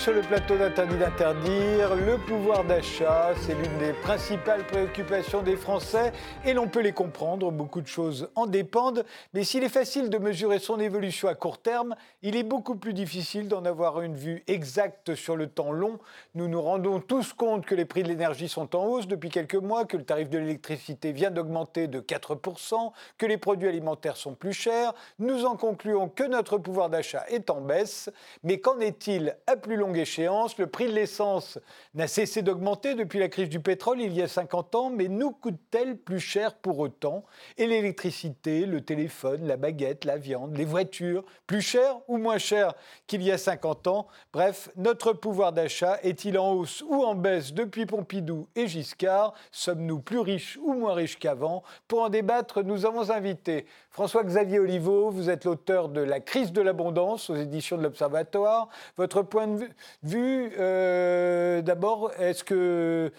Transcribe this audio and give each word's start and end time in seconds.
Sur 0.00 0.14
le 0.14 0.22
plateau 0.22 0.56
d'Interdit 0.56 0.96
d'interdire. 0.96 1.94
Le 1.94 2.16
pouvoir 2.16 2.64
d'achat, 2.64 3.34
c'est 3.42 3.52
l'une 3.52 3.76
des 3.76 3.92
principales 3.92 4.66
préoccupations 4.66 5.42
des 5.42 5.56
Français 5.56 6.14
et 6.46 6.54
l'on 6.54 6.68
peut 6.68 6.80
les 6.80 6.92
comprendre. 6.92 7.52
Beaucoup 7.52 7.82
de 7.82 7.86
choses 7.86 8.30
en 8.34 8.46
dépendent. 8.46 9.04
Mais 9.34 9.44
s'il 9.44 9.62
est 9.62 9.68
facile 9.68 10.08
de 10.08 10.16
mesurer 10.16 10.58
son 10.58 10.80
évolution 10.80 11.28
à 11.28 11.34
court 11.34 11.60
terme, 11.60 11.96
il 12.22 12.34
est 12.34 12.44
beaucoup 12.44 12.76
plus 12.76 12.94
difficile 12.94 13.46
d'en 13.46 13.66
avoir 13.66 14.00
une 14.00 14.16
vue 14.16 14.42
exacte 14.46 15.14
sur 15.14 15.36
le 15.36 15.48
temps 15.48 15.70
long. 15.70 15.98
Nous 16.34 16.48
nous 16.48 16.62
rendons 16.62 16.98
tous 17.00 17.34
compte 17.34 17.66
que 17.66 17.74
les 17.74 17.84
prix 17.84 18.02
de 18.02 18.08
l'énergie 18.08 18.48
sont 18.48 18.74
en 18.74 18.86
hausse 18.86 19.06
depuis 19.06 19.28
quelques 19.28 19.54
mois, 19.54 19.84
que 19.84 19.98
le 19.98 20.04
tarif 20.04 20.30
de 20.30 20.38
l'électricité 20.38 21.12
vient 21.12 21.30
d'augmenter 21.30 21.88
de 21.88 22.00
4%, 22.00 22.92
que 23.18 23.26
les 23.26 23.36
produits 23.36 23.68
alimentaires 23.68 24.16
sont 24.16 24.32
plus 24.32 24.54
chers. 24.54 24.94
Nous 25.18 25.44
en 25.44 25.56
concluons 25.56 26.08
que 26.08 26.24
notre 26.24 26.56
pouvoir 26.56 26.88
d'achat 26.88 27.26
est 27.28 27.50
en 27.50 27.60
baisse. 27.60 28.08
Mais 28.44 28.60
qu'en 28.60 28.80
est-il 28.80 29.36
à 29.46 29.56
plus 29.56 29.76
échéance. 29.96 30.58
Le 30.58 30.66
prix 30.66 30.86
de 30.86 30.92
l'essence 30.92 31.58
n'a 31.94 32.06
cessé 32.06 32.42
d'augmenter 32.42 32.94
depuis 32.94 33.18
la 33.18 33.28
crise 33.28 33.48
du 33.48 33.60
pétrole 33.60 34.00
il 34.00 34.12
y 34.12 34.22
a 34.22 34.28
50 34.28 34.74
ans, 34.74 34.90
mais 34.90 35.08
nous 35.08 35.32
coûte-t-elle 35.32 35.96
plus 35.96 36.20
cher 36.20 36.54
pour 36.54 36.78
autant? 36.78 37.24
Et 37.58 37.66
l'électricité, 37.66 38.66
le 38.66 38.80
téléphone, 38.80 39.46
la 39.46 39.56
baguette, 39.56 40.04
la 40.04 40.16
viande, 40.16 40.56
les 40.56 40.64
voitures, 40.64 41.24
plus 41.46 41.62
cher 41.62 41.96
ou 42.08 42.16
moins 42.16 42.38
cher 42.38 42.74
qu'il 43.06 43.22
y 43.22 43.32
a 43.32 43.38
50 43.38 43.86
ans? 43.86 44.06
Bref, 44.32 44.70
notre 44.76 45.12
pouvoir 45.12 45.52
d'achat 45.52 45.98
est-il 46.02 46.38
en 46.38 46.52
hausse 46.52 46.82
ou 46.88 47.04
en 47.04 47.14
baisse 47.14 47.52
depuis 47.52 47.86
Pompidou 47.86 48.48
et 48.56 48.66
Giscard? 48.66 49.34
Sommes-nous 49.52 50.00
plus 50.00 50.20
riches 50.20 50.58
ou 50.62 50.74
moins 50.74 50.94
riches 50.94 51.18
qu'avant? 51.18 51.62
Pour 51.88 52.02
en 52.02 52.08
débattre, 52.08 52.62
nous 52.62 52.86
avons 52.86 53.10
invité 53.10 53.66
François-Xavier 53.90 54.60
Oliveau, 54.60 55.10
vous 55.10 55.30
êtes 55.30 55.44
l'auteur 55.44 55.88
de 55.88 56.00
La 56.00 56.20
crise 56.20 56.52
de 56.52 56.60
l'abondance 56.60 57.28
aux 57.28 57.34
éditions 57.34 57.76
de 57.76 57.82
l'Observatoire. 57.82 58.68
Votre 58.96 59.22
point 59.22 59.48
de 59.48 59.68
vue, 60.04 60.52
euh, 60.58 61.60
d'abord, 61.60 62.12
est-ce 62.16 62.44
que 62.44 63.12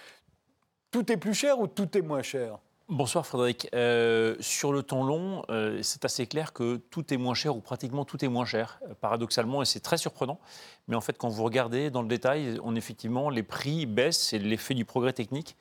tout 0.89 1.11
est 1.11 1.17
plus 1.17 1.33
cher 1.33 1.59
ou 1.59 1.67
tout 1.67 1.97
est 1.97 2.02
moins 2.02 2.22
cher? 2.22 2.58
Bonsoir 2.88 3.25
Frédéric. 3.25 3.67
Euh, 3.73 4.36
sur 4.39 4.72
le 4.72 4.81
temps 4.81 5.03
long, 5.03 5.44
euh, 5.49 5.80
c'est 5.81 6.05
assez 6.05 6.25
clair 6.25 6.53
que 6.53 6.77
tout 6.77 7.14
est 7.14 7.17
moins 7.17 7.33
cher 7.33 7.55
ou 7.55 7.59
pratiquement 7.59 8.05
tout 8.05 8.23
est 8.23 8.30
moins 8.30 8.45
cher, 8.45 8.80
paradoxalement, 9.02 9.61
et 9.61 9.66
c'est 9.66 9.80
très 9.81 9.97
surprenant. 9.97 10.39
Mais 10.88 10.95
en 10.95 11.02
fait, 11.02 11.17
quand 11.17 11.30
vous 11.30 11.44
regardez 11.44 11.89
dans 11.89 12.02
le 12.02 12.08
détail, 12.08 12.59
on, 12.64 12.75
effectivement, 12.77 13.30
les 13.30 13.44
prix 13.44 13.86
baissent, 13.86 14.22
c'est 14.22 14.39
l'effet 14.39 14.73
du 14.73 14.86
progrès 14.86 15.14
technique 15.14 15.58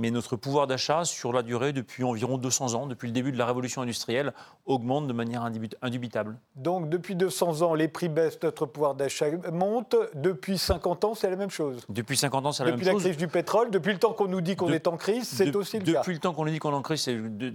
mais 0.00 0.10
notre 0.10 0.36
pouvoir 0.36 0.66
d'achat 0.66 1.04
sur 1.04 1.32
la 1.32 1.42
durée 1.42 1.72
depuis 1.72 2.02
environ 2.02 2.38
200 2.38 2.74
ans, 2.74 2.86
depuis 2.86 3.06
le 3.06 3.12
début 3.12 3.32
de 3.32 3.38
la 3.38 3.44
révolution 3.44 3.82
industrielle, 3.82 4.32
augmente 4.64 5.06
de 5.06 5.12
manière 5.12 5.44
indubitable. 5.82 6.38
Donc 6.56 6.88
depuis 6.88 7.14
200 7.14 7.62
ans, 7.62 7.74
les 7.74 7.86
prix 7.86 8.08
baissent, 8.08 8.42
notre 8.42 8.64
pouvoir 8.66 8.94
d'achat 8.94 9.26
monte. 9.52 9.94
Depuis 10.14 10.56
50 10.56 11.04
ans, 11.04 11.14
c'est 11.14 11.28
la 11.28 11.36
même 11.36 11.50
chose. 11.50 11.84
Depuis 11.88 12.16
50 12.16 12.46
ans, 12.46 12.52
c'est 12.52 12.64
la 12.64 12.70
même 12.70 12.78
chose. 12.78 12.86
Depuis 12.86 12.96
la 12.96 13.00
crise 13.04 13.16
du 13.18 13.28
pétrole, 13.28 13.70
depuis 13.70 13.92
le 13.92 13.98
temps 13.98 14.14
qu'on 14.14 14.28
nous 14.28 14.40
dit 14.40 14.56
qu'on 14.56 14.72
est 14.72 14.86
en 14.86 14.96
crise, 14.96 15.28
c'est 15.28 15.54
aussi 15.54 15.78
le 15.78 15.92
cas. 15.92 16.00
Depuis 16.00 16.14
le 16.14 16.20
temps 16.20 16.32
qu'on 16.32 16.46
nous 16.46 16.50
dit 16.50 16.58
qu'on 16.58 16.72
est 16.72 16.74
en 16.74 16.82
crise, 16.82 17.08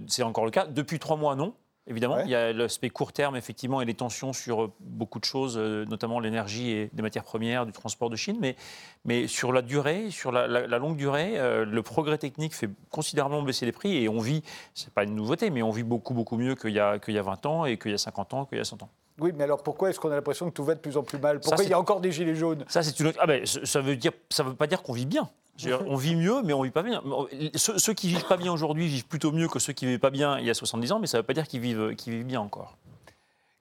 c'est 0.06 0.22
encore 0.22 0.44
le 0.44 0.52
cas. 0.52 0.66
Depuis 0.66 1.00
trois 1.00 1.16
mois, 1.16 1.34
non. 1.34 1.52
Évidemment, 1.88 2.18
il 2.18 2.30
y 2.30 2.34
a 2.34 2.52
l'aspect 2.52 2.90
court 2.90 3.12
terme, 3.12 3.36
effectivement, 3.36 3.80
et 3.80 3.84
les 3.84 3.94
tensions 3.94 4.32
sur 4.32 4.64
euh, 4.64 4.72
beaucoup 4.80 5.20
de 5.20 5.24
choses, 5.24 5.56
euh, 5.56 5.84
notamment 5.84 6.18
l'énergie 6.18 6.70
et 6.70 6.90
des 6.92 7.02
matières 7.02 7.22
premières, 7.22 7.64
du 7.64 7.70
transport 7.70 8.10
de 8.10 8.16
Chine. 8.16 8.38
Mais, 8.40 8.56
mais 9.04 9.28
sur 9.28 9.52
la 9.52 9.62
durée, 9.62 10.10
sur 10.10 10.32
la, 10.32 10.66
longue 10.78 10.96
durée, 10.96 11.38
euh, 11.38 11.64
le 11.64 11.82
progrès 11.82 12.18
technique 12.18 12.54
fait 12.54 12.70
considérablement 12.90 13.42
baisser 13.42 13.66
les 13.66 13.72
prix 13.72 14.02
et 14.02 14.08
on 14.08 14.18
vit, 14.18 14.42
c'est 14.74 14.92
pas 14.92 15.04
une 15.04 15.14
nouveauté, 15.14 15.50
mais 15.50 15.62
on 15.62 15.70
vit 15.70 15.84
beaucoup, 15.84 16.12
beaucoup 16.12 16.36
mieux 16.36 16.56
qu'il 16.56 16.72
y, 16.72 16.80
a, 16.80 16.98
qu'il 16.98 17.14
y 17.14 17.18
a 17.18 17.22
20 17.22 17.46
ans 17.46 17.64
et 17.66 17.78
qu'il 17.78 17.92
y 17.92 17.94
a 17.94 17.98
50 17.98 18.34
ans, 18.34 18.44
qu'il 18.46 18.58
y 18.58 18.60
a 18.60 18.64
100 18.64 18.82
ans. 18.82 18.88
Oui, 19.20 19.32
mais 19.34 19.44
alors 19.44 19.62
pourquoi 19.62 19.88
est-ce 19.88 20.00
qu'on 20.00 20.10
a 20.10 20.16
l'impression 20.16 20.50
que 20.50 20.54
tout 20.54 20.64
va 20.64 20.74
de 20.74 20.80
plus 20.80 20.96
en 20.96 21.02
plus 21.04 21.18
mal? 21.18 21.40
Pourquoi 21.40 21.64
il 21.64 21.70
y 21.70 21.72
a 21.72 21.78
encore 21.78 22.00
des 22.00 22.10
gilets 22.10 22.34
jaunes? 22.34 22.64
Ça, 22.68 22.82
c'est 22.82 22.98
une 23.00 23.12
Ah 23.18 23.26
ben, 23.26 23.46
ça 23.46 23.80
veut 23.80 23.96
dire, 23.96 24.12
ça 24.28 24.42
veut 24.42 24.54
pas 24.54 24.66
dire 24.66 24.82
qu'on 24.82 24.92
vit 24.92 25.06
bien. 25.06 25.30
On 25.86 25.96
vit 25.96 26.16
mieux, 26.16 26.42
mais 26.42 26.52
on 26.52 26.62
vit 26.62 26.70
pas 26.70 26.82
bien. 26.82 27.02
Ceux, 27.54 27.94
qui 27.94 28.08
vivent 28.08 28.26
pas 28.26 28.36
bien 28.36 28.52
aujourd'hui 28.52 28.86
vivent 28.86 29.06
plutôt 29.06 29.32
mieux 29.32 29.48
que 29.48 29.58
ceux 29.58 29.72
qui 29.72 29.86
vivaient 29.86 29.98
pas 29.98 30.10
bien 30.10 30.38
il 30.38 30.44
y 30.44 30.50
a 30.50 30.54
70 30.54 30.92
ans, 30.92 30.98
mais 30.98 31.06
ça 31.06 31.18
ne 31.18 31.22
veut 31.22 31.26
pas 31.26 31.34
dire 31.34 31.46
qu'ils 31.46 31.60
vivent, 31.60 31.94
qu'ils 31.96 32.12
vivent 32.12 32.26
bien 32.26 32.40
encore. 32.40 32.76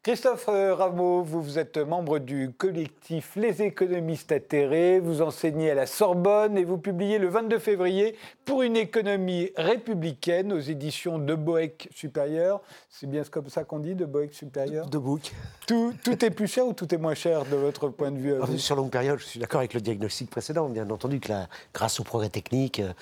Christophe 0.06 0.50
euh, 0.50 0.76
Rameau, 0.76 1.24
vous, 1.24 1.42
vous 1.42 1.58
êtes 1.58 1.80
membre 1.80 2.20
du 2.20 2.52
collectif 2.56 3.32
Les 3.36 3.64
économistes 3.64 4.32
atterrés, 4.32 5.00
vous 5.00 5.24
enseignez 5.24 5.72
à 5.72 5.74
la 5.74 5.88
Sorbonne 5.88 6.60
et 6.60 6.64
vous 6.64 6.78
publiez 6.78 7.18
le 7.18 7.28
22 7.28 7.58
février 7.58 8.16
pour 8.46 8.62
une 8.62 8.78
économie 8.78 9.50
républicaine 9.58 10.54
aux 10.54 10.60
éditions 10.60 11.18
de 11.18 11.34
Boeck 11.34 11.90
Supérieur. 11.92 12.62
C'est 12.88 13.10
bien 13.10 13.24
comme 13.24 13.50
ça 13.50 13.64
qu'on 13.64 13.80
dit, 13.80 13.96
de 13.96 14.06
Boeck 14.06 14.32
Supérieur 14.36 14.86
De 14.86 15.00
Boeck. 15.00 15.34
Tout, 15.66 15.92
tout, 16.04 16.24
est 16.24 16.30
plus 16.30 16.46
cher 16.46 16.68
ou 16.68 16.74
tout 16.74 16.94
est 16.94 17.00
moins 17.00 17.16
cher 17.16 17.44
de 17.44 17.56
votre 17.56 17.90
point 17.90 18.12
de 18.12 18.20
vue 18.20 18.60
Sur 18.60 18.76
longue 18.76 18.92
période, 18.92 19.18
je 19.18 19.26
suis 19.26 19.40
d'accord 19.40 19.62
avec 19.62 19.74
le 19.74 19.82
diagnostic 19.82 20.30
précédent. 20.30 20.70
Bien 20.70 20.88
entendu 20.92 21.20
que 21.20 21.34
grâce 21.74 22.00
au 22.00 22.04
progrès 22.04 22.30
technique, 22.30 22.80
euh, 22.80 22.94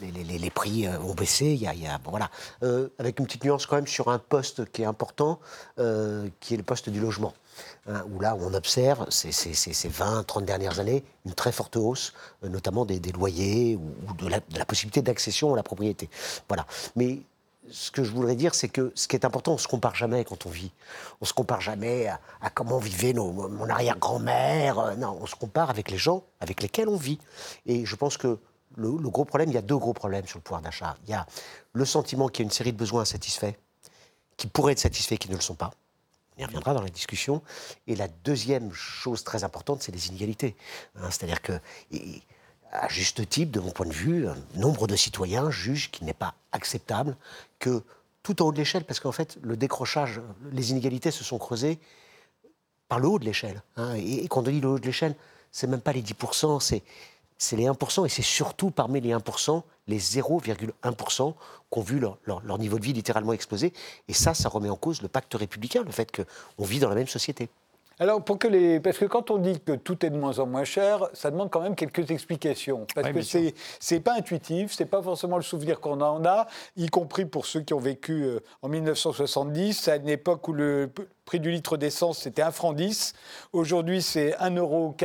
les, 0.00 0.38
les, 0.38 0.50
prix 0.50 0.86
euh, 0.86 0.96
ont 1.00 1.14
baissé. 1.14 1.46
Il 1.46 1.60
y 1.60 1.66
a, 1.66 1.98
voilà. 2.04 2.30
avec 3.00 3.18
une 3.18 3.26
petite 3.26 3.42
nuance 3.42 3.66
quand 3.66 3.74
même 3.74 3.88
sur 3.88 4.10
un 4.10 4.20
poste 4.20 4.70
qui 4.70 4.82
est 4.82 4.84
important, 4.84 5.40
qui 6.38 6.51
le 6.56 6.62
poste 6.62 6.88
du 6.90 7.00
logement. 7.00 7.34
Hein, 7.88 8.04
où 8.12 8.20
là, 8.20 8.36
on 8.38 8.54
observe 8.54 9.06
ces, 9.10 9.88
20, 9.88 10.24
30 10.24 10.44
dernières 10.44 10.78
années 10.78 11.04
une 11.26 11.34
très 11.34 11.50
forte 11.50 11.76
hausse, 11.76 12.12
euh, 12.44 12.48
notamment 12.48 12.84
des, 12.84 13.00
loyers 13.12 13.76
ou, 13.76 14.14
de, 14.14 14.28
la, 14.28 14.64
possibilité 14.64 15.02
d'accession 15.02 15.52
à 15.52 15.56
la 15.56 15.62
propriété. 15.62 16.08
Voilà. 16.48 16.66
Mais 16.94 17.18
ce 17.70 17.90
que 17.90 18.04
je 18.04 18.10
voudrais 18.12 18.36
dire, 18.36 18.54
c'est 18.54 18.68
que 18.68 18.92
ce 18.94 19.08
qui 19.08 19.16
est 19.16 19.24
important, 19.24 19.52
on 19.52 19.54
ne 19.54 19.60
se 19.60 19.68
compare 19.68 19.94
jamais 19.94 20.24
quand 20.24 20.46
on 20.46 20.50
vit. 20.50 20.70
On 21.20 21.24
ne 21.24 21.26
se 21.26 21.32
compare 21.32 21.60
jamais 21.60 22.06
à, 22.06 22.50
comment 22.50 22.78
vivait 22.78 23.12
nos, 23.12 23.32
mon 23.32 23.68
arrière-grand-mère. 23.68 24.78
Euh, 24.78 24.94
non, 24.94 25.18
on 25.20 25.26
se 25.26 25.34
compare 25.34 25.70
avec 25.70 25.90
les 25.90 25.98
gens 25.98 26.22
avec 26.40 26.62
lesquels 26.62 26.88
on 26.88 26.96
vit. 26.96 27.18
Et 27.66 27.84
je 27.84 27.96
pense 27.96 28.16
que 28.16 28.38
le, 28.76 28.96
le 28.96 29.10
gros 29.10 29.24
problème, 29.24 29.50
il 29.50 29.54
y 29.54 29.58
a 29.58 29.62
deux 29.62 29.76
gros 29.76 29.92
problèmes 29.92 30.26
sur 30.26 30.38
le 30.38 30.42
pouvoir 30.42 30.62
d'achat. 30.62 30.96
Il 31.04 31.10
y 31.10 31.14
a 31.14 31.26
le 31.72 31.84
sentiment 31.84 32.28
qu'il 32.28 32.44
y 32.44 32.44
a 32.44 32.46
une 32.46 32.52
série 32.52 32.72
de 32.72 32.78
besoins 32.78 33.02
insatisfaits, 33.02 33.54
qui 34.36 34.46
pourraient 34.46 34.72
être 34.72 34.78
satisfaits, 34.78 35.16
qui 35.16 35.30
ne 35.30 35.34
le 35.34 35.40
sont 35.40 35.54
pas. 35.54 35.72
On 36.36 36.42
y 36.42 36.44
reviendra 36.44 36.74
dans 36.74 36.82
la 36.82 36.88
discussion. 36.88 37.42
Et 37.86 37.96
la 37.96 38.08
deuxième 38.08 38.72
chose 38.72 39.24
très 39.24 39.44
importante, 39.44 39.82
c'est 39.82 39.92
les 39.92 40.08
inégalités. 40.08 40.56
Hein, 40.96 41.10
c'est-à-dire 41.10 41.42
que, 41.42 41.52
à 42.70 42.88
juste 42.88 43.28
titre, 43.28 43.52
de 43.52 43.60
mon 43.60 43.70
point 43.70 43.86
de 43.86 43.92
vue, 43.92 44.26
un 44.28 44.36
nombre 44.56 44.86
de 44.86 44.96
citoyens 44.96 45.50
jugent 45.50 45.90
qu'il 45.90 46.06
n'est 46.06 46.14
pas 46.14 46.34
acceptable 46.52 47.16
que 47.58 47.82
tout 48.22 48.40
en 48.40 48.46
haut 48.46 48.52
de 48.52 48.58
l'échelle, 48.58 48.84
parce 48.84 49.00
qu'en 49.00 49.12
fait, 49.12 49.38
le 49.42 49.56
décrochage, 49.56 50.20
les 50.52 50.70
inégalités 50.70 51.10
se 51.10 51.24
sont 51.24 51.38
creusées 51.38 51.78
par 52.88 52.98
le 52.98 53.08
haut 53.08 53.18
de 53.18 53.24
l'échelle. 53.24 53.62
Hein, 53.76 53.94
et, 53.94 54.26
quand 54.28 54.40
on 54.46 54.50
dit 54.50 54.60
le 54.60 54.68
haut 54.68 54.78
de 54.78 54.86
l'échelle, 54.86 55.14
c'est 55.50 55.66
même 55.66 55.80
pas 55.80 55.92
les 55.92 56.02
10%, 56.02 56.60
c'est 56.60 56.82
c'est 57.42 57.56
les 57.56 57.64
1%, 57.64 58.06
et 58.06 58.08
c'est 58.08 58.22
surtout 58.22 58.70
parmi 58.70 59.00
les 59.00 59.12
1%, 59.12 59.62
les 59.88 59.98
0,1% 59.98 61.34
qui 61.72 61.78
ont 61.78 61.82
vu 61.82 61.98
leur, 61.98 62.58
niveau 62.58 62.78
de 62.78 62.84
vie 62.84 62.92
littéralement 62.92 63.32
exploser. 63.32 63.72
Et 64.06 64.12
ça, 64.12 64.32
ça 64.32 64.48
remet 64.48 64.70
en 64.70 64.76
cause 64.76 65.02
le 65.02 65.08
pacte 65.08 65.34
républicain, 65.34 65.82
le 65.82 65.90
fait 65.90 66.08
qu'on 66.14 66.64
vit 66.64 66.78
dans 66.78 66.88
la 66.88 66.94
même 66.94 67.08
société. 67.08 67.48
Alors, 68.02 68.24
pour 68.24 68.36
que 68.36 68.48
les... 68.48 68.80
parce 68.80 68.98
que 68.98 69.04
quand 69.04 69.30
on 69.30 69.38
dit 69.38 69.60
que 69.60 69.76
tout 69.76 70.04
est 70.04 70.10
de 70.10 70.16
moins 70.16 70.40
en 70.40 70.46
moins 70.46 70.64
cher, 70.64 71.08
ça 71.12 71.30
demande 71.30 71.50
quand 71.50 71.60
même 71.60 71.76
quelques 71.76 72.10
explications. 72.10 72.84
Parce 72.96 73.12
que 73.12 73.22
c'est, 73.22 73.54
c'est 73.78 74.00
pas 74.00 74.14
intuitif, 74.14 74.72
c'est 74.72 74.86
pas 74.86 75.00
forcément 75.00 75.36
le 75.36 75.44
souvenir 75.44 75.78
qu'on 75.78 76.00
en 76.00 76.24
a, 76.24 76.48
y 76.76 76.88
compris 76.88 77.26
pour 77.26 77.46
ceux 77.46 77.60
qui 77.60 77.74
ont 77.74 77.78
vécu 77.78 78.24
euh, 78.24 78.40
en 78.60 78.68
1970, 78.68 79.86
à 79.86 79.94
une 79.94 80.08
époque 80.08 80.48
où 80.48 80.52
le 80.52 80.90
prix 81.24 81.38
du 81.38 81.52
litre 81.52 81.76
d'essence 81.76 82.18
c'était 82.18 82.42
1 82.42 82.50
franc 82.50 82.72
10. 82.72 83.14
Aujourd'hui, 83.52 84.02
c'est 84.02 84.30
1,80 84.30 84.58
euro. 84.58 84.96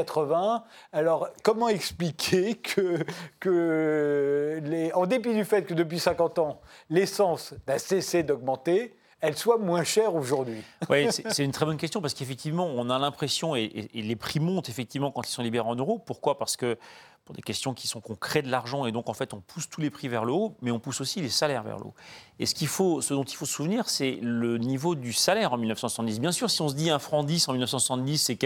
Alors, 0.91 1.29
comment 1.43 1.69
expliquer 1.69 2.55
que, 2.63 2.97
que 3.39 4.59
les... 4.63 4.91
en 4.93 5.05
dépit 5.05 5.35
du 5.35 5.45
fait 5.45 5.61
que 5.65 5.75
depuis 5.75 5.99
50 5.99 6.39
ans, 6.39 6.61
l'essence 6.89 7.53
n'a 7.67 7.77
cessé 7.77 8.23
d'augmenter, 8.23 8.95
elle 9.21 9.37
soit 9.37 9.57
moins 9.57 9.83
chère 9.83 10.15
aujourd'hui 10.15 10.61
Oui, 10.89 11.07
c'est 11.11 11.43
une 11.43 11.51
très 11.51 11.65
bonne 11.65 11.77
question 11.77 12.01
parce 12.01 12.13
qu'effectivement, 12.13 12.65
on 12.65 12.89
a 12.89 12.99
l'impression, 12.99 13.55
et, 13.55 13.89
les 13.93 14.15
prix 14.15 14.39
montent 14.39 14.69
effectivement 14.69 15.11
quand 15.11 15.27
ils 15.27 15.31
sont 15.31 15.41
libérés 15.41 15.67
en 15.67 15.75
euros. 15.75 15.99
Pourquoi? 15.99 16.37
Parce 16.37 16.55
que 16.55 16.77
pour 17.25 17.35
des 17.35 17.41
questions 17.41 17.73
qui 17.73 17.87
sont 17.87 17.99
qu'on 17.99 18.15
crée 18.15 18.41
de 18.41 18.49
l'argent 18.49 18.85
et 18.85 18.93
donc 18.93 19.09
en 19.09 19.13
fait 19.13 19.33
on 19.33 19.41
pousse 19.41 19.69
tous 19.69 19.81
les 19.81 19.89
prix 19.89 20.07
vers 20.07 20.23
le 20.23 20.31
haut, 20.31 20.55
mais 20.61 20.71
on 20.71 20.79
pousse 20.79 21.01
aussi 21.01 21.19
les 21.19 21.27
salaires 21.27 21.61
vers 21.63 21.77
le 21.77 21.87
haut. 21.87 21.93
Et 22.39 22.45
ce, 22.45 22.65
faut, 22.65 23.01
ce 23.01 23.13
dont 23.13 23.25
il 23.25 23.35
faut 23.35 23.45
se 23.45 23.51
souvenir, 23.51 23.89
c'est 23.89 24.17
le 24.21 24.57
niveau 24.57 24.95
du 24.95 25.11
salaire 25.11 25.51
en 25.51 25.57
1970. 25.57 26.21
Bien 26.21 26.31
sûr, 26.31 26.49
si 26.49 26.61
on 26.61 26.69
se 26.69 26.75
dit 26.75 26.89
un 26.89 26.99
franc 26.99 27.25
10 27.25 27.49
en 27.49 27.51
1970, 27.51 28.17
c'est, 28.17 28.39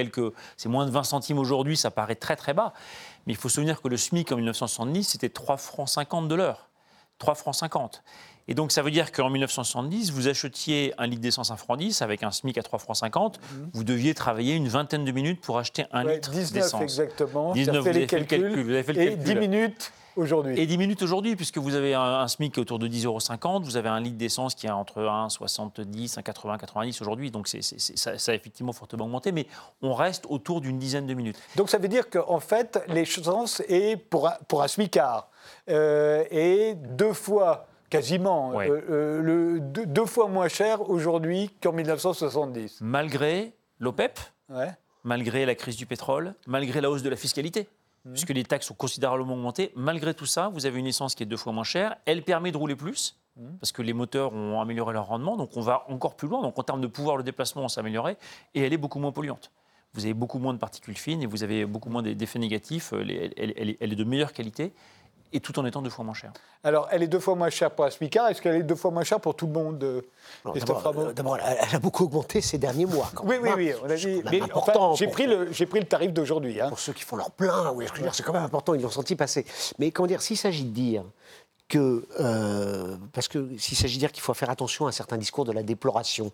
c'est 0.57 0.69
moins 0.69 0.87
de 0.87 0.91
20 0.91 1.03
centimes 1.03 1.37
aujourd'hui, 1.37 1.77
ça 1.77 1.91
paraît 1.91 2.15
très 2.15 2.35
très 2.35 2.55
bas. 2.55 2.73
Mais 3.27 3.33
il 3.33 3.35
faut 3.37 3.49
se 3.49 3.55
souvenir 3.55 3.83
que 3.83 3.87
le 3.87 3.97
SMIC 3.97 4.31
en 4.31 4.37
1970, 4.37 5.03
c'était 5.03 5.29
3 5.29 5.57
francs 5.57 5.87
50 5.87 6.27
de 6.27 6.33
l'heure. 6.33 6.71
3 7.19 7.35
francs 7.35 7.53
50. 7.53 8.03
Et 8.47 8.53
donc, 8.53 8.71
ça 8.71 8.81
veut 8.81 8.91
dire 8.91 9.11
qu'en 9.11 9.29
1970, 9.29 10.11
vous 10.11 10.27
achetiez 10.27 10.93
un 10.97 11.07
litre 11.07 11.21
d'essence 11.21 11.51
à 11.51 11.55
franc 11.55 11.75
10 11.77 12.01
avec 12.01 12.23
un 12.23 12.31
SMIC 12.31 12.57
à 12.57 12.63
3 12.63 12.79
francs 12.79 12.95
50. 12.97 13.39
Mhm. 13.39 13.69
Vous 13.73 13.83
deviez 13.83 14.13
travailler 14.13 14.55
une 14.55 14.67
vingtaine 14.67 15.05
de 15.05 15.11
minutes 15.11 15.41
pour 15.41 15.57
acheter 15.57 15.85
un 15.91 16.03
litre 16.03 16.31
d'essence. 16.31 16.81
exactement. 16.81 17.53
19, 17.53 17.81
vous 17.81 17.87
avez 17.87 18.07
fait 18.07 18.19
les 18.19 18.25
calculs. 18.25 18.63
Vous 18.63 18.69
avez 18.71 18.83
fait 18.83 18.93
le 18.93 19.01
et 19.01 19.15
10 19.15 19.35
minutes 19.35 19.91
aujourd'hui. 20.17 20.59
Et 20.59 20.65
10 20.65 20.77
minutes 20.77 21.01
aujourd'hui, 21.03 21.35
puisque 21.37 21.57
vous 21.57 21.75
avez 21.75 21.93
un, 21.93 22.01
un 22.01 22.27
SMIC 22.27 22.53
qui 22.53 22.59
est 22.59 22.61
autour 22.61 22.79
de 22.79 22.87
10,50 22.87 23.05
euros, 23.05 23.59
vous 23.63 23.77
avez 23.77 23.87
un 23.89 23.99
litre 24.01 24.17
d'essence 24.17 24.55
qui 24.55 24.67
est 24.67 24.71
entre 24.71 24.99
1,70, 25.01 26.15
1,80, 26.19 26.57
90 26.59 27.01
aujourd'hui, 27.01 27.31
donc 27.31 27.47
c'est, 27.47 27.61
c'est- 27.61 27.79
c'est- 27.79 27.97
ça, 27.97 28.17
ça 28.17 28.31
a 28.33 28.35
effectivement 28.35 28.73
fortement 28.73 29.05
augmenté, 29.05 29.31
mais 29.31 29.47
on 29.81 29.93
reste 29.93 30.25
autour 30.27 30.59
d'une 30.61 30.77
dizaine 30.79 31.07
de 31.07 31.13
minutes. 31.13 31.37
Donc 31.55 31.69
ça 31.69 31.77
veut 31.77 31.87
dire 31.87 32.09
qu'en 32.09 32.39
fait, 32.41 32.83
l'essence 32.87 33.61
est 33.69 33.95
pour 33.95 34.27
un, 34.27 34.33
pour 34.49 34.61
un 34.63 34.67
smicard 34.67 35.29
euh, 35.69 36.23
est 36.29 36.75
deux 36.75 37.13
fois, 37.13 37.67
quasiment, 37.91 38.49
Ouais. 38.55 38.67
euh, 38.71 38.81
euh, 38.89 39.21
le, 39.21 39.59
deux, 39.59 39.85
deux 39.85 40.05
fois 40.07 40.27
moins 40.27 40.47
cher 40.47 40.89
aujourd'hui 40.89 41.51
qu'en 41.61 41.73
1970. 41.73 42.79
Malgré 42.81 43.53
l'OPEP, 43.79 44.19
Ouais. 44.49 44.71
malgré 45.03 45.45
la 45.45 45.53
crise 45.53 45.75
du 45.75 45.85
pétrole, 45.85 46.33
malgré 46.47 46.81
la 46.81 46.89
hausse 46.89 47.03
de 47.03 47.09
la 47.09 47.15
fiscalité, 47.15 47.67
puisque 48.11 48.29
les 48.31 48.43
taxes 48.43 48.71
ont 48.71 48.75
considérablement 48.75 49.33
augmenté, 49.35 49.71
malgré 49.75 50.15
tout 50.15 50.25
ça, 50.25 50.49
vous 50.49 50.65
avez 50.65 50.79
une 50.79 50.87
essence 50.87 51.13
qui 51.13 51.21
est 51.21 51.27
deux 51.27 51.37
fois 51.37 51.53
moins 51.53 51.63
chère. 51.63 51.95
Elle 52.05 52.23
permet 52.23 52.51
de 52.51 52.57
rouler 52.57 52.75
plus, 52.75 53.15
parce 53.59 53.71
que 53.71 53.81
les 53.81 53.93
moteurs 53.93 54.33
ont 54.33 54.59
amélioré 54.59 54.93
leur 54.93 55.05
rendement, 55.07 55.37
donc 55.37 55.51
on 55.55 55.61
va 55.61 55.85
encore 55.89 56.15
plus 56.15 56.27
loin. 56.27 56.41
Donc 56.41 56.57
en 56.57 56.63
termes 56.63 56.81
de 56.81 56.87
pouvoir 56.87 57.17
de 57.17 57.21
déplacement, 57.23 57.63
on 57.63 57.67
s'est 57.67 57.79
amélioré, 57.79 58.17
et 58.55 58.61
elle 58.61 58.73
est 58.73 58.77
beaucoup 58.77 58.99
moins 58.99 59.11
polluante. 59.11 59.51
Vous 59.93 60.05
avez 60.05 60.13
beaucoup 60.13 60.39
moins 60.39 60.53
de 60.53 60.57
particules 60.59 60.97
fines 60.97 61.21
et 61.21 61.25
vous 61.25 61.43
avez 61.43 61.65
beaucoup 61.65 61.89
moins 61.89 62.01
d'effets 62.01 62.39
négatifs. 62.39 62.93
Est- 62.93 63.33
elle 63.37 63.91
est 63.91 63.95
de 63.95 64.03
meilleure 64.05 64.31
qualité, 64.31 64.71
et 65.33 65.39
tout 65.39 65.57
en 65.59 65.65
étant 65.65 65.81
deux 65.81 65.89
fois 65.89 66.03
moins 66.03 66.13
chère. 66.13 66.33
Alors, 66.63 66.87
elle 66.91 67.03
est 67.03 67.07
deux 67.07 67.19
fois 67.19 67.35
moins 67.35 67.49
chère 67.49 67.71
pour 67.71 67.85
un 67.85 67.89
smicard. 67.89 68.27
Est-ce 68.29 68.41
qu'elle 68.41 68.55
est 68.55 68.63
deux 68.63 68.75
fois 68.75 68.91
moins 68.91 69.03
chère 69.03 69.19
pour 69.19 69.35
tout 69.35 69.47
le 69.47 69.53
monde, 69.53 69.83
euh, 69.83 70.01
D'abord, 70.55 71.35
euh, 71.35 71.37
elle 71.45 71.57
elle 71.69 71.75
a 71.75 71.79
beaucoup 71.79 72.03
augmenté 72.03 72.41
ces 72.41 72.57
derniers 72.57 72.85
mois. 72.85 73.09
quand 73.15 73.23
Oui, 73.25 73.39
même, 73.39 73.55
oui, 73.55 73.71
hein. 73.71 73.75
oui. 73.81 73.81
On 73.85 73.89
a 73.89 73.95
dit, 73.95 74.41
enfin, 74.53 74.93
j'ai 74.95 75.07
pris 75.07 75.27
le, 75.27 75.51
j'ai 75.51 75.65
pris 75.65 75.79
le 75.79 75.85
tarif 75.85 76.11
d'aujourd'hui. 76.11 76.59
hein. 76.59 76.69
pour 76.69 76.79
ceux 76.79 76.93
qui 76.93 77.03
font 77.03 77.15
leur 77.15 77.31
plein, 77.31 77.71
oui, 77.71 77.85
je 77.87 77.93
veux 77.97 78.03
dire, 78.03 78.13
c'est 78.13 78.23
quand 78.23 78.33
même 78.33 78.43
important, 78.43 78.73
ils 78.73 78.81
l'ont 78.81 78.89
senti 78.89 79.15
passer. 79.15 79.45
Mais 79.79 79.91
comment 79.91 80.07
dire, 80.07 80.21
s'il 80.21 80.37
s'agit 80.37 80.65
de 80.65 80.71
dire 80.73 81.03
que, 81.69 82.05
euh, 82.19 82.97
parce 83.13 83.29
que 83.29 83.57
s'il 83.57 83.77
s'agit 83.77 83.95
de 83.95 83.99
dire 84.01 84.11
qu'il 84.11 84.21
faut 84.21 84.33
faire 84.33 84.49
attention 84.49 84.85
à 84.87 84.89
un 84.89 84.91
certain 84.91 85.17
discours 85.17 85.45
de 85.45 85.53
la 85.53 85.63
déploration, 85.63 86.33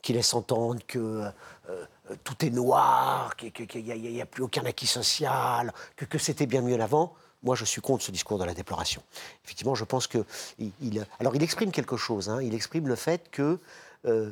qui 0.00 0.12
laisse 0.12 0.32
entendre 0.32 0.80
que 0.86 1.24
euh, 1.68 1.82
tout 2.22 2.44
est 2.44 2.50
noir, 2.50 3.34
qu'il 3.36 3.52
n'y 3.84 4.20
a, 4.22 4.26
plus 4.26 4.44
aucun 4.44 4.64
acquis 4.64 4.86
social, 4.86 5.72
que, 5.96 6.04
que 6.04 6.18
c'était 6.18 6.46
bien 6.46 6.62
mieux 6.62 6.80
avant, 6.80 7.14
moi 7.46 7.54
je 7.56 7.64
suis 7.64 7.80
contre 7.80 8.02
ce 8.04 8.10
discours 8.10 8.38
de 8.38 8.44
la 8.44 8.52
déploration. 8.54 9.02
Effectivement, 9.44 9.74
je 9.74 9.84
pense 9.84 10.06
que... 10.06 10.18
Il, 10.58 10.72
il- 10.82 11.06
alors 11.20 11.34
il 11.36 11.42
exprime 11.42 11.70
quelque 11.70 11.96
chose, 11.96 12.28
hein, 12.28 12.42
il 12.42 12.54
exprime 12.54 12.88
le 12.88 12.96
fait 12.96 13.30
que 13.30 13.58
euh, 14.04 14.30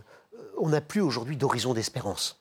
on 0.59 0.69
n'a 0.69 0.81
plus 0.81 1.01
aujourd'hui 1.01 1.37
d'horizon 1.37 1.73
d'espérance. 1.75 2.39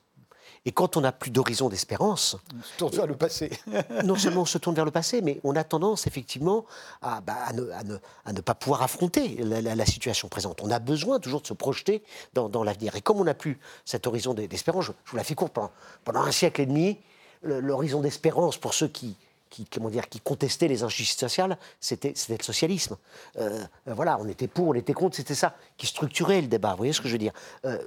Et 0.66 0.72
quand 0.72 0.96
on 0.96 1.02
n'a 1.02 1.12
plus 1.12 1.30
d'horizon 1.30 1.68
d'espérance, 1.68 2.36
On 2.58 2.62
se 2.62 2.78
tourne 2.78 2.92
vers 2.96 3.06
le 3.06 3.14
passé. 3.16 3.50
non 4.04 4.16
seulement 4.16 4.42
on 4.42 4.46
se 4.46 4.56
tourne 4.58 4.74
vers 4.74 4.86
le 4.86 4.90
passé, 4.90 5.20
mais 5.20 5.38
on 5.44 5.54
a 5.56 5.62
tendance 5.62 6.06
effectivement 6.06 6.64
à, 7.02 7.20
bah, 7.20 7.36
à 7.46 7.52
ne, 7.52 7.68
à 7.70 7.84
ne- 7.84 7.98
à 8.24 8.32
ne 8.32 8.40
pas 8.40 8.54
pouvoir 8.54 8.82
affronter 8.82 9.36
la, 9.44 9.60
la- 9.60 9.74
la 9.74 9.86
situation 9.86 10.28
présente. 10.28 10.60
On 10.62 10.70
a 10.70 10.78
besoin 10.78 11.20
toujours 11.20 11.42
de 11.42 11.46
se 11.46 11.52
projeter 11.52 12.02
dans, 12.32 12.48
dans 12.48 12.64
l'avenir. 12.64 12.96
Et 12.96 13.02
comme 13.02 13.18
on 13.20 13.24
n'a 13.24 13.34
plus 13.34 13.58
cet 13.84 14.06
horizon 14.06 14.32
d'e- 14.34 14.46
d'espérance, 14.48 14.86
je, 14.86 14.92
je 15.04 15.10
vous 15.10 15.16
la 15.18 15.24
fais 15.24 15.34
courte, 15.34 15.52
pendant, 15.52 15.70
pendant 16.02 16.22
un 16.22 16.32
siècle 16.32 16.62
et 16.62 16.66
demi, 16.66 16.98
l'horizon 17.42 18.00
d'espérance 18.00 18.56
pour 18.56 18.72
ceux 18.72 18.88
qui, 18.88 19.16
qui, 19.54 19.66
comment 19.66 19.88
dire, 19.88 20.08
qui 20.08 20.18
contestaient 20.18 20.66
les 20.66 20.82
injustices 20.82 21.16
sociales, 21.16 21.56
c'était 21.78 22.12
le 22.28 22.42
socialisme. 22.42 22.96
Euh, 23.38 23.62
euh, 23.86 23.94
voilà, 23.94 24.18
on 24.20 24.26
était 24.26 24.48
pour, 24.48 24.68
on 24.68 24.74
était 24.74 24.92
contre, 24.92 25.14
c'était 25.14 25.36
ça 25.36 25.54
qui 25.76 25.86
structurait 25.86 26.40
le 26.40 26.48
débat. 26.48 26.72
Vous 26.72 26.78
voyez 26.78 26.92
ce 26.92 27.00
que 27.00 27.06
je 27.06 27.12
veux 27.12 27.18
dire 27.18 27.32
Euh, 27.64 27.78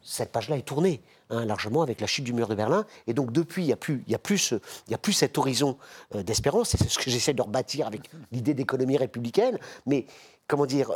cette 0.00 0.30
page-là 0.30 0.56
est 0.56 0.62
tournée 0.62 1.02
hein, 1.28 1.44
largement 1.44 1.82
avec 1.82 2.00
la 2.00 2.06
chute 2.06 2.24
du 2.24 2.32
mur 2.32 2.46
de 2.46 2.54
Berlin. 2.54 2.86
Et 3.08 3.14
donc 3.14 3.32
depuis, 3.32 3.64
il 3.64 3.66
n'y 3.66 3.72
a, 3.72 3.76
plus- 3.76 4.04
a, 4.08 4.94
a 4.94 4.98
plus 4.98 5.12
cet 5.12 5.36
horizon 5.38 5.76
euh, 6.14 6.22
d'espérance. 6.22 6.70
C'est 6.70 6.88
ce 6.88 6.98
que 6.98 7.10
j'essaie 7.10 7.34
de 7.34 7.42
rebâtir 7.42 7.88
avec 7.88 8.08
l'idée 8.30 8.54
d'économie 8.54 8.96
républicaine. 8.96 9.58
Mais 9.86 10.06
comment 10.46 10.66
dire 10.66 10.92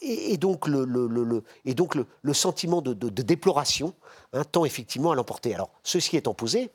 et, 0.00 0.36
donc 0.38 0.66
le, 0.68 1.42
et 1.64 1.74
donc 1.74 1.94
le, 1.96 2.32
sentiment 2.32 2.80
de 2.80 3.22
déploration 3.22 3.92
hein, 4.32 4.44
tend 4.44 4.64
effectivement 4.64 5.10
à 5.10 5.14
l'emporter. 5.16 5.52
Alors 5.52 5.70
ceci 5.82 6.16
étant 6.16 6.32
posé, 6.32 6.70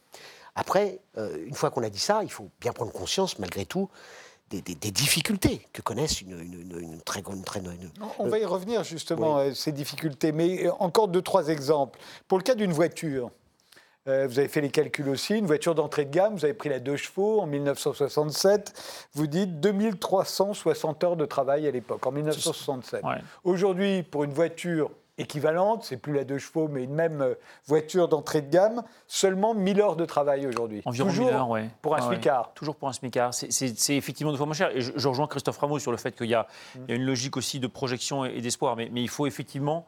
après, 0.55 0.99
euh, 1.17 1.45
une 1.45 1.55
fois 1.55 1.69
qu'on 1.71 1.83
a 1.83 1.89
dit 1.89 1.99
ça, 1.99 2.21
il 2.23 2.31
faut 2.31 2.49
bien 2.59 2.73
prendre 2.73 2.91
conscience 2.91 3.39
malgré 3.39 3.65
tout 3.65 3.89
des, 4.49 4.61
des- 4.61 4.75
des 4.75 4.91
difficultés 4.91 5.65
que 5.71 5.81
connaissent 5.81 6.21
une, 6.21 6.37
une- 6.39 6.61
une- 6.71 6.79
une 6.79 7.01
très 7.01 7.21
grande... 7.21 7.43
très- 7.45 7.59
une- 7.61 7.89
On 8.19 8.27
va 8.27 8.37
y 8.39 8.45
revenir 8.45 8.83
justement 8.83 9.37
à 9.37 9.53
ces 9.55 9.71
difficultés, 9.71 10.31
mais 10.33 10.65
euh, 10.67 10.71
encore 10.79 11.07
deux, 11.07 11.21
trois 11.21 11.47
exemples. 11.47 11.97
Pour 12.27 12.37
le 12.37 12.43
cas 12.43 12.55
d'une 12.55 12.73
voiture, 12.73 13.31
euh, 14.09 14.27
vous 14.27 14.39
avez 14.39 14.47
fait 14.49 14.59
les 14.61 14.69
calculs 14.71 15.07
aussi, 15.07 15.37
une 15.37 15.45
voiture 15.45 15.73
d'entrée 15.73 16.03
de 16.05 16.09
gamme, 16.11 16.35
vous 16.35 16.43
avez 16.43 16.53
pris 16.55 16.67
la 16.69 16.79
2 16.79 16.97
chevaux 16.97 17.39
en 17.39 17.45
1967, 17.47 18.73
vous 19.13 19.27
dites 19.27 19.59
2360 19.61 21.03
heures 21.03 21.15
de 21.15 21.25
travail 21.25 21.67
à 21.67 21.71
l'époque, 21.71 22.05
en 22.05 22.11
1967. 22.11 23.03
Ouais. 23.03 23.15
Aujourd'hui, 23.43 24.03
pour 24.03 24.23
une 24.25 24.33
voiture 24.33 24.91
équivalente, 25.21 25.83
c'est 25.83 25.97
plus 25.97 26.13
la 26.13 26.23
2 26.23 26.37
chevaux, 26.37 26.67
mais 26.67 26.83
une 26.83 26.93
même 26.93 27.21
euh, 27.21 27.35
voiture 27.65 28.07
d'entrée 28.07 28.41
de 28.41 28.49
gamme, 28.49 28.83
seulement 29.07 29.53
1000 29.53 29.79
heures 29.81 29.95
de 29.95 30.05
travail 30.05 30.45
aujourd'hui. 30.47 30.81
Environ 30.85 31.09
Toujours 31.09 31.27
1000 31.27 31.35
heures, 31.35 31.49
ouais. 31.49 31.69
pour 31.81 31.95
un 31.95 31.99
Ah 32.01 32.07
ouais. 32.07 32.15
smicard. 32.15 32.51
Toujours 32.53 32.75
pour 32.75 32.89
un 32.89 32.93
smicard. 32.93 33.33
C'est- 33.33 33.89
effectivement 33.95 34.31
deux 34.31 34.37
fois 34.37 34.45
moins 34.47 34.55
cher. 34.55 34.75
Et 34.75 34.81
je, 34.81 34.91
je 34.95 35.07
rejoins 35.07 35.27
Christophe 35.27 35.57
Rameau 35.57 35.79
sur 35.79 35.91
le 35.91 35.97
fait 35.97 36.15
qu'il 36.15 36.27
y, 36.29 36.35
a 36.35 36.47
il 36.75 36.89
y 36.89 36.91
a 36.91 36.95
une 36.95 37.05
logique 37.05 37.37
aussi 37.37 37.59
de 37.59 37.67
projection 37.67 38.25
et, 38.25 38.29
et 38.35 38.41
d'espoir. 38.41 38.75
Mais, 38.75 38.89
mais 38.91 39.01
il 39.01 39.09
faut 39.09 39.25
effectivement 39.27 39.85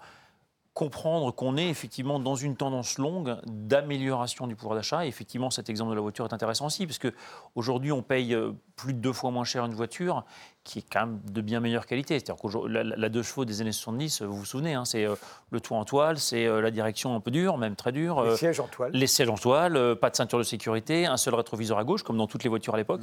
comprendre 0.74 1.30
qu'on 1.31 1.56
est 1.56 1.68
effectivement 1.69 2.18
dans 2.19 2.33
une 2.35 2.56
tendance 2.56 2.97
longue 2.97 3.38
d'amélioration 3.45 4.47
du 4.47 4.56
pouvoir 4.56 4.75
d'achat. 4.75 5.06
Et 5.06 5.07
effectivement, 5.07 5.51
cet 5.51 5.69
exemple 5.69 5.91
de 5.91 5.95
la 5.95 6.01
voiture 6.01 6.25
est 6.25 6.33
intéressant 6.33 6.65
aussi, 6.65 6.88
parce 6.88 6.97
qu'aujourd'hui, 6.97 7.91
on 7.91 8.01
paye 8.01 8.33
euh, 8.33 8.53
plus 8.83 8.94
de 8.94 9.00
deux 9.00 9.13
fois 9.13 9.31
moins 9.31 9.45
cher 9.45 9.63
une 9.63 9.74
voiture 9.74 10.25
qui 10.63 10.80
est 10.80 10.85
quand 10.89 11.01
même 11.01 11.19
de 11.30 11.41
bien 11.41 11.59
meilleure 11.59 11.85
qualité. 11.85 12.15
C'est-à-dire 12.19 12.41
que 12.41 12.68
la, 12.68 12.83
la 12.83 13.09
deux 13.09 13.21
chevaux 13.21 13.44
des 13.44 13.62
années 13.62 13.74
70, 13.74 14.21
vous 14.21 14.33
vous 14.33 14.45
souvenez, 14.45 14.74
hein, 14.74 14.85
c'est 14.85 15.06
euh, 15.06 15.15
le 15.51 15.59
toit 15.59 15.77
en 15.77 15.83
toile, 15.83 16.18
c'est 16.18 16.45
euh, 16.45 16.62
la 16.62 16.71
direction 16.71 17.15
un 17.15 17.19
peu 17.19 17.31
dure, 17.31 17.57
même 17.57 17.75
très 17.75 17.91
dure. 17.91 18.24
Les 18.24 18.30
euh, 18.30 18.35
sièges 18.38 18.59
en 18.62 18.68
toile. 18.68 18.91
les 18.94 19.07
sièges 19.07 19.30
en 19.30 19.35
toile, 19.35 19.95
pas 19.97 20.09
de 20.09 20.15
ceinture 20.15 20.38
de 20.38 20.44
sécurité, 20.44 21.06
un 21.06 21.18
seul 21.18 21.35
rétroviseur 21.35 21.77
à 21.80 21.83
gauche, 21.83 22.03
comme 22.03 22.18
dans 22.18 22.27
toutes 22.27 22.44
les 22.44 22.50
voitures 22.50 22.75
à 22.75 22.77
l'époque, 22.77 23.01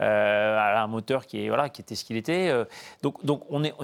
Mmh. 0.00 0.04
Un 0.04 0.86
moteur 0.86 1.26
qui, 1.26 1.44
est, 1.44 1.48
voilà, 1.48 1.68
qui 1.68 1.82
était 1.82 1.94
ce 1.94 2.04
qu'il 2.04 2.16
était. 2.16 2.52
donc, 3.02 3.24
donc 3.24 3.42
on 3.50 3.62
est 3.64 3.74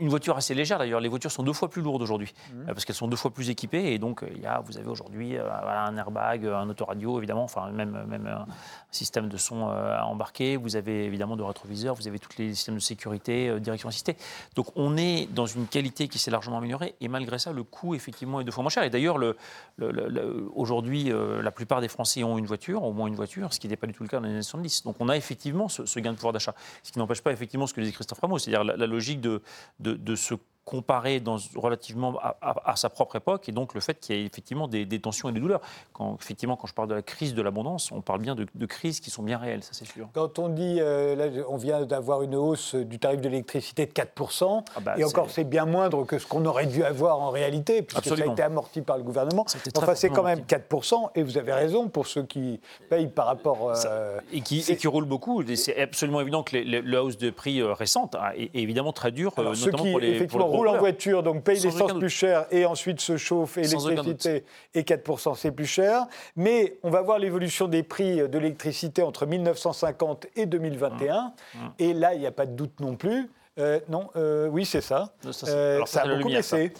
une 0.00 0.08
voiture 0.08 0.36
assez 0.36 0.54
légère 0.54 0.78
d'ailleurs. 0.78 1.00
Les 1.00 1.08
voitures 1.08 1.30
sont 1.30 1.42
deux 1.42 1.52
fois 1.52 1.68
plus 1.68 1.82
lourdes 1.82 2.02
aujourd'hui 2.02 2.32
Mmh. 2.52 2.66
parce 2.66 2.84
qu'elles 2.84 2.96
sont 2.96 3.08
deux 3.08 3.16
fois 3.16 3.32
plus 3.32 3.50
équipées 3.50 3.92
et 3.92 3.98
donc 3.98 4.24
il 4.34 4.40
y 4.40 4.46
a, 4.46 4.60
vous 4.60 4.78
avez 4.78 4.88
aujourd'hui 4.88 5.36
voilà, 5.36 5.84
un 5.84 5.96
airbag, 5.96 6.46
un 6.46 6.68
autoradio 6.68 7.18
évidemment, 7.18 7.44
enfin 7.44 7.70
même 7.70 8.04
même 8.06 8.26
un 8.26 8.46
système 8.90 9.28
de 9.28 9.36
son 9.36 9.62
embarqué. 9.62 10.56
Vous 10.56 10.76
avez 10.76 10.95
évidemment 11.04 11.36
de 11.36 11.42
rétroviseurs, 11.42 11.94
vous 11.94 12.08
avez 12.08 12.18
tous 12.18 12.30
les 12.38 12.54
systèmes 12.54 12.76
de 12.76 12.80
sécurité, 12.80 13.48
euh, 13.48 13.60
direction 13.60 13.88
assistée. 13.88 14.16
Donc 14.54 14.66
on 14.76 14.96
est 14.96 15.26
dans 15.32 15.46
une 15.46 15.66
qualité 15.66 16.08
qui 16.08 16.18
s'est 16.18 16.30
largement 16.30 16.58
améliorée 16.58 16.94
et 17.00 17.08
malgré 17.08 17.38
ça 17.38 17.52
le 17.52 17.62
coût 17.62 17.94
effectivement 17.94 18.40
est 18.40 18.44
deux 18.44 18.52
fois 18.52 18.62
moins 18.62 18.70
cher. 18.70 18.82
Et 18.82 18.90
d'ailleurs 18.90 19.18
le, 19.18 19.36
le- 19.76 19.90
le- 19.90 20.08
le- 20.08 20.48
aujourd'hui 20.54 21.10
euh, 21.12 21.42
la 21.42 21.50
plupart 21.50 21.80
des 21.80 21.88
Français 21.88 22.22
ont 22.24 22.38
une 22.38 22.46
voiture, 22.46 22.82
au 22.82 22.92
moins 22.92 23.06
une 23.06 23.14
voiture, 23.16 23.52
ce 23.52 23.60
qui 23.60 23.68
n'est 23.68 23.76
pas 23.76 23.86
du 23.86 23.92
tout 23.92 24.02
le 24.02 24.08
cas 24.08 24.18
dans 24.20 24.26
les 24.26 24.32
années 24.32 24.42
70. 24.42 24.84
Donc 24.84 24.96
on 25.00 25.08
a 25.08 25.16
effectivement 25.16 25.68
ce, 25.68 25.84
ce 25.86 26.00
gain 26.00 26.12
de 26.12 26.16
pouvoir 26.16 26.32
d'achat. 26.32 26.54
Ce 26.82 26.92
qui 26.92 26.98
n'empêche 26.98 27.20
pas 27.20 27.32
effectivement 27.32 27.66
ce 27.66 27.74
que 27.74 27.80
disait 27.80 27.92
Christophe 27.92 28.20
Rameau, 28.20 28.38
c'est-à-dire 28.38 28.64
la, 28.64 28.86
logique 28.86 29.20
de, 29.20 29.42
de, 29.80 29.94
de 29.94 30.14
se 30.16 30.34
comparer 30.66 31.20
dans, 31.20 31.36
relativement 31.54 32.18
à, 32.20 32.36
à- 32.42 32.72
à 32.72 32.76
sa 32.76 32.90
propre 32.90 33.16
époque 33.16 33.48
et 33.48 33.52
donc 33.52 33.72
le 33.72 33.80
fait 33.80 33.98
qu'il 34.00 34.16
y 34.16 34.20
ait 34.20 34.26
effectivement 34.26 34.66
des, 34.66 34.84
des 34.84 35.00
tensions 35.00 35.28
et 35.28 35.32
des 35.32 35.38
douleurs. 35.40 35.60
Quand, 35.92 36.16
effectivement, 36.20 36.56
quand 36.56 36.66
je 36.66 36.74
parle 36.74 36.88
de 36.88 36.94
la 36.94 37.02
crise 37.02 37.34
de 37.34 37.40
l'abondance, 37.40 37.92
on 37.92 38.00
parle 38.00 38.20
bien 38.20 38.34
de, 38.34 38.46
de 38.52 38.66
crises 38.66 38.98
qui 39.00 39.08
sont 39.10 39.22
bien 39.22 39.38
réelles, 39.38 39.62
ça 39.62 39.70
c'est 39.72 39.86
sûr. 39.86 40.08
Quand 40.12 40.38
on 40.40 40.48
dit, 40.48 40.78
euh, 40.80 41.14
là, 41.14 41.26
on 41.48 41.56
vient 41.56 41.86
d'avoir 41.86 42.22
une 42.22 42.34
hausse 42.34 42.74
du 42.74 42.98
tarif 42.98 43.20
de 43.20 43.28
l'électricité 43.28 43.86
de 43.86 43.92
4%, 43.92 44.64
Ah 44.76 44.80
bah, 44.80 44.94
et 44.98 45.04
encore 45.04 45.30
c'est- 45.30 45.44
bien 45.44 45.64
moindre 45.66 46.04
que 46.04 46.18
ce 46.18 46.26
qu'on 46.26 46.44
aurait 46.44 46.66
dû 46.66 46.82
avoir 46.82 47.20
en 47.20 47.30
réalité, 47.30 47.82
puisque 47.82 48.02
ça 48.04 48.10
a 48.10 48.12
Absolument. 48.14 48.32
été 48.34 48.42
amorti 48.42 48.82
par 48.82 48.96
le 48.96 49.04
gouvernement. 49.04 49.46
Enfin, 49.76 49.94
c'est 49.94 50.10
quand 50.10 50.24
même 50.24 50.40
4%, 50.44 51.10
et 51.14 51.22
vous 51.22 51.38
avez 51.38 51.52
raison 51.52 51.88
pour 51.88 52.08
ceux 52.08 52.24
qui 52.24 52.58
payent 52.90 53.06
par 53.06 53.26
rapport... 53.26 53.72
euh, 53.86 54.18
et 54.32 54.40
qui, 54.40 54.64
et 54.68 54.76
qui 54.76 54.88
roule 54.88 55.04
beaucoup. 55.04 55.44
C'est 55.54 55.80
absolument 55.80 56.20
évident 56.20 56.42
que 56.42 56.56
la 56.56 57.04
hausse 57.04 57.18
de 57.18 57.30
prix 57.30 57.60
euh, 57.60 57.72
récente 57.72 58.16
hein, 58.16 58.30
est, 58.36 58.50
évidemment 58.54 58.92
très 58.92 59.12
dure, 59.12 59.32
euh, 59.38 59.54
ceux 59.54 59.66
notamment 59.70 59.84
qui 59.84 59.90
pour 59.92 60.00
les, 60.00 60.08
effectivement 60.08 60.55
roulent 60.56 60.68
en 60.68 60.78
voiture, 60.78 61.22
donc 61.22 61.42
aucun 61.44 61.52
l'essence 61.52 61.92
plus 61.94 62.08
cher 62.08 62.46
et 62.50 62.64
ensuite 62.66 63.00
se 63.00 63.16
aucun 63.32 63.60
électricité 63.62 64.44
et 64.74 64.82
4% 64.82 65.36
c'est 65.36 65.50
plus 65.52 65.66
cher. 65.66 66.06
Mais 66.36 66.78
on 66.82 66.90
va 66.90 67.02
voir 67.02 67.18
l'évolution 67.18 67.68
des 67.68 67.82
prix 67.82 68.16
de 68.28 68.38
l'électricité 68.38 69.02
entre 69.02 69.26
1950 69.26 70.26
et 70.36 70.46
2021. 70.46 71.32
Mmh. 71.54 71.58
Et 71.78 71.92
là, 71.94 72.14
il 72.14 72.20
n'y 72.20 72.26
a 72.26 72.32
pas 72.32 72.46
de 72.46 72.52
doute 72.52 72.80
non 72.80 72.96
plus. 72.96 73.30
Euh, 73.58 73.80
non, 73.88 74.10
euh, 74.16 74.48
oui, 74.48 74.64
c'est 74.66 74.80
ça. 74.80 75.12
Ça, 75.22 75.32
c'est- 75.32 75.48
Euh, 75.48 75.76
alors, 75.76 75.88
ça, 75.88 75.94
ça 75.94 76.00
a 76.00 76.02
c'est 76.02 76.08
la 76.08 76.14
beaucoup 76.16 76.28
lumière, 76.28 76.44
ça. 76.44 76.56
baissé. 76.58 76.72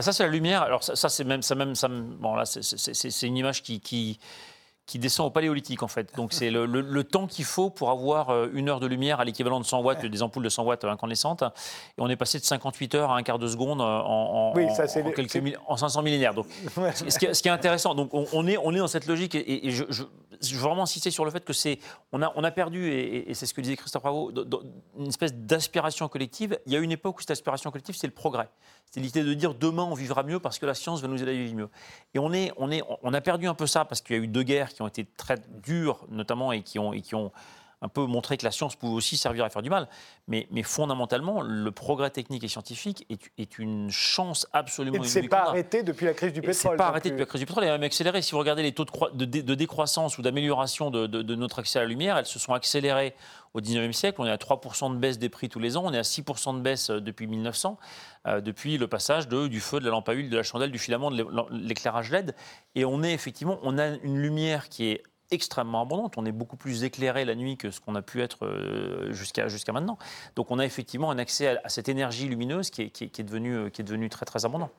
Ça, 0.00 0.12
c'est 0.12 0.22
la 0.24 0.28
lumière. 0.30 0.62
Alors, 0.62 0.82
ça, 0.82 1.08
c'est 1.08 1.24
même, 1.24 1.42
ça, 1.42 1.54
même, 1.54 1.74
ça, 1.74 1.88
bon, 1.88 2.34
là, 2.34 2.44
c'est- 2.46 3.22
une 3.26 3.36
image 3.36 3.62
qui, 3.62 3.80
qui, 3.80 4.18
qui 4.86 4.98
descend 4.98 5.26
au 5.26 5.30
paléolithique 5.30 5.82
en 5.82 5.88
fait. 5.88 6.14
Donc 6.16 6.32
c'est 6.32 6.50
le, 6.50 7.04
temps 7.04 7.26
qu'il 7.26 7.44
faut 7.44 7.70
pour 7.70 7.90
avoir 7.90 8.30
euh, 8.30 8.48
une 8.52 8.68
heure 8.68 8.80
de 8.80 8.86
lumière 8.86 9.20
à 9.20 9.24
l'équivalent 9.24 9.60
de 9.60 9.64
100 9.64 9.80
watts, 9.82 10.04
des 10.04 10.22
ampoules 10.22 10.42
de 10.42 10.48
100 10.48 10.64
watts 10.64 10.84
incandescentes. 10.84 11.42
Et 11.42 12.00
on 12.00 12.08
est 12.08 12.16
passé 12.16 12.38
de 12.38 12.44
58 12.44 12.94
heures 12.94 13.10
à 13.10 13.16
un 13.16 13.22
quart 13.22 13.38
de 13.38 13.46
seconde 13.46 13.80
en, 13.80 14.50
en, 14.50 14.52
quelques 14.52 15.40
en 15.66 15.76
500 15.76 16.02
millénaires. 16.02 16.34
Donc, 16.34 16.46
ce, 16.94 17.18
qui 17.18 17.48
est, 17.48 17.50
intéressant, 17.52 17.94
donc 17.94 18.10
on, 18.12 18.46
est, 18.46 18.56
on 18.58 18.74
est 18.74 18.78
dans 18.78 18.88
cette 18.88 19.06
logique 19.06 19.34
et, 19.34 19.70
je, 19.70 19.84
je, 19.90 20.02
veux 20.54 20.60
vraiment 20.60 20.82
insister 20.82 21.10
sur 21.10 21.24
le 21.24 21.30
fait 21.30 21.44
que 21.44 21.52
c'est 21.52 21.78
on 22.12 22.20
a, 22.22 22.32
on 22.36 22.44
a 22.44 22.50
perdu 22.50 22.90
et, 22.90 23.32
c'est 23.34 23.46
ce 23.46 23.54
que 23.54 23.60
disait 23.60 23.76
Christophe 23.76 24.02
Bravo, 24.02 24.32
une 24.98 25.08
espèce 25.08 25.34
d'aspiration 25.34 26.08
collective. 26.08 26.58
Il 26.66 26.72
y 26.72 26.76
a 26.76 26.78
une 26.78 26.92
époque 26.92 27.18
où 27.18 27.20
cette 27.20 27.30
aspiration 27.30 27.70
collective 27.70 27.96
c'est 27.96 28.06
le 28.06 28.12
progrès. 28.12 28.48
C'est 28.90 29.00
l'idée 29.00 29.24
de 29.24 29.34
dire 29.34 29.54
demain 29.54 29.84
on 29.84 29.94
vivra 29.94 30.22
mieux 30.22 30.40
parce 30.40 30.58
que 30.58 30.66
la 30.66 30.74
science 30.74 31.00
va 31.00 31.08
nous 31.08 31.22
aider 31.22 31.32
à 31.32 31.34
vivre 31.34 31.54
mieux. 31.54 31.68
Et 32.14 32.18
on 32.18 32.32
est, 32.32 32.52
on 32.56 32.70
est, 32.70 32.82
on 33.02 33.14
a 33.14 33.20
perdu 33.20 33.48
un 33.48 33.54
peu 33.54 33.66
ça 33.66 33.84
parce 33.84 34.00
qu'il 34.00 34.16
y 34.16 34.18
a 34.18 34.22
eu 34.22 34.28
deux 34.28 34.42
guerres 34.42 34.73
qui 34.74 34.82
ont 34.82 34.88
été 34.88 35.06
très 35.16 35.36
dures, 35.62 36.04
notamment, 36.10 36.52
et 36.52 36.62
qui 36.62 36.78
ont, 36.78 36.92
et 36.92 37.00
qui 37.00 37.14
ont 37.14 37.32
un 37.84 37.88
peu 37.88 38.06
montré 38.06 38.38
que 38.38 38.44
la 38.44 38.50
science 38.50 38.76
pouvait 38.76 38.94
aussi 38.94 39.18
servir 39.18 39.44
à 39.44 39.50
faire 39.50 39.60
du 39.60 39.68
mal. 39.68 39.88
Mais, 40.26 40.48
mais 40.50 40.62
fondamentalement, 40.62 41.42
le 41.42 41.70
progrès 41.70 42.08
technique 42.08 42.42
et 42.42 42.48
scientifique 42.48 43.04
est, 43.10 43.20
est 43.36 43.58
une 43.58 43.90
chance 43.90 44.46
absolument. 44.54 44.96
Il 44.96 45.02
ne 45.02 45.06
s'est 45.06 45.24
pas 45.24 45.48
arrêté 45.48 45.82
depuis 45.82 46.06
la 46.06 46.14
crise 46.14 46.32
du 46.32 46.40
pétrole. 46.40 46.54
Il 46.54 46.68
ne 46.68 46.72
s'est 46.72 46.76
pas 46.78 46.86
arrêté 46.86 47.10
depuis 47.10 47.20
la 47.20 47.26
crise 47.26 47.40
du 47.40 47.46
pétrole. 47.46 47.64
Il 47.64 47.68
a 47.68 47.72
même 47.72 47.82
accéléré. 47.82 48.22
Si 48.22 48.32
vous 48.32 48.38
regardez 48.38 48.62
les 48.62 48.72
taux 48.72 48.86
de, 49.12 49.26
de, 49.26 49.54
décroissance 49.54 50.16
ou 50.16 50.22
d'amélioration 50.22 50.90
de, 50.90 51.06
de, 51.06 51.34
notre 51.34 51.58
accès 51.58 51.78
à 51.78 51.82
la 51.82 51.88
lumière, 51.88 52.16
elles 52.16 52.24
se 52.24 52.38
sont 52.38 52.54
accélérées 52.54 53.14
au 53.52 53.60
19e 53.60 53.92
siècle. 53.92 54.18
On 54.18 54.24
est 54.24 54.30
à 54.30 54.36
3% 54.36 54.94
de 54.94 54.96
baisse 54.96 55.18
des 55.18 55.28
prix 55.28 55.50
tous 55.50 55.60
les 55.60 55.76
ans. 55.76 55.82
On 55.84 55.92
est 55.92 55.98
à 55.98 56.02
6% 56.02 56.56
de 56.56 56.60
baisse 56.62 56.88
euh, 56.88 57.00
depuis 57.00 57.26
1900, 57.26 57.78
euh, 58.26 58.40
depuis 58.40 58.78
le 58.78 58.88
passage 58.88 59.28
de, 59.28 59.46
du 59.46 59.60
feu, 59.60 59.78
de 59.78 59.84
la 59.84 59.90
lampe 59.90 60.08
à 60.08 60.14
huile, 60.14 60.30
de 60.30 60.36
la 60.38 60.42
chandelle, 60.42 60.70
du 60.70 60.78
filament, 60.78 61.10
de 61.10 61.26
l'éclairage 61.50 62.10
LED. 62.10 62.34
Et 62.76 62.86
on 62.86 63.02
est 63.02 63.12
effectivement, 63.12 63.58
on 63.62 63.76
a 63.76 63.88
une 63.88 64.18
lumière 64.18 64.70
qui 64.70 64.86
est 64.86 65.02
extrêmement 65.34 65.82
abondante. 65.82 66.14
On 66.16 66.24
est 66.24 66.32
beaucoup 66.32 66.56
plus 66.56 66.84
éclairé 66.84 67.24
la 67.24 67.34
nuit 67.34 67.56
que 67.56 67.70
ce 67.70 67.80
qu'on 67.80 67.94
a 67.94 68.02
pu 68.02 68.22
être 68.22 68.46
euh, 68.46 69.12
jusqu'à 69.12 69.72
maintenant. 69.72 69.98
Donc 70.36 70.50
on 70.50 70.58
a 70.58 70.64
effectivement 70.64 71.10
un 71.10 71.18
accès 71.18 71.58
à, 71.62 71.68
cette 71.68 71.88
énergie 71.88 72.28
lumineuse 72.28 72.70
qui 72.70 72.82
est, 72.82 72.90
qui, 72.90 73.04
est, 73.04 73.24
devenue, 73.24 73.70
qui 73.70 73.82
est 73.82 73.84
devenue 73.84 74.08
très 74.08 74.26
très 74.26 74.44
abondant. 74.44 74.70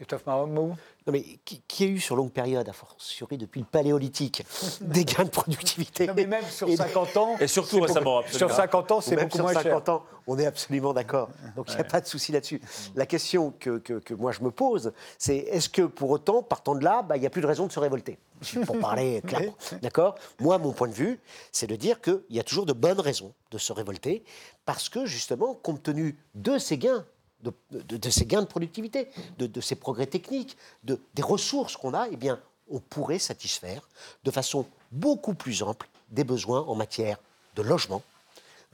Christophe 0.00 0.26
Non 0.26 0.76
mais 1.12 1.22
qui, 1.44 1.84
a 1.84 1.86
eu 1.86 2.00
sur 2.00 2.16
longue 2.16 2.32
période, 2.32 2.66
à 2.66 2.72
fortiori 2.72 3.36
depuis 3.36 3.60
le 3.60 3.66
paléolithique, 3.66 4.42
des 4.80 5.04
gains 5.04 5.24
de 5.24 5.28
productivité 5.28 6.06
non 6.06 6.14
mais 6.16 6.26
même 6.26 6.44
sur 6.44 6.74
50 6.74 7.16
ans. 7.18 7.36
Et 7.38 7.46
surtout 7.46 7.80
récemment. 7.80 8.22
Sur 8.32 8.50
50 8.50 8.92
ans, 8.92 9.00
c'est 9.02 9.16
beaucoup 9.16 9.36
sur 9.36 9.44
moins 9.44 9.52
50 9.52 9.88
ans, 9.90 10.04
on 10.26 10.38
est 10.38 10.46
absolument 10.46 10.94
d'accord. 10.94 11.28
Donc 11.54 11.66
il 11.68 11.74
n'y 11.74 11.80
a 11.82 11.84
pas 11.84 12.00
de 12.00 12.06
souci 12.06 12.32
là-dessus. 12.32 12.62
La 12.94 13.04
question 13.04 13.52
que, 13.60 13.78
que, 13.78 14.14
moi 14.14 14.32
je 14.32 14.42
me 14.42 14.50
pose, 14.50 14.92
c'est 15.18 15.36
est-ce 15.36 15.68
que 15.68 15.82
pour 15.82 16.08
autant, 16.08 16.42
partant 16.42 16.74
de 16.74 16.82
là, 16.82 17.02
bah, 17.02 17.18
il 17.18 17.20
n'y 17.20 17.26
a 17.26 17.30
plus 17.30 17.42
de 17.42 17.46
raison 17.46 17.66
de 17.66 17.72
se 17.72 17.80
révolter? 17.80 18.18
Pour 18.64 18.78
parler 18.78 19.20
clairement. 19.26 19.54
D'accord? 19.82 20.14
Moi, 20.38 20.56
mon 20.56 20.72
point 20.72 20.88
de 20.88 20.94
vue, 20.94 21.20
c'est 21.52 21.66
de 21.66 21.76
dire 21.76 22.00
qu'il 22.00 22.22
y 22.30 22.40
a 22.40 22.42
toujours 22.42 22.64
de 22.64 22.72
bonnes 22.72 23.00
raisons 23.00 23.34
de 23.50 23.58
se 23.58 23.74
révolter, 23.74 24.24
parce 24.64 24.88
que 24.88 25.04
justement, 25.04 25.54
compte 25.54 25.82
tenu 25.82 26.16
de 26.34 26.56
ces 26.56 26.78
gains, 26.78 27.04
de, 27.42 28.10
ces 28.10 28.26
gains 28.26 28.42
de 28.42 28.46
productivité, 28.46 29.08
de, 29.38 29.60
ces 29.60 29.74
progrès 29.74 30.06
techniques, 30.06 30.56
de, 30.84 31.00
des 31.14 31.22
ressources 31.22 31.76
qu'on 31.76 31.94
a, 31.94 32.08
eh 32.10 32.16
bien, 32.16 32.40
on 32.70 32.80
pourrait 32.80 33.18
satisfaire 33.18 33.88
de 34.24 34.30
façon 34.30 34.66
beaucoup 34.92 35.34
plus 35.34 35.62
ample 35.62 35.88
des 36.10 36.24
besoins 36.24 36.60
en 36.62 36.74
matière 36.74 37.18
de 37.56 37.62
logement. 37.62 38.02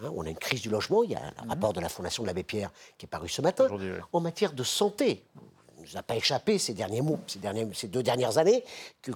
Hein, 0.03 0.11
on 0.15 0.27
a 0.27 0.29
une 0.29 0.37
crise 0.37 0.61
du 0.61 0.69
logement, 0.69 1.03
il 1.03 1.13
y 1.13 1.15
a 1.15 1.23
un 1.23 1.45
mhm. 1.45 1.51
rapport 1.51 1.73
de 1.73 1.81
la 1.81 1.89
Fondation 1.89 2.23
de 2.23 2.29
l'Abbé 2.29 2.43
Pierre 2.43 2.71
qui 2.99 3.07
est 3.07 3.09
paru 3.09 3.29
ce 3.29 3.41
matin. 3.41 3.69
En 4.13 4.21
matière 4.21 4.53
de 4.53 4.63
santé, 4.63 5.25
nous 5.81 5.97
a 5.97 6.03
pas 6.03 6.17
échappé 6.17 6.59
ces, 6.59 6.75
derniers 6.75 7.03
ces, 7.27 7.39
derniers, 7.39 7.67
ces 7.73 7.89
deux 7.89 8.03
dernières 8.03 8.39
années 8.39 8.65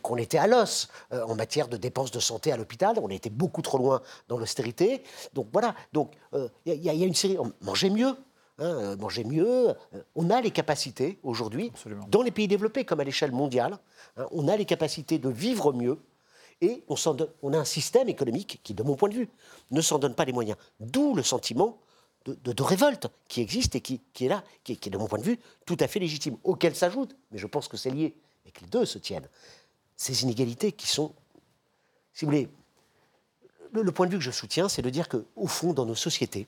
qu'on 0.03 0.17
était 0.17 0.39
à 0.39 0.47
l'os 0.47 0.89
euh, 1.13 1.25
en 1.25 1.35
matière 1.35 1.69
de 1.69 1.77
dépenses 1.77 2.11
de 2.11 2.21
santé 2.21 2.53
à 2.53 2.57
l'hôpital. 2.57 2.97
On 3.03 3.09
été 3.09 3.29
beaucoup 3.31 3.63
trop 3.63 3.79
loin 3.79 4.03
dans 4.29 4.39
l'austérité. 4.39 5.03
Donc 5.35 5.49
voilà, 5.53 5.75
donc 5.93 6.13
euh, 6.35 6.49
il 6.67 6.75
y, 6.75 6.87
y, 6.87 6.89
a 6.89 7.07
une 7.07 7.15
série. 7.15 7.37
Manger 7.63 7.91
mieux, 7.91 8.17
Hein, 8.61 8.65
euh, 8.65 8.97
manger 8.97 9.25
mieux. 9.25 9.71
Euh, 9.71 9.75
on 10.15 10.29
a 10.29 10.43
les 10.43 10.51
capacités 10.51 11.19
aujourd'hui, 11.23 11.73
dans 12.09 12.21
les 12.21 12.31
pays 12.31 12.47
développés 12.47 12.85
comme 12.85 13.01
à 13.01 13.05
l'échelle 13.05 13.33
mondiale, 13.33 13.79
hein, 14.19 14.27
on 14.33 14.49
a 14.49 14.57
les 14.57 14.67
capacités 14.67 15.19
de 15.19 15.31
vivre 15.31 15.73
mieux. 15.73 15.99
Et 16.61 16.85
on, 16.89 16.95
on, 17.43 17.55
a 17.55 17.57
un 17.57 17.65
système 17.65 18.11
économique 18.11 18.61
qui, 18.63 18.75
de 18.75 18.83
mon 18.83 18.97
point 18.97 19.09
de 19.09 19.15
vue, 19.15 19.31
ne 19.71 19.81
s'en 19.81 19.99
donne 19.99 20.15
pas 20.15 20.27
les 20.27 20.35
moyens. 20.35 20.59
D'où 20.79 21.15
le 21.15 21.23
sentiment 21.23 21.79
de, 22.27 22.63
révolte 22.63 23.07
qui 23.29 23.41
existe 23.41 23.77
et 23.77 23.81
qui, 23.81 24.03
est 24.21 24.29
là, 24.29 24.45
qui, 24.63 24.73
est, 24.73 24.91
de 24.91 24.99
mon 24.99 25.07
point 25.07 25.19
de 25.19 25.25
vue, 25.25 25.39
tout 25.65 25.79
à 25.81 25.89
fait 25.89 25.99
légitime, 25.99 26.37
auquel 26.45 26.77
s'ajoute, 26.77 27.17
mais 27.31 27.39
je 27.39 27.47
pense 27.47 27.67
que 27.67 27.79
c'est 27.79 27.89
lié 27.89 28.15
et 28.45 28.51
que 28.51 28.61
les 28.61 28.67
deux 28.67 28.85
se 28.85 28.99
tiennent, 28.99 29.27
ces 29.97 30.23
inégalités 30.25 30.73
qui 30.73 30.87
sont, 30.87 31.15
si 32.13 32.27
vous 32.27 32.31
voulez, 32.31 32.51
le, 33.73 33.81
le 33.81 33.93
point 33.93 34.05
de 34.05 34.13
vue 34.13 34.19
que 34.19 34.25
je 34.25 34.31
soutiens, 34.31 34.69
c'est 34.69 34.83
de 34.83 34.91
dire 34.91 35.09
qu'au 35.09 35.47
fond, 35.47 35.73
dans 35.73 35.87
nos 35.87 35.95
sociétés, 35.95 36.47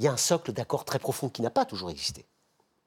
il 0.00 0.04
y 0.04 0.08
a 0.08 0.12
un 0.12 0.16
socle 0.16 0.52
d'accord 0.52 0.86
très 0.86 0.98
profond 0.98 1.28
qui 1.28 1.42
n'a 1.42 1.50
pas 1.50 1.66
toujours 1.66 1.90
existé 1.90 2.24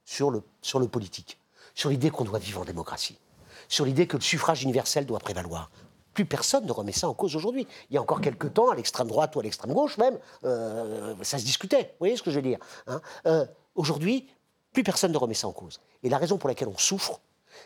sur 0.04 0.32
le, 0.32 0.42
politique, 0.88 1.40
sur 1.76 1.92
l'idée 1.92 2.10
qu'on 2.10 2.24
doit 2.24 2.40
vivre 2.40 2.62
en 2.62 2.66
démocratie, 2.66 3.20
sur 3.68 3.86
l'idée 3.86 4.08
que 4.08 4.18
le 4.18 4.24
suffrage 4.24 4.64
universel 4.64 5.06
doit 5.06 5.20
prévaloir. 5.20 5.70
Plus 6.16 6.26
personne 6.26 6.66
ne 6.66 6.72
remet 6.72 6.92
ça 6.92 7.08
en 7.08 7.14
cause 7.14 7.36
aujourd'hui. 7.36 7.68
Il 7.92 7.94
y 7.94 7.98
a 7.98 8.02
encore 8.02 8.20
quelques 8.20 8.52
temps, 8.54 8.72
à 8.72 8.76
l'extrême 8.76 9.08
droite 9.08 9.36
ou 9.36 9.40
à 9.40 9.44
l'extrême 9.44 9.74
gauche 9.74 9.98
même, 9.98 10.18
euh, 10.44 11.16
ça 11.22 11.38
se 11.38 11.46
discutait. 11.46 11.84
Vous 11.84 12.00
voyez 12.00 12.18
ce 12.18 12.24
que 12.24 12.32
je 12.32 12.38
veux 12.38 12.42
dire 12.42 12.60
hein? 12.88 13.00
Euh, 13.28 13.46
Aujourd'hui, 13.76 14.28
plus 14.72 14.84
personne 14.84 15.12
ne 15.12 15.18
remet 15.18 15.36
ça 15.36 15.48
en 15.48 15.54
cause. 15.54 15.80
Et 16.02 16.10
la 16.10 16.18
raison 16.18 16.40
pour 16.40 16.50
laquelle 16.50 16.68
on 16.68 16.78
souffre, 16.78 17.22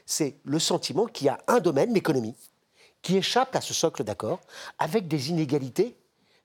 c'est 0.05 0.35
le 0.43 0.59
sentiment 0.59 1.05
qu'il 1.05 1.27
y 1.27 1.29
a 1.29 1.39
un 1.47 1.61
domaine, 1.61 1.93
l'économie, 1.93 2.35
qui 3.01 3.15
échappe 3.15 3.55
à 3.55 3.61
ce 3.61 3.73
socle 3.73 4.03
d'accord, 4.03 4.41
avec 4.77 5.07
des 5.07 5.29
inégalités 5.29 5.95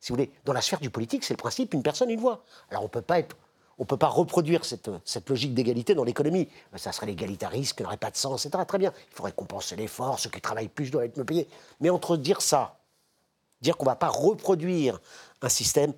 si 0.02 0.12
vous 0.12 0.18
dans 0.44 0.52
la 0.52 0.60
sphère 0.60 0.80
du 0.80 0.90
politique, 0.90 1.22
c'est 1.22 1.32
le 1.32 1.38
principe 1.38 1.72
une 1.74 1.82
personne, 1.84 2.10
une 2.10 2.18
voix. 2.18 2.42
Alors 2.70 2.82
on 2.82 2.86
ne 2.86 3.84
peut 3.84 3.96
pas 3.96 4.08
reproduire 4.08 4.64
cette, 4.64 4.90
logique 5.30 5.54
d'égalité 5.54 5.94
dans 5.94 6.02
l'économie. 6.02 6.48
Ça 6.74 6.90
serait 6.90 7.06
l'égalitarisme 7.06 7.76
qui 7.76 7.84
n'aurait 7.84 7.96
pas 7.98 8.10
de 8.10 8.16
sens, 8.16 8.44
etc. 8.44 8.64
Très 8.66 8.78
bien. 8.78 8.92
Il 9.12 9.14
faudrait 9.14 9.30
compenser 9.30 9.76
l'effort, 9.76 10.18
ceux 10.18 10.28
qui 10.28 10.40
travaillent 10.40 10.68
plus 10.68 10.90
doivent 10.90 11.04
être 11.04 11.16
mieux 11.16 11.24
payés. 11.24 11.48
Mais 11.80 11.88
entre 11.88 12.16
dire 12.16 12.42
ça, 12.42 12.80
dire 13.60 13.76
qu'on 13.76 13.84
ne 13.84 13.90
va 13.90 13.94
pas 13.94 14.08
reproduire 14.08 15.00
un 15.40 15.48
système 15.48 15.94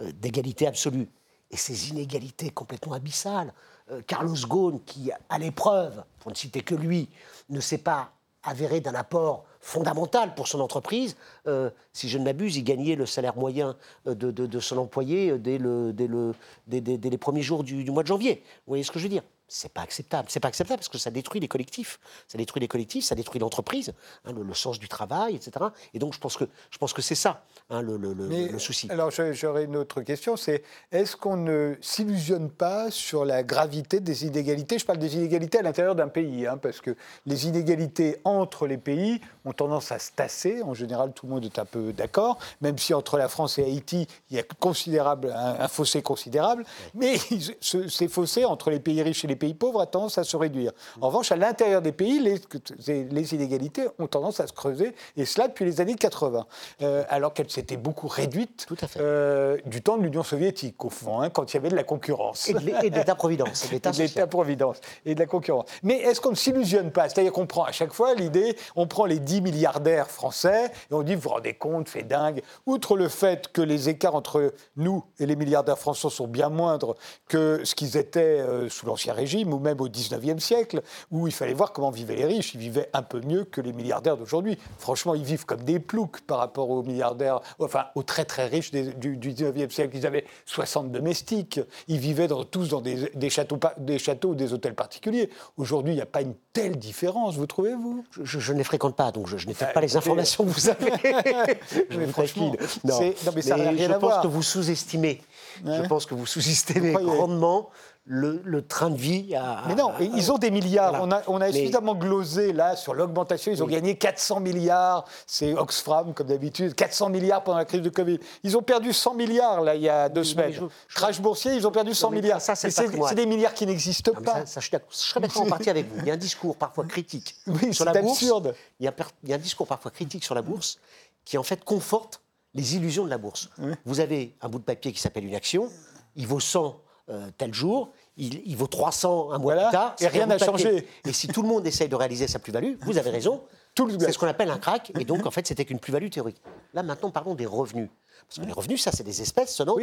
euh, 0.00 0.10
d'égalité 0.10 0.66
absolue, 0.66 1.08
et 1.52 1.56
ces 1.56 1.90
inégalités 1.90 2.50
complètement 2.50 2.94
abyssales, 2.94 3.54
euh, 3.92 4.02
Carlos 4.04 4.34
Ghosn, 4.48 4.80
qui, 4.84 5.12
à 5.28 5.38
l'épreuve, 5.38 6.02
pour 6.18 6.32
ne 6.32 6.36
citer 6.36 6.62
que 6.62 6.74
lui, 6.74 7.08
ne 7.50 7.60
s'est 7.60 7.78
pas 7.78 8.10
avéré 8.42 8.80
d'un 8.80 8.94
apport 8.94 9.44
fondamental 9.64 10.34
pour 10.34 10.46
son 10.46 10.60
entreprise. 10.60 11.16
Euh, 11.46 11.70
si 11.94 12.10
je 12.10 12.18
ne 12.18 12.24
m'abuse, 12.24 12.56
il 12.58 12.64
gagnait 12.64 12.96
le 12.96 13.06
salaire 13.06 13.34
moyen 13.34 13.76
euh, 14.06 14.14
de, 14.14 14.60
son 14.60 14.76
employé 14.76 15.30
euh, 15.30 15.38
dès, 15.38 15.56
le, 15.56 15.94
dès, 15.94 16.06
le, 16.06 16.34
les 16.68 17.18
premiers 17.18 17.42
jours 17.42 17.64
du, 17.64 17.82
du 17.82 17.90
mois 17.90 18.02
de 18.02 18.08
janvier. 18.08 18.42
Vous 18.44 18.72
voyez 18.72 18.84
ce 18.84 18.90
que 18.90 18.98
je 18.98 19.04
veux 19.04 19.08
dire? 19.10 19.22
C'est 19.48 19.72
pas 19.72 19.82
acceptable. 19.82 20.28
C'est 20.30 20.40
pas 20.40 20.48
acceptable 20.48 20.78
parce 20.78 20.88
que 20.88 20.98
ça 20.98 21.10
détruit 21.10 21.40
les 21.40 21.48
collectifs. 21.48 22.00
Ça 22.28 22.38
détruit 22.38 22.60
les 22.60 22.68
collectifs, 22.68 23.04
ça 23.04 23.14
détruit 23.14 23.40
l'entreprise, 23.40 23.92
hein, 24.24 24.32
le, 24.32 24.54
sens 24.54 24.78
du 24.78 24.88
travail, 24.88 25.36
etc. 25.36 25.66
Et 25.92 25.98
donc 25.98 26.14
je 26.14 26.18
pense 26.18 26.36
que 26.36 26.44
je 26.70 26.78
pense 26.78 26.92
que 26.92 27.02
c'est 27.02 27.14
ça 27.14 27.44
hein, 27.70 27.82
le, 27.82 27.96
le, 27.96 28.58
souci. 28.58 28.88
Alors 28.90 29.10
j'aurais 29.10 29.64
une 29.64 29.76
autre 29.76 30.02
question, 30.02 30.36
c'est 30.36 30.62
est-ce 30.92 31.16
qu'on 31.16 31.36
ne 31.36 31.76
s'illusionne 31.80 32.50
pas 32.50 32.90
sur 32.90 33.24
la 33.24 33.42
gravité 33.42 34.00
des 34.00 34.24
inégalités? 34.24 34.78
Je 34.78 34.86
parle 34.86 34.98
des 34.98 35.16
inégalités 35.16 35.58
à 35.58 35.62
l'intérieur 35.62 35.94
d'un 35.94 36.08
pays, 36.08 36.46
hein, 36.46 36.56
parce 36.56 36.80
que 36.80 36.96
les 37.26 37.46
inégalités 37.46 38.20
entre 38.24 38.66
les 38.66 38.78
pays 38.78 39.20
ont 39.44 39.52
tendance 39.52 39.92
à 39.92 39.98
se 39.98 40.12
tasser. 40.12 40.62
En 40.62 40.74
général, 40.74 41.12
tout 41.12 41.26
le 41.26 41.32
monde 41.32 41.44
est 41.44 41.58
un 41.58 41.64
peu 41.64 41.92
d'accord, 41.92 42.38
même 42.60 42.78
si 42.78 42.94
entre 42.94 43.18
la 43.18 43.28
France 43.28 43.58
et 43.58 43.64
Haïti, 43.64 44.06
il 44.30 44.36
y 44.36 44.40
a 44.40 44.42
considérable, 44.58 45.34
un, 45.36 45.68
fossé 45.68 46.02
considérable. 46.02 46.64
Mais 46.94 47.16
ces 47.60 48.08
fossés 48.08 48.44
entre 48.44 48.70
les 48.70 48.80
pays 48.80 49.02
riches 49.02 49.24
et 49.24 49.28
les 49.28 49.33
pays 49.36 49.54
pauvres 49.54 49.80
a 49.80 49.86
tendance 49.86 50.18
à 50.18 50.24
se 50.24 50.36
réduire. 50.36 50.72
En 51.00 51.08
revanche, 51.08 51.32
à 51.32 51.36
l'intérieur 51.36 51.82
des 51.82 51.92
pays, 51.92 52.20
les, 52.20 53.04
les, 53.04 53.34
inégalités 53.34 53.86
ont 53.98 54.06
tendance 54.06 54.40
à 54.40 54.46
se 54.46 54.52
creuser, 54.52 54.94
et 55.16 55.24
cela 55.24 55.48
depuis 55.48 55.64
les 55.64 55.80
années 55.80 55.94
80, 55.94 56.46
euh, 56.82 57.04
alors 57.08 57.32
qu'elles 57.32 57.50
s'étaient 57.50 57.76
beaucoup 57.76 58.08
réduites 58.08 58.66
Tout 58.66 58.76
à 58.80 58.86
fait. 58.86 59.00
Euh, 59.00 59.56
du 59.66 59.82
temps 59.82 59.96
de 59.96 60.02
l'Union 60.02 60.22
soviétique, 60.22 60.84
au 60.84 60.90
fond, 60.90 61.20
hein, 61.20 61.30
quand 61.30 61.52
il 61.52 61.56
y 61.56 61.58
avait 61.58 61.70
de 61.70 61.76
la 61.76 61.84
concurrence. 61.84 62.48
Et 62.48 62.54
de 62.54 62.58
l'État-providence. 62.96 63.72
Et 63.72 63.78
de 63.78 63.98
l'État-providence, 63.98 64.80
et 65.06 65.14
de 65.14 65.20
la 65.20 65.26
concurrence. 65.26 65.66
Mais 65.82 65.96
est-ce 65.96 66.20
qu'on 66.20 66.30
ne 66.30 66.36
s'illusionne 66.36 66.90
pas? 66.90 67.08
C'est-à-dire 67.08 67.32
qu'on 67.32 67.46
prend 67.46 67.64
à 67.64 67.72
chaque 67.72 67.92
fois 67.92 68.14
l'idée, 68.14 68.56
on 68.76 68.86
prend 68.86 69.06
les 69.06 69.18
10 69.18 69.40
milliardaires 69.40 70.10
français, 70.10 70.66
et 70.90 70.94
on 70.94 71.02
dit, 71.02 71.14
vous 71.14 71.22
vous 71.22 71.28
rendez 71.30 71.54
compte, 71.54 71.88
fait 71.88 72.02
dingue, 72.02 72.42
outre 72.66 72.96
le 72.96 73.08
fait 73.08 73.48
que 73.52 73.62
les 73.62 73.88
écarts 73.88 74.14
entre 74.14 74.52
nous 74.76 75.04
et 75.18 75.26
les 75.26 75.36
milliardaires 75.36 75.78
français 75.78 75.94
sont 76.10 76.26
bien 76.26 76.48
moindres 76.48 76.94
que 77.28 77.62
ce 77.64 77.74
qu'ils 77.74 77.96
étaient 77.96 78.40
euh, 78.40 78.68
sous 78.68 78.86
l'Ancien 78.86 79.12
Régime, 79.12 79.23
Régime, 79.24 79.54
ou 79.54 79.58
même 79.58 79.80
au 79.80 79.88
19e 79.88 80.38
siècle, 80.38 80.82
où 81.10 81.26
il 81.26 81.32
fallait 81.32 81.54
voir 81.54 81.72
comment 81.72 81.90
vivaient 81.90 82.16
les 82.16 82.26
riches. 82.26 82.52
Ils 82.54 82.60
vivaient 82.60 82.90
un 82.92 83.02
peu 83.02 83.22
mieux 83.22 83.44
que 83.44 83.62
les 83.62 83.72
milliardaires 83.72 84.18
d'aujourd'hui. 84.18 84.58
Franchement, 84.78 85.14
ils 85.14 85.24
vivent 85.24 85.46
comme 85.46 85.62
des 85.62 85.80
ploucs 85.80 86.20
par 86.20 86.38
rapport 86.38 86.68
aux 86.68 86.82
milliardaires, 86.82 87.40
enfin 87.58 87.86
aux 87.94 88.02
très 88.02 88.26
très 88.26 88.46
riches 88.46 88.70
du, 88.70 89.16
19e 89.16 89.70
siècle. 89.70 89.96
Ils 89.96 90.06
avaient 90.06 90.26
60 90.44 90.92
domestiques. 90.92 91.58
Ils 91.88 91.98
vivaient 91.98 92.28
tous 92.50 92.68
dans 92.68 92.82
des, 92.82 93.30
châteaux, 93.30 93.58
des 93.78 93.98
châteaux 93.98 94.30
ou 94.30 94.34
des 94.34 94.52
hôtels 94.52 94.74
particuliers. 94.74 95.30
Aujourd'hui, 95.56 95.94
il 95.94 95.96
n'y 95.96 96.02
a 96.02 96.06
pas 96.06 96.20
une 96.20 96.34
telle 96.52 96.76
différence, 96.76 97.36
vous 97.36 97.46
trouvez, 97.46 97.74
vous 97.74 98.04
Je, 98.22 98.52
ne 98.52 98.58
les 98.58 98.64
fréquente 98.64 98.94
pas, 98.94 99.10
donc 99.10 99.26
je, 99.26 99.36
n'ai 99.46 99.54
peut-être 99.54 99.72
pas 99.72 99.80
les 99.80 99.96
informations 99.96 100.44
que 100.44 100.50
vous 100.50 100.68
avez. 100.68 101.58
je 101.90 102.00
franchement, 102.06 102.54
non. 102.84 103.00
non. 103.00 103.32
mais 103.34 103.42
ça 103.42 103.56
n'a 103.56 103.70
rien 103.70 103.90
à 103.90 103.98
voir. 103.98 104.12
Je 104.12 104.16
pense 104.16 104.22
que 104.22 104.28
vous 104.28 104.42
sous-estimez. 104.42 105.22
Je 105.64 105.86
pense 105.88 106.06
que 106.06 106.14
vous 106.14 106.26
sous-estimez 106.26 106.92
grandement 106.92 107.70
le, 108.06 108.60
train 108.60 108.90
de 108.90 108.96
vie 108.96 109.34
à. 109.34 109.62
Mais 109.66 109.74
non, 109.74 109.92
ils 109.98 110.30
ont 110.30 110.38
des 110.38 110.50
milliards. 110.50 111.00
On 111.00 111.10
a, 111.10 111.22
on 111.26 111.40
a 111.40 111.50
suffisamment 111.50 111.94
glosé 111.94 112.52
là 112.52 112.76
sur 112.76 112.94
l'augmentation. 112.94 113.50
Ils 113.50 113.62
ont 113.62 113.66
gagné 113.66 113.96
400 113.96 114.40
milliards. 114.40 115.06
C'est 115.26 115.54
Oxfam, 115.54 116.12
comme 116.12 116.26
d'habitude. 116.26 116.74
400 116.74 117.08
milliards 117.08 117.42
pendant 117.42 117.58
la 117.58 117.64
crise 117.64 117.80
de 117.82 117.88
Covid. 117.88 118.18
Ils 118.42 118.56
ont 118.56 118.62
perdu 118.62 118.92
100 118.92 119.14
milliards 119.14 119.62
là, 119.62 119.74
il 119.74 119.82
y 119.82 119.88
a 119.88 120.08
deux 120.08 120.24
semaines. 120.24 120.54
Crash 120.94 121.20
boursier, 121.20 121.54
ils 121.54 121.66
ont 121.66 121.70
perdu 121.70 121.94
100 121.94 122.10
milliards. 122.10 122.40
Ça, 122.40 122.54
c'est 122.54 123.14
des 123.14 123.26
milliards 123.26 123.54
qui 123.54 123.66
n'existent 123.66 124.12
pas. 124.12 124.44
Ça, 124.46 124.60
je, 124.60 124.70
serais 124.90 125.20
d'accord 125.20 125.42
en 125.42 125.46
partie 125.46 125.70
avec 125.70 125.88
vous. 125.88 126.00
Il 126.00 126.06
y 126.06 126.10
a 126.10 126.14
un 126.14 126.18
discours 126.18 126.56
parfois 126.56 126.84
critique 126.84 127.34
sur 127.72 127.84
la 127.84 127.92
bourse. 127.92 128.22
Absurde. 128.22 128.54
Il 128.80 128.84
y, 128.84 128.88
a, 128.88 128.94
il 129.22 129.30
y 129.30 129.32
a 129.32 129.36
un 129.36 129.38
discours 129.38 129.66
parfois 129.66 129.90
critique 129.90 130.24
sur 130.24 130.34
la 130.34 130.42
bourse 130.42 130.78
qui 131.24 131.38
en 131.38 131.42
fait 131.42 131.64
conforte 131.64 132.20
les 132.54 132.76
illusions 132.76 133.04
de 133.04 133.10
la 133.10 133.18
bourse. 133.18 133.50
Vous 133.84 134.00
avez 134.00 134.36
un 134.40 134.48
bout 134.48 134.58
de 134.58 134.64
papier 134.64 134.92
qui 134.92 135.00
s'appelle 135.00 135.24
une 135.24 135.34
action, 135.34 135.70
il 136.16 136.26
vaut 136.26 136.40
100 136.40 136.80
euh, 137.10 137.28
tel 137.36 137.52
jour, 137.52 137.90
il, 138.16 138.56
vaut 138.56 138.66
300 138.66 139.32
un 139.32 139.38
mois 139.38 139.54
plus 139.54 139.72
tard. 139.72 139.96
Et 140.00 140.06
rien 140.06 140.26
n'a 140.26 140.38
changé. 140.38 140.86
Et 141.04 141.12
si 141.12 141.28
tout 141.28 141.42
le 141.42 141.48
monde 141.48 141.66
essaye 141.66 141.88
de 141.88 141.96
réaliser 141.96 142.28
sa 142.28 142.38
plus-value, 142.38 142.76
vous 142.80 142.96
avez 142.96 143.10
raison, 143.10 143.42
c'est 143.76 144.12
ce 144.12 144.18
qu'on 144.18 144.28
appelle 144.28 144.50
un 144.50 144.58
crack. 144.58 144.92
Et 144.98 145.04
donc, 145.04 145.26
en 145.26 145.30
fait, 145.30 145.46
c'était 145.46 145.64
qu'une 145.64 145.80
plus-value 145.80 146.08
théorique. 146.08 146.40
Là, 146.72 146.82
maintenant, 146.82 147.10
parlons 147.10 147.34
des 147.34 147.46
revenus. 147.46 147.90
Parce 148.28 148.38
que 148.40 148.46
les 148.46 148.52
revenus, 148.52 148.82
ça, 148.82 148.92
c'est 148.92 149.02
des 149.02 149.20
espèces 149.20 149.54
sonnantes 149.54 149.80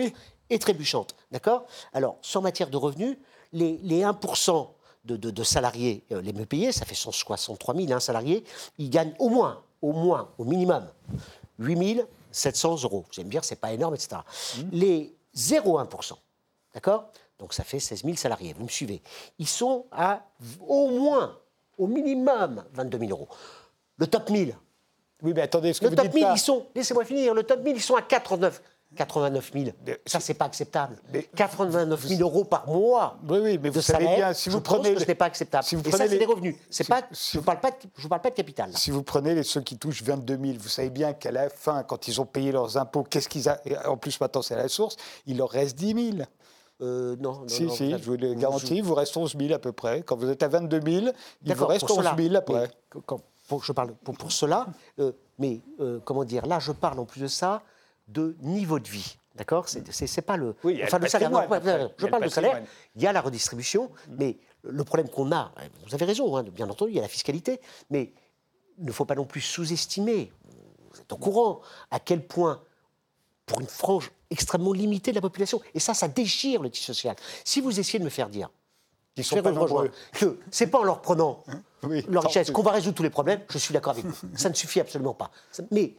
et 0.49 0.59
trébuchantes. 0.59 1.15
D'accord? 1.31 1.65
Alors, 1.93 2.17
sans 2.21 2.41
matière 2.41 2.69
de 2.69 2.77
revenus, 2.77 3.17
les, 3.53 3.77
1% 3.77 4.67
de, 5.05 5.43
salariés, 5.43 6.03
euh, 6.11 6.21
les 6.21 6.33
mieux 6.33 6.45
payés, 6.45 6.71
ça 6.71 6.85
fait 6.85 6.95
163 6.95 7.75
000 7.75 7.91
un 7.91 7.99
salarié, 7.99 8.43
ils 8.77 8.89
gagnent 8.89 9.13
au 9.19 9.29
moins, 9.29 9.61
au 9.81 9.91
moins, 9.91 10.29
au 10.37 10.45
minimum, 10.45 10.87
8 11.59 12.05
700 12.31 12.83
euros. 12.83 13.05
Vous 13.07 13.19
allez 13.19 13.25
me 13.25 13.31
dire, 13.31 13.43
c'est 13.43 13.55
pas 13.55 13.71
énorme, 13.71 13.95
etc. 13.95 14.21
Mmh. 14.57 14.61
Les 14.71 15.15
0,1%, 15.35 16.13
d'accord? 16.73 17.11
Donc 17.39 17.53
ça 17.53 17.63
fait 17.63 17.79
16 17.79 18.03
000 18.03 18.15
salariés, 18.15 18.53
vous 18.57 18.63
me 18.63 18.69
suivez. 18.69 19.01
Ils 19.39 19.47
sont 19.47 19.85
à 19.91 20.23
au 20.67 20.87
moins, 20.89 21.37
au 21.77 21.87
minimum, 21.87 22.63
22 22.73 22.99
000 22.99 23.11
euros. 23.11 23.27
Le 23.97 24.07
top 24.07 24.29
1000. 24.29 24.55
Oui, 25.23 25.33
mais 25.35 25.41
attendez, 25.41 25.73
ce 25.73 25.81
que 25.81 25.87
le 25.87 25.95
top 25.95 26.13
1000, 26.13 26.27
ils 26.33 26.39
sont, 26.39 26.67
laissez-moi 26.75 27.05
finir, 27.05 27.33
le 27.33 27.43
top 27.43 27.61
1000, 27.61 27.75
ils 27.75 27.81
sont 27.81 27.95
à 27.95 28.01
89. 28.01 28.61
89 28.95 29.51
000. 29.53 29.65
Ça, 30.05 30.19
c'est 30.19 30.33
pas 30.33 30.45
acceptable. 30.45 30.97
89 31.35 32.07
000 32.07 32.21
euros 32.21 32.43
par 32.43 32.67
mois. 32.67 33.17
Oui, 33.27 33.39
oui, 33.41 33.59
mais 33.61 33.69
vous 33.69 33.81
savez 33.81 34.05
bien, 34.15 34.33
si 34.33 34.49
vous 34.49 34.61
prenez. 34.61 34.97
ce 34.99 35.05
n'est 35.05 35.15
pas 35.15 35.25
acceptable. 35.25 35.63
Si 35.63 35.75
vous 35.75 35.81
prenez 35.81 35.95
Et 35.95 35.97
ça, 35.97 36.07
c'est 36.09 36.19
des 36.19 36.25
revenus. 36.25 36.55
C'est 36.69 36.87
pas, 36.87 37.01
je 37.11 37.37
ne 37.37 37.43
parle, 37.43 37.59
pas 37.59 37.71
de, 37.71 37.77
je 37.95 38.07
parle 38.07 38.21
pas 38.21 38.29
de 38.29 38.35
capital. 38.35 38.71
Si 38.75 38.91
vous 38.91 39.03
prenez 39.03 39.33
les, 39.33 39.43
ceux 39.43 39.61
qui 39.61 39.77
touchent 39.77 40.03
22 40.03 40.37
000, 40.37 40.57
vous 40.59 40.69
savez 40.69 40.89
bien 40.89 41.13
qu'à 41.13 41.31
la 41.31 41.49
fin, 41.49 41.83
quand 41.83 42.07
ils 42.07 42.19
ont 42.19 42.25
payé 42.25 42.51
leurs 42.51 42.77
impôts, 42.77 43.03
qu'est-ce 43.03 43.29
qu'ils 43.29 43.47
a... 43.47 43.61
En 43.85 43.97
plus, 43.97 44.19
maintenant, 44.19 44.41
c'est 44.41 44.55
la 44.55 44.67
source, 44.67 44.97
il 45.25 45.37
leur 45.37 45.49
reste 45.49 45.77
10 45.77 46.13
000. 46.17 46.25
Euh, 46.81 47.15
non, 47.17 47.33
non, 47.33 47.47
si, 47.47 47.69
si, 47.69 47.91
je 47.91 48.03
vous 48.03 48.17
le 48.17 48.33
garantis, 48.33 48.77
il 48.77 48.83
vous 48.83 48.95
reste 48.95 49.15
11 49.15 49.35
000 49.39 49.53
à 49.53 49.59
peu 49.59 49.71
près. 49.71 50.01
Quand 50.01 50.17
vous 50.17 50.29
êtes 50.29 50.41
à 50.41 50.47
22 50.47 50.81
000, 50.81 51.05
il 51.45 51.53
vous 51.53 51.67
reste 51.67 51.89
11 51.89 52.05
000 52.17 52.35
après. 52.35 52.71
quand, 53.05 53.21
pour, 53.47 53.63
je 53.63 53.71
parle 53.71 53.93
pour, 54.03 54.17
pour 54.17 54.31
cela, 54.31 54.67
euh, 54.99 55.11
mais 55.37 55.61
euh, 55.79 55.99
comment 56.03 56.23
dire, 56.23 56.45
là, 56.45 56.59
je 56.59 56.71
parle 56.71 56.99
en 56.99 57.05
plus 57.05 57.21
de 57.21 57.27
ça 57.27 57.61
de 58.11 58.35
niveau 58.41 58.79
de 58.79 58.87
vie. 58.87 59.17
D'accord? 59.35 59.67
C'est 59.69 60.21
pas 60.21 60.37
le. 60.37 60.55
Oui, 60.63 60.81
enfin, 60.83 60.99
le, 60.99 61.07
salaire. 61.07 61.31
je 61.97 62.05
parle 62.07 62.23
de 62.23 62.29
salaire. 62.29 62.61
Il 62.95 63.01
y 63.01 63.07
a 63.07 63.13
la 63.13 63.21
redistribution, 63.21 63.89
mais 64.09 64.37
le 64.63 64.83
problème 64.83 65.09
qu'on 65.09 65.31
a, 65.31 65.51
vous 65.87 65.95
avez 65.95 66.05
raison, 66.05 66.35
hein, 66.37 66.43
bien 66.43 66.69
entendu, 66.69 66.91
il 66.91 66.95
y 66.95 66.99
a 66.99 67.01
la 67.01 67.07
fiscalité, 67.07 67.59
mais 67.89 68.13
il 68.77 68.85
ne 68.85 68.91
faut 68.91 69.05
pas 69.05 69.15
non 69.15 69.25
plus 69.25 69.41
sous-estimer, 69.41 70.31
vous 70.91 70.99
êtes 70.99 71.11
au 71.13 71.17
courant, 71.17 71.61
à 71.89 71.99
quel 71.99 72.25
point, 72.25 72.61
pour 73.45 73.61
une 73.61 73.67
frange 73.67 74.11
extrêmement 74.29 74.73
limitée 74.73 75.11
de 75.11 75.15
la 75.15 75.21
population, 75.21 75.61
et 75.73 75.79
ça, 75.79 75.93
ça 75.93 76.07
déchire 76.07 76.61
le 76.61 76.69
tissu 76.69 76.85
social. 76.85 77.15
Si 77.43 77.61
vous 77.61 77.79
essayez 77.79 77.99
de 77.99 78.03
me 78.03 78.09
faire 78.09 78.29
dire 78.29 78.49
Ils 79.15 79.23
sont 79.23 79.41
pas 79.41 79.51
que 80.13 80.39
c'est 80.51 80.67
pas 80.67 80.79
en 80.79 80.83
leur 80.83 81.01
prenant 81.01 81.43
hein? 81.47 81.61
Leur 82.07 82.23
richesse 82.23 82.51
qu'on 82.51 82.61
va 82.61 82.71
résoudre 82.71 82.95
tous 82.95 83.03
les 83.03 83.09
problèmes, 83.09 83.41
je 83.49 83.57
suis 83.57 83.73
d'accord 83.73 83.93
avec 83.93 84.05
vous. 84.05 84.15
Ça 84.35 84.49
ne 84.49 84.53
suffit 84.53 84.79
absolument 84.79 85.13
pas. 85.13 85.31
Mais 85.71 85.95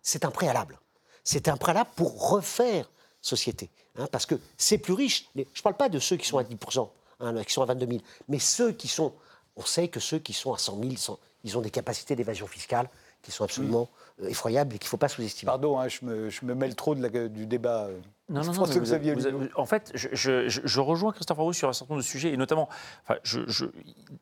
c'est 0.00 0.24
un 0.24 0.30
préalable 0.30 0.78
c'est 1.24 1.48
un 1.48 1.56
préalable 1.56 1.90
pour 1.96 2.30
refaire 2.30 2.90
société. 3.20 3.70
Hein, 3.96 4.06
parce 4.12 4.26
que 4.26 4.34
c'est 4.56 4.78
plus 4.78 4.92
riche. 4.92 5.28
Je 5.34 5.40
ne 5.40 5.62
parle 5.62 5.76
pas 5.76 5.88
de 5.88 5.98
ceux 5.98 6.16
qui 6.16 6.26
sont 6.26 6.38
à 6.38 6.42
10%, 6.42 6.88
hein, 7.20 7.44
qui 7.44 7.52
sont 7.52 7.62
à 7.62 7.66
22 7.66 7.86
000, 7.86 7.98
mais 8.28 8.38
ceux 8.38 8.72
qui 8.72 8.88
sont. 8.88 9.12
On 9.56 9.64
sait 9.64 9.88
que 9.88 10.00
ceux 10.00 10.18
qui 10.18 10.32
sont 10.32 10.52
à 10.52 10.58
100 10.58 10.80
000, 10.80 11.18
ils 11.44 11.56
ont 11.56 11.60
des 11.60 11.70
capacités 11.70 12.16
d'évasion 12.16 12.46
fiscale 12.48 12.88
qui 13.22 13.30
sont 13.30 13.44
absolument 13.44 13.88
euh, 14.20 14.28
effroyables 14.28 14.74
et 14.74 14.78
qu'il 14.78 14.86
ne 14.86 14.90
faut 14.90 14.96
pas 14.96 15.08
sous-estimer. 15.08 15.46
Pardon, 15.46 15.78
hein, 15.78 15.86
je, 15.88 16.04
me, 16.04 16.28
je, 16.28 16.44
me, 16.44 16.54
mêle 16.54 16.74
trop 16.74 16.94
de 16.94 17.28
du 17.28 17.46
débat. 17.46 17.88
Non, 18.30 18.42
non, 18.42 18.54
non. 18.54 19.48
en 19.54 19.66
fait, 19.66 19.92
je, 19.94 20.48
je, 20.48 20.80
rejoins 20.80 21.12
Christophe 21.12 21.38
Arbaud 21.38 21.52
sur 21.52 21.68
un 21.68 21.74
certain 21.74 21.92
nombre 21.92 22.02
de 22.02 22.08
sujets, 22.08 22.32
et 22.32 22.38
notamment, 22.38 22.70
enfin, 23.06 23.18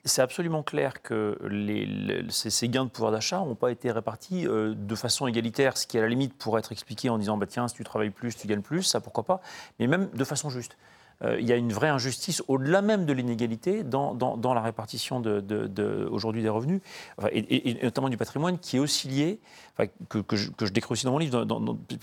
c'est 0.05 0.23
absolument 0.23 0.65
clair 0.65 1.03
que 1.03 1.39
les, 1.49 2.25
ces, 2.29 2.69
gains 2.69 2.85
de 2.85 2.91
pouvoir 2.91 3.13
d'achat 3.13 3.39
n'ont 3.39 3.55
pas 3.55 3.71
été 3.71 3.93
répartis 3.93 4.49
euh, 4.49 4.75
de 4.77 4.95
façon 4.97 5.29
égalitaire, 5.29 5.79
ce 5.79 5.87
qui, 5.87 5.99
à 5.99 6.01
la 6.01 6.09
limite, 6.09 6.35
pourrait 6.35 6.59
être 6.59 6.73
expliqué 6.73 7.11
en 7.11 7.19
disant 7.19 7.37
bah, 7.37 7.47
tiens, 7.47 7.69
si 7.69 7.77
tu 7.77 7.85
travailles 7.85 8.11
plus, 8.11 8.35
tu 8.35 8.49
gagnes 8.49 8.63
plus, 8.63 8.83
ça 8.83 9.01
pourquoi 9.01 9.23
pas, 9.23 9.41
mais 9.79 9.87
même 9.87 10.11
de 10.11 10.25
façon 10.25 10.51
juste. 10.51 10.77
Euh, 11.25 11.39
il 11.41 11.47
y 11.47 11.53
a 11.53 11.57
une 11.57 11.73
vraie 11.73 11.89
injustice 11.89 12.43
au-delà 12.49 12.83
même 12.83 13.07
de 13.07 13.13
l'inégalité 13.13 13.85
dans, 13.85 14.15
dans, 14.15 14.55
la 14.55 14.61
répartition 14.61 15.21
de, 15.21 15.41
de, 15.41 16.09
aujourd'hui 16.11 16.43
des 16.43 16.49
revenus, 16.49 16.81
et, 17.33 17.79
notamment 17.83 18.09
du 18.09 18.17
patrimoine, 18.17 18.59
qui 18.59 18.77
est 18.77 18.81
aussi 18.81 19.09
lié, 19.09 19.41
que, 20.09 20.19
que, 20.19 20.37
je, 20.37 20.51
que, 20.51 20.67
je, 20.67 20.73
décris 20.73 20.93
aussi 20.93 21.05
dans 21.05 21.13
mon 21.13 21.19
livre, 21.19 21.47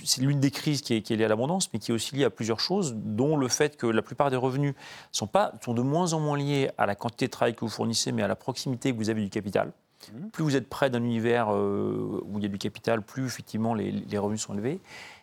c'est 0.03 0.21
l'une 0.21 0.39
des 0.39 0.51
crises 0.51 0.81
qui 0.81 0.95
est, 0.95 1.01
qui 1.01 1.13
est, 1.13 1.17
liée 1.17 1.25
à 1.25 1.27
l'abondance, 1.27 1.71
mais 1.73 1.79
qui 1.79 1.91
est 1.91 1.93
aussi 1.93 2.15
liée 2.15 2.23
à 2.23 2.29
plusieurs 2.29 2.59
choses, 2.59 2.95
dont 2.95 3.37
le 3.37 3.47
fait 3.47 3.77
que 3.77 3.87
la 3.87 4.01
plupart 4.01 4.29
des 4.29 4.37
revenus 4.37 4.73
sont, 5.11 5.27
pas, 5.27 5.53
sont 5.63 5.73
de 5.73 5.81
moins 5.81 6.13
en 6.13 6.19
moins 6.19 6.37
liés 6.37 6.71
à 6.77 6.85
la 6.85 6.95
quantité 6.95 7.25
de 7.25 7.31
travail 7.31 7.55
que 7.55 7.61
vous 7.61 7.69
fournissez, 7.69 8.11
mais 8.11 8.23
à 8.23 8.27
la 8.27 8.35
proximité 8.35 8.91
que 8.91 8.97
vous 8.97 9.09
avez 9.09 9.21
du 9.21 9.29
capital. 9.29 9.71
Mmh. 10.13 10.29
Plus 10.29 10.43
vous 10.43 10.55
êtes 10.55 10.69
près 10.69 10.89
d'un 10.89 11.03
univers 11.03 11.53
euh, 11.53 12.23
où 12.25 12.37
il 12.37 12.43
y 12.43 12.45
a 12.45 12.49
du 12.49 12.57
capital, 12.57 13.01
plus 13.01 13.25
effectivement 13.25 13.73
les, 13.73 13.91
les 13.91 14.17
revenus 14.17 14.41
sont 14.41 14.53
élevés. 14.53 14.79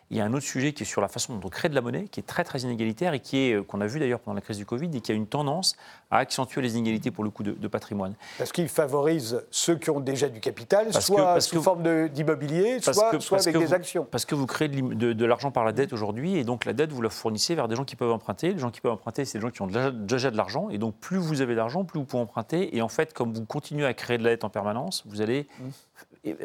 Il 0.09 0.15
y 0.15 0.21
a 0.21 0.25
un 0.25 0.33
autre 0.33 0.45
sujet 0.45 0.71
qui 0.71 0.83
est 0.83 0.85
sur 0.85 1.01
la 1.01 1.09
façon 1.09 1.35
dont 1.35 1.47
on 1.47 1.49
crée 1.49 1.67
de 1.67 1.75
la 1.75 1.81
monnaie, 1.81 2.07
qui 2.07 2.21
est 2.21 2.23
très 2.23 2.45
très 2.45 2.59
inégalitaire 2.59 3.13
et 3.13 3.19
qui 3.19 3.37
est 3.37 3.53
euh, 3.53 3.63
qu'on 3.63 3.81
a 3.81 3.87
vu 3.87 3.99
d'ailleurs 3.99 4.21
pendant 4.21 4.35
la 4.35 4.41
crise 4.41 4.57
du 4.57 4.65
Covid 4.65 4.89
et 4.93 5.01
qui 5.01 5.11
a 5.11 5.15
une 5.15 5.27
tendance 5.27 5.75
à 6.11 6.19
accentuer 6.19 6.61
les 6.61 6.77
inégalités 6.77 7.11
pour 7.11 7.25
le 7.25 7.29
coup 7.29 7.43
de, 7.43 7.67
patrimoine. 7.67 8.13
Parce 8.37 8.53
qu'il 8.53 8.69
favorise 8.69 9.43
ceux 9.51 9.75
qui 9.75 9.89
ont 9.89 9.99
déjà 9.99 10.29
du 10.29 10.39
capital, 10.39 10.93
soit 10.93 11.41
sous 11.41 11.61
forme 11.61 12.07
d'immobilier, 12.07 12.79
soit, 12.79 13.19
soit 13.19 13.39
avec 13.39 13.57
des 13.57 13.73
actions. 13.73 14.07
Parce 14.09 14.23
que 14.23 14.33
vous 14.33 14.45
créez 14.45 14.69
de, 14.69 15.25
l'argent 15.25 15.51
par 15.51 15.65
la 15.65 15.73
dette 15.73 15.91
aujourd'hui 15.91 16.37
et 16.37 16.45
donc 16.45 16.63
la 16.63 16.71
dette 16.71 16.93
vous 16.93 17.01
la 17.01 17.09
fournissez 17.09 17.55
vers 17.55 17.67
des 17.67 17.75
gens 17.75 17.83
qui 17.83 17.97
peuvent 17.97 18.11
emprunter. 18.11 18.53
Les 18.53 18.59
gens 18.59 18.71
qui 18.71 18.79
peuvent 18.79 18.93
emprunter, 18.93 19.25
c'est 19.25 19.39
des 19.39 19.41
gens 19.41 19.51
qui 19.51 19.61
ont 19.61 19.67
déjà, 19.67 19.91
déjà 19.91 20.31
de 20.31 20.37
l'argent 20.37 20.69
et 20.69 20.77
donc 20.77 20.95
plus 20.95 21.17
vous 21.17 21.41
avez 21.41 21.55
d'argent, 21.55 21.83
plus 21.83 21.99
vous 21.99 22.05
pouvez 22.05 22.23
emprunter 22.23 22.77
et 22.77 22.81
en 22.81 22.87
fait 22.87 23.13
comme 23.13 23.33
vous 23.33 23.45
continuez 23.45 23.85
à 23.85 23.93
créer 23.93 24.17
de 24.17 24.23
la 24.23 24.29
dette 24.29 24.45
en 24.45 24.49
permanence, 24.49 25.03
vous 25.05 25.21
allez 25.21 25.47
mmh 25.59 25.65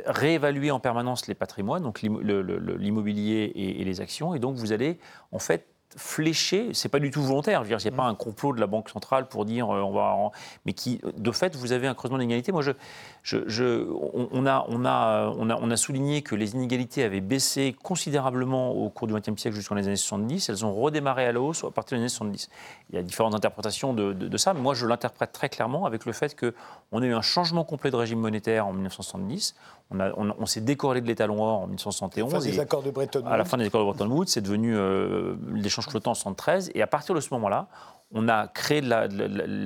réévaluer 0.06 0.70
en 0.70 0.80
permanence 0.80 1.26
les 1.26 1.34
patrimoines, 1.34 1.82
donc 1.82 2.02
l'immobilier 2.02 3.52
et, 3.54 3.84
les 3.84 4.00
actions, 4.00 4.34
et 4.34 4.38
donc 4.38 4.56
vous 4.56 4.72
allez 4.72 4.98
en 5.32 5.38
fait 5.38 5.66
flécher, 5.96 6.70
c'est 6.72 6.88
pas 6.88 6.98
du 6.98 7.10
tout 7.10 7.22
volontaire, 7.22 7.62
il 7.64 7.76
n'y 7.76 7.86
a 7.86 7.90
pas 7.90 8.04
un 8.04 8.14
complot 8.14 8.52
de 8.52 8.60
la 8.60 8.66
Banque 8.66 8.88
centrale 8.88 9.26
pour 9.28 9.44
dire 9.44 9.70
euh, 9.70 9.80
on 9.80 9.92
va, 9.92 10.16
mais 10.66 10.72
qui, 10.72 11.00
de 11.16 11.30
fait, 11.32 11.56
vous 11.56 11.72
avez 11.72 11.86
un 11.86 11.94
creusement 11.94 12.18
d'inégalité. 12.18 12.52
Moi, 12.52 12.62
je, 12.62 12.72
je, 13.22 13.86
on, 13.92 14.46
a, 14.46 14.64
on, 14.68 14.84
a, 14.84 15.32
on, 15.36 15.50
a, 15.50 15.56
on 15.56 15.70
a 15.70 15.76
souligné 15.76 16.22
que 16.22 16.34
les 16.34 16.54
inégalités 16.54 17.02
avaient 17.04 17.20
baissé 17.20 17.74
considérablement 17.82 18.72
au 18.72 18.88
cours 18.88 19.06
du 19.06 19.14
XXe 19.14 19.40
siècle 19.40 19.56
jusqu'en 19.56 19.74
les 19.74 19.86
années 19.86 19.96
70. 19.96 20.48
Elles 20.48 20.64
ont 20.64 20.74
redémarré 20.74 21.26
à 21.26 21.32
la 21.32 21.40
hausse 21.40 21.64
à 21.64 21.70
partir 21.70 21.96
des 21.96 22.02
années 22.02 22.08
70. 22.08 22.48
Il 22.90 22.96
y 22.96 22.98
a 22.98 23.02
différentes 23.02 23.34
interprétations 23.34 23.94
de, 23.94 24.12
de, 24.12 24.36
ça, 24.36 24.54
mais 24.54 24.60
moi 24.60 24.74
je 24.74 24.86
l'interprète 24.86 25.32
très 25.32 25.48
clairement 25.48 25.86
avec 25.86 26.04
le 26.04 26.12
fait 26.12 26.38
qu'on 26.38 27.02
a 27.02 27.06
eu 27.06 27.14
un 27.14 27.22
changement 27.22 27.64
complet 27.64 27.90
de 27.90 27.96
régime 27.96 28.18
monétaire 28.18 28.66
en 28.66 28.72
1970. 28.72 29.54
On, 29.92 30.32
on, 30.38 30.46
s'est 30.46 30.60
décorrélé 30.60 31.00
de 31.00 31.06
l'étalon 31.06 31.42
or 31.42 31.62
en 31.62 31.66
1971. 31.66 32.32
À 32.32 32.36
la 32.36 32.40
fin 32.40 32.50
des 32.50 32.60
accords 32.60 32.82
de 32.82 32.90
Bretton 32.90 33.20
Woods. 33.20 33.28
À 33.28 33.36
la 33.36 33.44
fin 33.44 33.56
des 33.56 33.66
accords 33.66 33.80
de 33.80 33.86
Bretton 33.86 34.10
Woods, 34.10 34.26
c'est 34.26 34.40
devenu 34.40 34.76
euh, 34.76 35.36
l'échange 35.52 35.88
flottant 35.88 36.12
en 36.12 36.14
1973. 36.14 36.72
Et 36.74 36.82
à 36.82 36.86
partir 36.86 37.14
de 37.14 37.20
ce 37.20 37.32
moment-là, 37.34 37.68
on 38.12 38.28
a 38.28 38.48
créé 38.48 38.80
de 38.80 38.88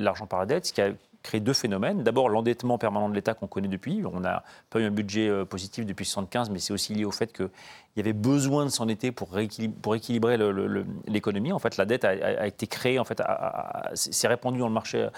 l'argent 0.03 0.27
par 0.27 0.39
la 0.39 0.47
dette, 0.47 0.67
ce 0.67 0.73
qui 0.73 0.81
a 0.81 0.91
créé 1.23 1.41
deux 1.41 1.53
phénomènes. 1.53 2.03
D'abord, 2.03 2.29
l'endettement 2.29 2.79
permanent 2.79 3.09
de 3.09 3.15
l'État 3.15 3.35
qu'on 3.35 3.49
connaît 3.49 3.69
depuis. 3.69 4.03
On 4.11 4.21
n'a 4.21 4.45
pas 4.71 4.81
eu 4.81 4.85
un 4.85 4.91
budget 4.91 5.29
euh, 5.29 5.45
positif 5.45 5.85
depuis 5.85 6.05
1975, 6.05 6.51
mais 6.51 6.61
c'est 6.61 6.73
aussi 6.73 6.95
lié 6.95 7.05
au 7.05 7.11
fait 7.11 7.33
qu'il 7.33 7.51
y 7.97 8.01
avait 8.01 8.12
besoin 8.12 8.65
de 8.65 8.71
s'endetter 8.71 9.11
pour, 9.11 9.31
pour 9.83 9.95
équilibrer 9.95 10.39
l'économie. 11.07 11.53
En 11.53 11.59
fait, 11.59 11.77
la 11.77 11.85
dette 11.85 12.05
a, 12.05 12.47
été 12.47 12.67
créée, 12.67 12.99
en 12.99 13.05
fait, 13.05 13.21
s'est 13.95 14.29
répandue 14.29 14.61
dans 14.61 14.69
le 14.69 14.75
marché 14.75 15.09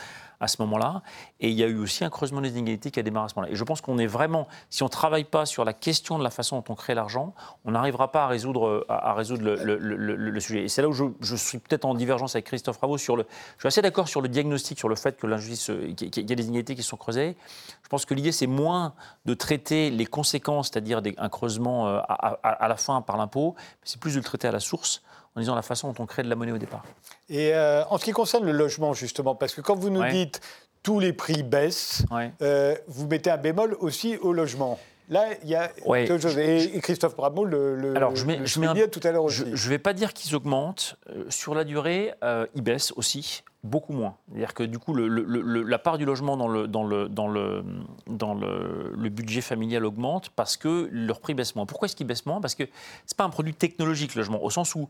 à 0.41 0.49
ce 0.49 0.61
moment-là. 0.63 1.03
Et 1.41 1.49
il 1.49 1.55
y 1.55 1.65
a 1.65 1.67
eu 1.67 1.79
aussi 1.79 2.05
un 2.05 2.11
creusement 2.11 2.41
des 2.41 2.51
inégalités 2.51 2.91
qui 2.91 3.01
a 3.01 3.03
démarré 3.03 3.27
à 3.27 3.29
ce 3.29 3.35
moment-là. 3.37 3.53
Et 3.53 3.57
je 3.57 3.65
pense 3.65 3.81
qu'on 3.81 3.99
est 3.99 4.07
vraiment, 4.07 4.49
si 4.71 4.83
on 4.83 4.87
ne 4.87 4.91
travaille 4.91 5.25
pas 5.25 5.47
sur 5.47 5.65
la 5.65 5.73
question 5.73 6.19
de 6.19 6.25
la 6.25 6.31
façon 6.31 6.57
dont 6.57 6.65
on 6.69 6.75
crée 6.75 6.95
l'argent, 6.95 7.35
on 7.65 7.73
n'arrivera 7.73 8.13
pas 8.13 8.25
à 8.25 8.27
résoudre, 8.29 8.87
à, 8.89 9.17
le, 9.19 10.41
sujet. 10.41 10.65
Et 10.65 10.69
c'est 10.69 10.83
là 10.83 10.89
où 10.89 10.93
je, 10.93 11.37
suis 11.37 11.59
peut-être 11.59 11.85
en 11.85 11.95
divergence 11.95 12.35
avec 12.35 12.47
Christophe 12.47 12.79
Raveau. 12.79 12.97
Je 12.97 13.03
suis 13.03 13.15
assez 13.63 13.83
d'accord 13.83 14.09
sur 14.09 14.21
le 14.21 14.29
diagnostic, 14.29 14.79
sur 14.79 14.89
le 14.89 14.97
fait 14.97 15.19
que 15.19 15.27
l'injustice, 15.27 15.71
euh, 15.71 15.93
qu'il 15.95 16.29
y 16.29 16.33
a 16.33 16.37
des 16.37 16.45
inégalités 16.45 16.75
qui 16.75 16.83
sont 16.83 16.97
creusées. 16.97 17.37
Je 17.83 17.89
pense 17.89 18.05
que 18.05 18.15
l'idée, 18.15 18.33
c'est 18.33 18.47
moins 18.47 18.95
de 19.25 19.35
traiter 19.35 19.91
les 19.91 20.07
conséquences, 20.07 20.69
c'est-à-dire 20.69 21.01
un 21.17 21.29
creusement 21.29 21.89
euh, 21.89 22.01
à, 22.09 22.69
la 22.69 22.77
fin 22.77 23.01
par 23.03 23.17
l'impôt, 23.17 23.55
c'est 23.83 24.01
plus 24.01 24.13
de 24.13 24.19
le 24.19 24.25
traiter 24.25 24.49
à 24.49 24.53
la 24.53 24.61
source 24.61 25.03
en 25.39 25.41
disant 25.41 25.55
la 25.55 25.63
façon 25.63 25.93
dont 25.93 26.03
on 26.03 26.07
crée 26.07 26.25
de 26.25 26.29
la 26.29 26.35
monnaie 26.35 26.53
au 26.53 26.59
départ. 26.59 26.83
Et 27.29 27.55
euh, 27.55 27.85
en 27.91 27.99
ce 27.99 28.05
qui 28.05 28.11
concerne 28.11 28.45
le 28.45 28.53
logement, 28.53 28.93
justement, 28.93 29.37
parce 29.37 29.55
que 29.55 29.61
quand 29.61 29.77
vous 29.77 29.91
nous 29.91 30.05
dites 30.09 30.41
tous 30.83 30.99
les 30.99 31.13
prix 31.13 31.45
baissent, 31.45 32.05
euh, 32.43 32.75
vous 32.89 33.07
mettez 33.07 33.31
un 33.31 33.37
bémol 33.37 33.77
aussi 33.79 34.17
au 34.17 34.33
logement. 34.33 34.79
Là, 35.11 35.27
il 35.43 35.49
y 35.49 35.55
a 35.55 35.69
quelque 35.69 36.19
chose. 36.19 36.37
Et 36.37 36.81
Christophe 36.83 37.17
Bramont 37.17 37.45
le, 37.45 37.77
le, 37.77 37.97
Alors, 37.97 38.15
je 38.15 38.27
mets, 38.27 38.41
je 38.45 38.87
tout 38.87 39.01
à 39.05 39.13
l'heure 39.13 39.25
aussi. 39.25 39.45
Je 39.55 39.65
ne 39.65 39.71
vais 39.71 39.79
pas 39.79 39.95
dire 39.95 40.13
qu'ils 40.13 40.35
augmentent. 40.35 40.97
Euh, 41.09 41.25
sur 41.31 41.55
la 41.55 41.65
durée, 41.65 42.13
ils 42.55 42.63
baissent 42.63 42.93
aussi, 42.97 43.43
beaucoup 43.65 43.93
moins. 43.93 44.17
C'est-à-dire 44.29 44.55
que 44.55 44.63
du 44.63 44.79
coup, 44.79 44.95
la 44.95 45.79
part 45.79 45.99
du 45.99 46.05
logement 46.05 46.37
dans 46.37 46.49
le, 46.49 46.69
dans, 46.69 46.85
le, 46.85 47.09
dans, 47.09 47.29
le, 47.29 47.65
dans 48.07 48.35
le, 48.35 49.09
budget 49.09 49.41
familial 49.41 49.85
augmente 49.85 50.31
parce 50.31 50.57
que 50.57 50.89
leur 50.93 51.21
prix 51.21 51.35
baisse 51.35 51.57
moins. 51.57 51.67
Pourquoi 51.67 51.87
est-ce 51.87 51.97
qu'ils 51.97 52.07
baissent 52.07 52.27
moins? 52.27 52.41
Parce 52.41 52.55
que 52.55 52.65
ce 52.65 52.69
n'est 53.15 53.17
pas 53.17 53.25
un 53.25 53.31
produit 53.31 53.55
technologique, 53.55 54.15
le 54.15 54.21
logement, 54.21 54.43
au 54.43 54.51
sens 54.51 54.75
où 54.75 54.89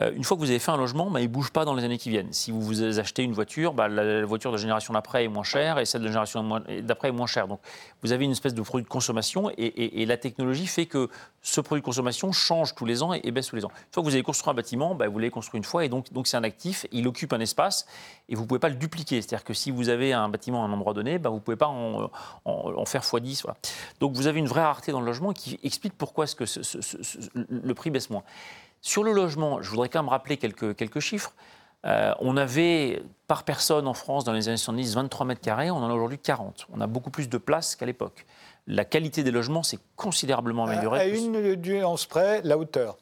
une 0.00 0.22
fois 0.22 0.36
que 0.36 0.42
vous 0.42 0.50
avez 0.50 0.60
fait 0.60 0.70
un 0.70 0.76
logement, 0.76 1.10
bah, 1.10 1.20
il 1.20 1.24
ne 1.24 1.32
bouge 1.32 1.50
pas 1.50 1.64
dans 1.64 1.74
les 1.74 1.82
années 1.82 1.98
qui 1.98 2.10
viennent. 2.10 2.32
Si 2.32 2.52
vous 2.52 2.60
vous 2.60 2.98
achetez 3.00 3.24
une 3.24 3.32
voiture, 3.32 3.74
bah, 3.74 3.88
la, 3.88 4.24
voiture 4.24 4.52
de 4.52 4.56
génération 4.56 4.94
d'après 4.94 5.24
est 5.24 5.28
moins 5.28 5.42
chère 5.42 5.78
et 5.78 5.86
celle 5.86 6.02
de 6.02 6.06
génération 6.06 6.60
d'après 6.82 7.08
est 7.08 7.12
moins 7.12 7.26
chère. 7.26 7.48
Donc 7.48 7.60
vous 8.02 8.12
avez 8.12 8.24
une 8.24 8.30
espèce 8.30 8.54
de 8.54 8.62
produit 8.62 8.84
de 8.84 8.88
consommation 8.88 9.50
et, 9.56 10.06
la 10.06 10.16
technologie 10.16 10.66
fait 10.66 10.86
que 10.86 11.08
ce 11.42 11.60
produit 11.60 11.82
de 11.82 11.84
consommation 11.84 12.30
change 12.32 12.74
tous 12.74 12.84
les 12.84 13.02
ans 13.02 13.12
et, 13.12 13.30
baisse 13.32 13.48
tous 13.48 13.56
les 13.56 13.64
ans. 13.64 13.70
Une 13.70 13.92
fois 13.92 14.02
que 14.02 14.08
vous 14.08 14.14
avez 14.14 14.22
construit 14.22 14.50
un 14.50 14.54
bâtiment, 14.54 14.94
bah, 14.94 15.08
vous 15.08 15.18
l'avez 15.18 15.30
construit 15.30 15.58
une 15.58 15.64
fois 15.64 15.84
et 15.84 15.88
donc 15.88 16.06
c'est 16.24 16.36
un 16.36 16.44
actif, 16.44 16.86
il 16.92 17.06
occupe 17.08 17.32
un 17.32 17.40
espace 17.40 17.86
et 18.28 18.36
vous 18.36 18.42
ne 18.42 18.46
pouvez 18.46 18.60
pas 18.60 18.68
le 18.68 18.76
dupliquer. 18.76 19.20
C'est-à-dire 19.20 19.44
que 19.44 19.54
si 19.54 19.70
vous 19.72 19.88
avez 19.88 20.12
un 20.12 20.28
bâtiment 20.28 20.64
à 20.64 20.68
un 20.68 20.72
endroit 20.72 20.94
donné, 20.94 21.18
vous 21.18 21.34
ne 21.34 21.38
pouvez 21.40 21.56
pas 21.56 21.66
en, 21.66 22.84
faire 22.84 23.02
x10. 23.02 23.46
Donc 23.98 24.14
vous 24.14 24.28
avez 24.28 24.38
une 24.38 24.46
vraie 24.46 24.62
rareté 24.62 24.92
dans 24.92 25.00
le 25.00 25.06
logement 25.06 25.32
qui 25.32 25.58
explique 25.64 25.94
pourquoi 25.98 26.26
le 27.34 27.74
prix 27.74 27.90
baisse 27.90 28.10
moins. 28.10 28.22
Sur 28.80 29.04
le 29.04 29.12
logement, 29.12 29.62
je 29.62 29.70
voudrais 29.70 29.88
quand 29.88 30.02
même 30.02 30.08
rappeler 30.08 30.36
quelques, 30.36 30.76
quelques 30.76 31.00
chiffres. 31.00 31.34
Euh, 31.86 32.12
on 32.20 32.36
avait 32.36 33.02
par 33.28 33.44
personne 33.44 33.86
en 33.86 33.94
France 33.94 34.24
dans 34.24 34.32
les 34.32 34.48
années 34.48 34.56
70 34.56 34.94
23 34.94 35.26
mètres 35.26 35.40
carrés, 35.40 35.70
on 35.70 35.76
en 35.76 35.88
a 35.88 35.92
aujourd'hui 35.92 36.18
40. 36.18 36.66
On 36.72 36.80
a 36.80 36.86
beaucoup 36.86 37.10
plus 37.10 37.28
de 37.28 37.38
place 37.38 37.76
qu'à 37.76 37.86
l'époque. 37.86 38.26
La 38.66 38.84
qualité 38.84 39.22
des 39.22 39.30
logements 39.30 39.62
s'est 39.62 39.78
considérablement 39.96 40.64
améliorée. 40.64 41.00
À, 41.00 41.06
une 41.06 41.54
nuance 41.54 42.06
près, 42.06 42.42
la 42.42 42.58
hauteur 42.58 42.96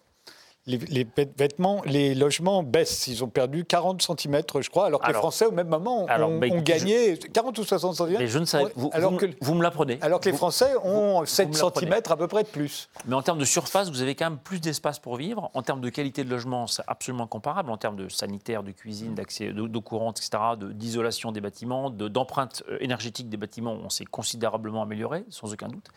les, 0.66 1.06
vêtements, 1.38 1.82
les 1.86 2.14
logements 2.14 2.62
baissent. 2.62 3.06
Ils 3.06 3.22
ont 3.22 3.28
perdu 3.28 3.64
40 3.64 4.02
cm, 4.02 4.42
je 4.60 4.68
crois, 4.68 4.86
alors 4.86 5.00
que 5.00 5.06
les 5.06 5.14
Français, 5.14 5.46
au 5.46 5.52
même 5.52 5.68
moment, 5.68 6.06
ont, 6.06 6.38
bah, 6.38 6.48
gagné 6.48 7.16
40 7.16 7.58
ou 7.58 7.64
60 7.64 7.96
cm. 7.96 8.18
Mais 8.18 8.26
je 8.26 8.38
ne 8.38 8.44
sais, 8.44 8.62
vous, 8.74 8.90
alors 8.92 9.12
vous, 9.12 9.18
que, 9.18 9.26
vous 9.40 9.54
me 9.54 9.62
l'apprenez. 9.62 9.98
Alors 10.02 10.20
que 10.20 10.28
les 10.28 10.36
Français 10.36 10.72
ont 10.82 11.24
7 11.24 11.54
cm 11.54 11.94
à 12.08 12.16
peu 12.16 12.26
près 12.26 12.42
de 12.42 12.48
plus. 12.48 12.88
Mais 13.06 13.14
en 13.14 13.22
termes 13.22 13.38
de 13.38 13.44
surface, 13.44 13.90
vous 13.90 14.02
avez 14.02 14.14
quand 14.14 14.28
même 14.30 14.38
plus 14.38 14.60
d'espace 14.60 14.98
pour 14.98 15.16
vivre. 15.16 15.50
En 15.54 15.62
termes 15.62 15.80
de 15.80 15.88
qualité 15.88 16.24
de 16.24 16.30
logement, 16.30 16.66
c'est 16.66 16.82
absolument 16.86 17.26
comparable. 17.26 17.70
En 17.70 17.76
termes 17.76 17.96
de 17.96 18.08
sanitaire, 18.08 18.62
de 18.62 18.72
cuisine, 18.72 19.14
d'accès 19.14 19.52
d'eau 19.52 19.80
courante, 19.80 20.18
etc., 20.18 20.42
d'isolation 20.72 21.30
des 21.30 21.40
bâtiments, 21.40 21.90
d'empreinte 21.90 22.64
euh, 22.68 22.78
énergétique 22.80 23.28
des 23.28 23.36
bâtiments, 23.36 23.78
on 23.84 23.88
s'est 23.88 24.04
considérablement 24.04 24.82
amélioré, 24.82 25.24
sans 25.28 25.52
aucun 25.52 25.68
doute. 25.68 25.90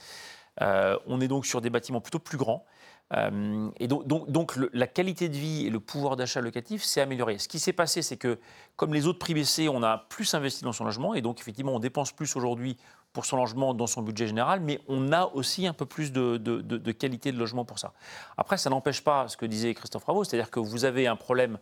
Euh, 0.62 0.98
on 1.08 1.22
est 1.22 1.28
donc 1.28 1.46
sur 1.46 1.62
des 1.62 1.70
bâtiments 1.70 2.02
plutôt 2.02 2.20
plus 2.20 2.38
grands. 2.38 2.66
Euh, 3.14 3.70
et 3.80 3.88
donc, 3.88 4.06
donc, 4.06 4.56
la 4.74 4.88
qualité 4.88 5.30
de 5.30 5.36
vie 5.36 5.66
et 5.66 5.70
le 5.70 5.80
pouvoir 5.80 6.16
d'achat 6.16 6.42
locatif 6.42 6.84
s'est 6.84 7.02
amélioré. 7.02 7.40
Ce 7.40 7.48
qui 7.48 7.60
s'est 7.60 7.74
passé, 7.74 8.02
c'est 8.02 8.18
que 8.18 8.38
comme 8.76 8.94
les 8.94 9.08
autres 9.08 9.20
prix 9.20 9.34
baissaient, 9.34 9.68
on 9.68 9.82
a 9.82 10.06
plus 10.10 10.34
investi 10.34 10.64
dans 10.64 10.74
son 10.74 10.86
logement 10.86 11.16
et 11.16 11.22
donc 11.22 11.40
effectivement 11.40 11.74
on 11.74 11.80
dépense 11.80 12.12
plus 12.12 12.36
aujourd'hui 12.36 12.78
pour 13.14 13.26
son 13.26 13.38
logement 13.38 13.74
dans 13.74 13.88
son 13.88 14.04
budget 14.04 14.28
général, 14.28 14.60
mais 14.60 14.80
on 14.88 15.12
a 15.12 15.26
aussi 15.26 15.66
un 15.66 15.74
peu 15.74 15.86
plus 15.86 16.12
de, 16.12 16.92
qualité 16.92 17.32
de 17.32 17.40
logement 17.40 17.66
pour 17.66 17.80
ça. 17.80 17.94
Après, 18.38 18.58
ça 18.58 18.70
n'empêche 18.70 19.04
pas 19.04 19.28
ce 19.28 19.36
que 19.36 19.48
disait 19.48 19.74
Christophe 19.74 20.04
Ravo, 20.04 20.24
c'est-à-dire 20.24 20.52
que 20.52 20.60
vous 20.60 20.86
avez 20.86 21.08
un 21.08 21.16
problème 21.16 21.58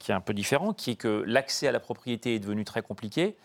qui 0.00 0.10
est 0.10 0.14
un 0.14 0.20
peu 0.20 0.34
différent, 0.34 0.72
qui 0.72 0.92
est 0.92 0.96
que 0.96 1.22
l'accès 1.26 1.68
à 1.68 1.72
la 1.72 1.80
propriété 1.80 2.34
est 2.34 2.38
devenu 2.40 2.64
très 2.64 2.82
compliqué 2.82 3.36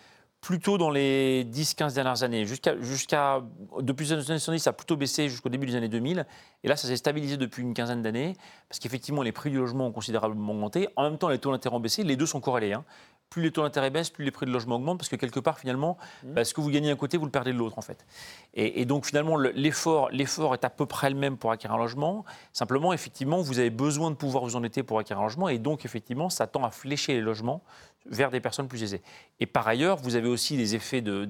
plutôt 0.46 0.78
dans 0.78 0.92
les 0.92 1.44
10-15 1.44 1.96
dernières 1.96 2.22
années. 2.22 2.46
Jusqu'à, 2.46 2.80
jusqu'à, 2.80 3.42
depuis 3.80 4.06
les 4.06 4.12
années 4.14 4.38
70, 4.38 4.60
ça 4.60 4.70
a 4.70 4.74
plutôt 4.74 4.96
baissé 4.96 5.28
jusqu'au 5.28 5.50
début 5.50 5.66
des 5.66 5.76
années 5.76 5.88
2000. 5.88 6.24
Et 6.64 6.68
là, 6.68 6.76
ça 6.76 6.88
s'est 6.88 6.98
stabilisé 6.98 7.36
depuis 7.36 7.64
une 7.64 7.74
quinzaine 7.74 8.04
d'années, 8.04 8.36
parce 8.70 8.78
qu'effectivement, 8.78 9.24
les 9.24 9.32
prix 9.32 9.50
du 9.50 9.58
logement 9.58 9.88
ont 9.88 9.92
considérablement 9.92 10.54
augmenté. 10.54 10.88
En 10.98 11.02
même 11.02 11.18
temps, 11.18 11.30
les 11.30 11.40
taux 11.40 11.52
d'intérêt 11.52 11.76
ont 11.76 11.80
baissé. 11.80 12.04
Les 12.04 12.16
deux 12.16 12.28
sont 12.28 12.42
corrélés. 12.42 12.74
Hein. 12.74 12.86
Plus 13.32 13.42
les 13.42 13.52
taux 13.52 13.64
d'intérêt 13.64 13.90
baissent, 13.90 14.12
plus 14.12 14.24
les 14.24 14.30
prix 14.30 14.46
de 14.46 14.52
logement 14.52 14.76
augmentent, 14.76 15.00
parce 15.00 15.10
que 15.10 15.16
quelque 15.16 15.40
part, 15.40 15.58
finalement, 15.58 15.98
mmh. 16.24 16.34
bah, 16.34 16.46
ce 16.46 16.54
que 16.54 16.62
vous 16.62 16.70
gagnez 16.70 16.90
d'un 16.90 16.96
côté, 16.96 17.18
vous 17.18 17.26
le 17.26 17.32
perdez 17.32 17.52
de 17.52 17.58
l'autre, 17.58 17.80
en 17.80 17.82
fait. 17.82 18.06
Et, 18.54 18.86
donc, 18.86 19.08
finalement, 19.08 19.38
l'effort, 19.38 20.12
l'effort 20.12 20.54
est 20.54 20.64
à 20.64 20.70
peu 20.70 20.86
près 20.86 21.10
le 21.10 21.16
même 21.16 21.38
pour 21.38 21.52
acquérir 21.52 21.76
un 21.76 21.80
logement. 21.80 22.24
Simplement, 22.54 22.94
effectivement, 22.94 23.42
vous 23.42 23.58
avez 23.58 23.72
besoin 23.72 24.12
de 24.12 24.16
pouvoir 24.16 24.44
vous 24.44 24.56
endetter 24.56 24.84
pour 24.84 25.00
acquérir 25.00 25.22
un 25.22 25.26
logement. 25.26 25.50
Et 25.50 25.58
donc, 25.58 25.86
effectivement, 25.86 26.30
ça 26.30 26.46
tend 26.46 26.64
à 26.64 26.70
flécher 26.70 27.14
les 27.14 27.22
logements 27.22 27.64
vers 28.06 28.32
des 28.32 28.40
personnes 28.40 28.68
plus 28.68 28.84
aisées. 28.84 29.02
Et 29.40 29.46
par 29.46 29.68
ailleurs, 29.68 29.98
vous 29.98 30.16
avez 30.16 30.28
aussi 30.28 30.58
des 30.58 30.76
effets 30.76 31.02
de, 31.02 31.26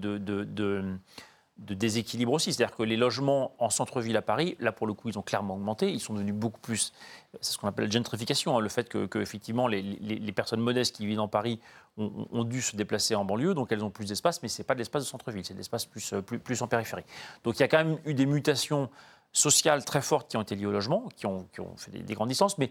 déséquilibre 1.57 2.33
aussi. 2.33 2.53
C'est-à-dire 2.53 2.75
que 2.75 2.83
les 2.83 2.97
logements 2.97 3.55
en 3.59 3.69
centre-ville 3.69 4.17
à 4.17 4.21
Paris, 4.21 4.55
là 4.59 4.71
pour 4.71 4.87
le 4.87 4.93
coup, 4.93 5.09
ils 5.09 5.17
ont 5.17 5.21
clairement 5.21 5.55
augmenté. 5.55 5.89
Ils 5.89 5.99
sont 5.99 6.13
devenus 6.13 6.33
beaucoup 6.33 6.59
plus. 6.59 6.93
C'est 7.41 7.53
ce 7.53 7.57
qu'on 7.57 7.67
appelle 7.67 7.85
la 7.85 7.91
gentrification, 7.91 8.57
hein, 8.57 8.61
le 8.61 8.69
fait 8.69 8.89
que, 8.89 9.19
effectivement 9.19 9.67
les, 9.67 10.31
personnes 10.33 10.61
modestes 10.61 10.95
qui 10.95 11.05
vivent 11.05 11.17
dans 11.17 11.27
Paris 11.27 11.59
ont, 11.97 12.43
dû 12.43 12.61
se 12.61 12.75
déplacer 12.75 13.15
en 13.15 13.23
banlieue, 13.23 13.53
donc 13.53 13.71
elles 13.71 13.83
ont 13.83 13.89
plus 13.89 14.07
d'espace, 14.07 14.43
mais 14.43 14.49
ce 14.49 14.61
n'est 14.61 14.65
pas 14.65 14.73
de 14.73 14.79
l'espace 14.79 15.03
de 15.03 15.07
centre-ville, 15.07 15.45
c'est 15.45 15.53
de 15.53 15.59
l'espace 15.59 15.85
plus, 15.85 16.13
plus, 16.43 16.61
en 16.61 16.67
périphérie. 16.67 17.05
Donc 17.45 17.55
il 17.57 17.61
y 17.61 17.63
a 17.63 17.69
quand 17.69 17.77
même 17.77 17.97
eu 18.05 18.13
des 18.13 18.25
mutations 18.25 18.89
sociales 19.31 19.85
très 19.85 20.01
fortes 20.01 20.29
qui 20.29 20.35
ont 20.35 20.41
été 20.41 20.55
liées 20.55 20.65
au 20.65 20.71
logement, 20.71 21.07
qui 21.15 21.25
ont, 21.25 21.47
qui 21.53 21.61
ont 21.61 21.75
fait 21.77 21.91
des, 21.91 21.99
des 21.99 22.13
grandes 22.13 22.29
distances, 22.29 22.57
mais 22.57 22.69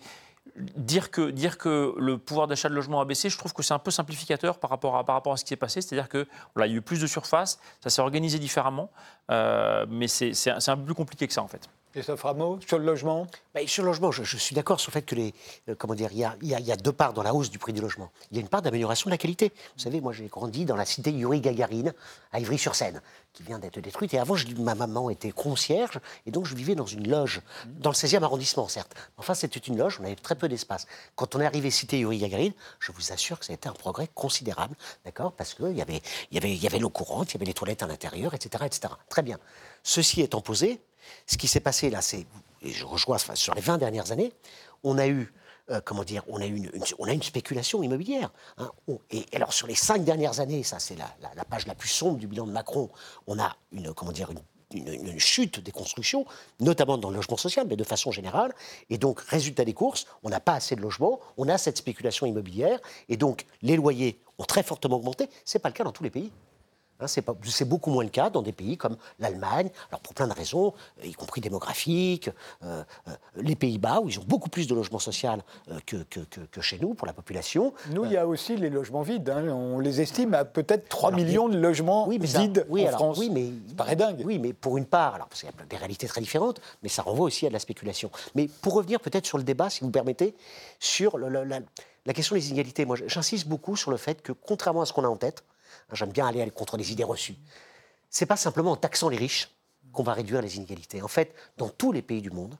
dire 0.57 1.11
que, 1.11 1.31
dire 1.31 1.59
que 1.59 1.95
le 1.99 2.19
pouvoir 2.19 2.47
d'achat 2.47 2.69
de 2.69 2.75
logement 2.75 3.01
a 3.01 3.05
baissé, 3.05 3.29
je 3.29 3.39
trouve 3.39 3.53
que 3.53 3.63
c'est 3.63 3.75
un 3.75 3.79
peu 3.79 3.91
simplificateur 3.91 4.59
par 4.59 4.71
rapport 4.71 4.97
à, 4.97 5.05
par 5.05 5.17
rapport 5.17 5.33
à 5.33 5.37
ce 5.37 5.45
qui 5.45 5.49
s'est 5.49 5.57
passé. 5.57 5.81
C'est-à-dire 5.81 6.09
qu'il 6.09 6.27
y 6.57 6.63
a 6.63 6.67
eu 6.69 6.81
plus 6.81 7.01
de 7.01 7.07
surface, 7.07 7.59
ça 7.81 7.91
s'est 7.91 8.03
organisé 8.03 8.39
différemment, 8.39 8.91
euh, 9.31 9.87
mais 9.89 10.09
c'est 10.09 10.47
un 10.69 10.77
peu 10.77 10.85
plus 10.85 10.95
compliqué 10.95 11.27
que 11.27 11.33
ça 11.33 11.43
en 11.43 11.49
fait. 11.49 11.69
Christophe 11.95 12.25
Rameau, 12.25 12.59
sur 12.67 12.81
le 12.81 12.85
logement? 12.85 13.29
Bah, 13.55 13.61
Sur 13.69 13.85
le 13.85 13.91
logement, 13.91 14.11
je, 14.11 14.37
suis 14.37 14.57
d'accord 14.57 14.81
sur 14.81 14.91
le 14.91 14.95
fait 14.95 15.03
que 15.03 15.15
les, 15.15 15.33
euh, 15.69 15.77
comment 15.79 15.95
dire, 15.95 16.09
il 16.11 16.19
y, 16.19 16.73
a, 16.73 16.77
deux 16.77 16.91
parts 16.91 17.13
dans 17.13 17.23
la 17.23 17.33
hausse 17.33 17.51
du 17.51 17.61
prix 17.61 17.73
du 17.73 17.81
logement. 17.81 18.11
Il 18.33 18.37
y 18.37 18.41
a 18.41 18.41
une 18.41 18.49
part 18.49 18.63
d'amélioration 18.63 19.11
de 19.11 19.13
la 19.13 19.17
qualité. 19.17 19.53
Vous 19.77 19.85
savez, 19.85 20.01
moi 20.01 20.13
j'ai 20.13 20.27
grandi 20.27 20.65
dans 20.65 20.75
la 20.75 20.87
cité 20.87 21.13
Yuri 21.13 21.41
Gagarine, 21.41 21.95
à 22.33 22.41
Ivry-sur-Seine, 22.41 23.01
qui 23.33 23.45
vient 23.45 23.61
d'être 23.61 23.79
détruite. 23.79 24.13
Et 24.13 24.19
avant, 24.19 24.35
ma 24.59 24.75
maman 24.75 25.09
était 25.09 25.31
concierge, 25.31 26.01
et 26.27 26.33
donc 26.33 26.47
je 26.47 26.57
vivais 26.57 26.75
dans 26.75 26.85
une 26.85 27.09
loge, 27.09 27.43
dans 27.67 27.91
le 27.91 27.95
16e 27.95 28.25
arrondissement, 28.25 28.67
certes. 28.67 28.93
Enfin, 29.17 29.35
c'était 29.35 29.61
une 29.61 29.79
loge, 29.79 29.99
on 30.01 30.05
avait 30.05 30.17
très 30.17 30.35
peu 30.35 30.49
d'espace. 30.49 30.89
Quand 31.15 31.37
on 31.37 31.41
est 31.41 31.47
arrivé 31.47 31.71
cité 31.71 32.01
Yuri 32.01 32.19
Gagarine, 32.19 32.55
je 32.81 32.91
vous 32.91 33.13
assure 33.13 33.39
que 33.39 33.45
ça 33.45 33.53
a 33.53 33.55
été 33.55 33.69
un 33.69 33.73
progrès 33.73 34.09
considérable, 34.17 34.75
d'accord? 35.05 35.31
Parce 35.31 35.55
qu'il 35.55 35.77
y 35.77 35.83
avait, 35.83 36.03
y 36.33 36.39
avait, 36.39 36.57
y 36.57 36.67
avait 36.67 36.81
l'eau 36.81 36.91
courante, 36.91 37.31
il 37.31 37.35
y 37.35 37.39
avait 37.39 37.47
les 37.47 37.55
toilettes 37.55 37.85
à 37.85 37.87
l'intérieur, 37.87 38.35
etc., 38.35 38.65
etc. 38.67 38.95
Très 39.09 39.23
bien. 39.23 39.39
Ceci 39.85 40.23
étant 40.23 40.41
posé, 40.41 40.81
ce 41.27 41.37
qui 41.37 41.49
s'est 41.49 41.61
passé 41.61 41.91
là, 41.91 42.03
c'est, 42.03 42.27
et 42.63 42.71
je 42.71 42.85
rejoins 42.85 43.19
sur 43.19 43.55
les 43.55 43.61
20 43.61 43.79
dernières 43.79 44.13
années, 44.13 44.33
on 44.83 44.99
a 44.99 45.07
eu 45.07 45.33
euh, 45.71 45.81
comment 45.83 46.05
dire, 46.05 46.23
on 46.29 46.43
a 46.43 46.45
une, 46.45 46.71
on 46.99 47.07
a 47.07 47.13
une 47.13 47.23
spéculation 47.23 47.83
immobilière. 47.83 48.31
Hein. 48.59 48.71
et, 49.11 49.25
alors 49.33 49.55
sur 49.55 49.67
les 49.67 49.75
cinq 49.75 50.05
dernières 50.05 50.41
années, 50.41 50.63
ça 50.63 50.79
c'est 50.79 50.97
la, 50.97 51.11
la, 51.35 51.45
page 51.45 51.67
la 51.67 51.75
plus 51.75 51.89
sombre 51.89 52.19
du 52.19 52.27
bilan 52.27 52.47
de 52.47 52.53
Macron, 52.53 52.91
on 53.27 53.39
a 53.39 53.57
une, 53.73 53.95
comment 53.95 54.13
dire, 54.13 54.31
une, 54.31 54.41
une, 54.75 55.19
chute 55.19 55.61
des 55.61 55.73
constructions, 55.73 56.27
notamment 56.61 56.99
dans 56.99 57.09
le 57.09 57.17
logement 57.17 57.39
social, 57.39 57.67
mais 57.67 57.77
de 57.77 57.85
façon 57.85 58.11
générale. 58.11 58.53
Et 58.91 58.99
donc, 58.99 59.21
résultat 59.21 59.65
des 59.65 59.73
courses, 59.73 60.07
on 60.23 60.29
n'a 60.29 60.41
pas 60.41 60.55
assez 60.55 60.77
de 60.77 60.83
logements, 60.83 61.19
on 61.39 61.49
a 61.49 61.57
cette 61.57 61.79
spéculation 61.79 62.27
immobilière, 62.27 62.79
et 63.09 63.17
donc 63.17 63.47
les 63.63 63.77
loyers 63.77 64.21
ont 64.39 64.45
très 64.45 64.63
fortement 64.63 64.97
augmenté. 64.97 65.31
Ce 65.45 65.57
n'est 65.57 65.63
pas 65.63 65.69
le 65.69 65.75
cas 65.75 65.85
dans 65.85 65.93
tous 65.93 66.05
les 66.05 66.11
pays. 66.11 66.31
Hein, 67.01 67.07
c'est 67.09 67.69
beaucoup 67.69 67.91
moins 67.91 68.05
le 68.05 68.11
cas 68.11 68.31
dans 68.31 68.43
des 68.43 68.53
pays 68.53 68.77
comme 68.77 68.97
l'Allemagne, 69.19 69.71
alors 69.91 70.01
pour 70.01 70.15
plein 70.15 70.29
de 70.29 70.33
raisons, 70.33 70.75
y 71.03 71.13
compris 71.13 71.41
démographiques, 71.41 72.31
euh, 72.63 72.85
euh, 73.09 73.13
les 73.37 73.57
Pays-Bas, 73.57 74.01
où 74.01 74.09
ils 74.09 74.19
ont 74.19 74.25
beaucoup 74.25 74.49
plus 74.49 74.67
de 74.67 74.75
logements 74.75 74.99
sociaux 74.99 75.31
euh, 75.71 75.81
que, 75.87 75.97
que, 76.05 76.61
chez 76.61 76.79
nous, 76.79 76.95
pour 76.95 77.07
la 77.07 77.13
population. 77.13 77.75
Nous, 77.91 78.05
il 78.05 78.13
y 78.13 78.17
a 78.17 78.27
aussi 78.27 78.57
les 78.57 78.71
logements 78.71 79.03
vides. 79.03 79.29
Hein. 79.29 79.49
On 79.49 79.81
les 79.81 80.01
estime 80.01 80.35
à 80.35 80.45
peut-être 80.45 80.89
3 80.89 81.13
millions 81.13 81.49
de 81.49 81.59
logements 81.59 82.09
vides 82.09 82.67
en 82.71 82.87
France. 82.89 83.19
Oui, 83.19 83.31
mais, 83.31 83.51
ça 83.69 83.75
paraît 83.75 83.97
dingue. 83.97 84.23
Oui, 84.25 84.39
mais 84.39 84.53
pour 84.53 84.77
une 84.77 84.87
part, 84.87 85.17
alors 85.17 85.29
parce 85.29 85.41
qu'il 85.41 85.51
y 85.51 85.53
a 85.53 85.67
des 85.67 85.77
réalités 85.77 86.07
très 86.07 86.21
différentes, 86.21 86.61
mais 86.83 86.89
ça 86.89 87.03
renvoie 87.03 87.27
aussi 87.27 87.47
à 87.47 87.49
de 87.49 87.55
la 87.55 87.59
spéculation. 87.59 88.11
Mais 88.35 88.49
pour 88.63 88.75
revenir 88.75 89.01
peut-être 89.01 89.27
sur 89.27 89.39
le 89.39 89.45
débat, 89.45 89.71
si 89.71 89.81
vous 89.81 89.91
permettez, 89.91 90.35
sur 90.79 91.19
la, 91.19 91.45
la 92.07 92.13
question 92.13 92.37
des 92.37 92.49
inégalités, 92.49 92.85
moi 92.85 92.97
j'insiste 93.07 93.49
beaucoup 93.49 93.77
sur 93.77 93.91
le 93.91 93.97
fait 93.97 94.23
que, 94.23 94.33
contrairement 94.33 94.83
à 94.83 94.87
ce 94.87 94.93
qu'on 94.93 95.05
a 95.05 95.09
en 95.09 95.17
tête, 95.17 95.45
J'aime 95.93 96.11
bien 96.11 96.27
aller 96.27 96.51
contre 96.51 96.77
les 96.77 96.93
idées 96.93 97.05
reçues. 97.05 97.37
C'est 98.11 98.27
pas 98.27 98.37
simplement 98.37 98.73
en 98.73 98.77
taxant 98.77 99.09
les 99.09 99.17
riches 99.17 99.51
qu'on 99.93 100.03
va 100.03 100.13
réduire 100.13 100.43
les 100.43 100.57
inégalités. 100.57 101.03
En 101.03 101.09
fait, 101.09 101.35
dans 101.57 101.69
tous 101.69 101.93
les 101.93 102.03
pays 102.03 102.23
du 102.23 102.31
monde, 102.31 102.57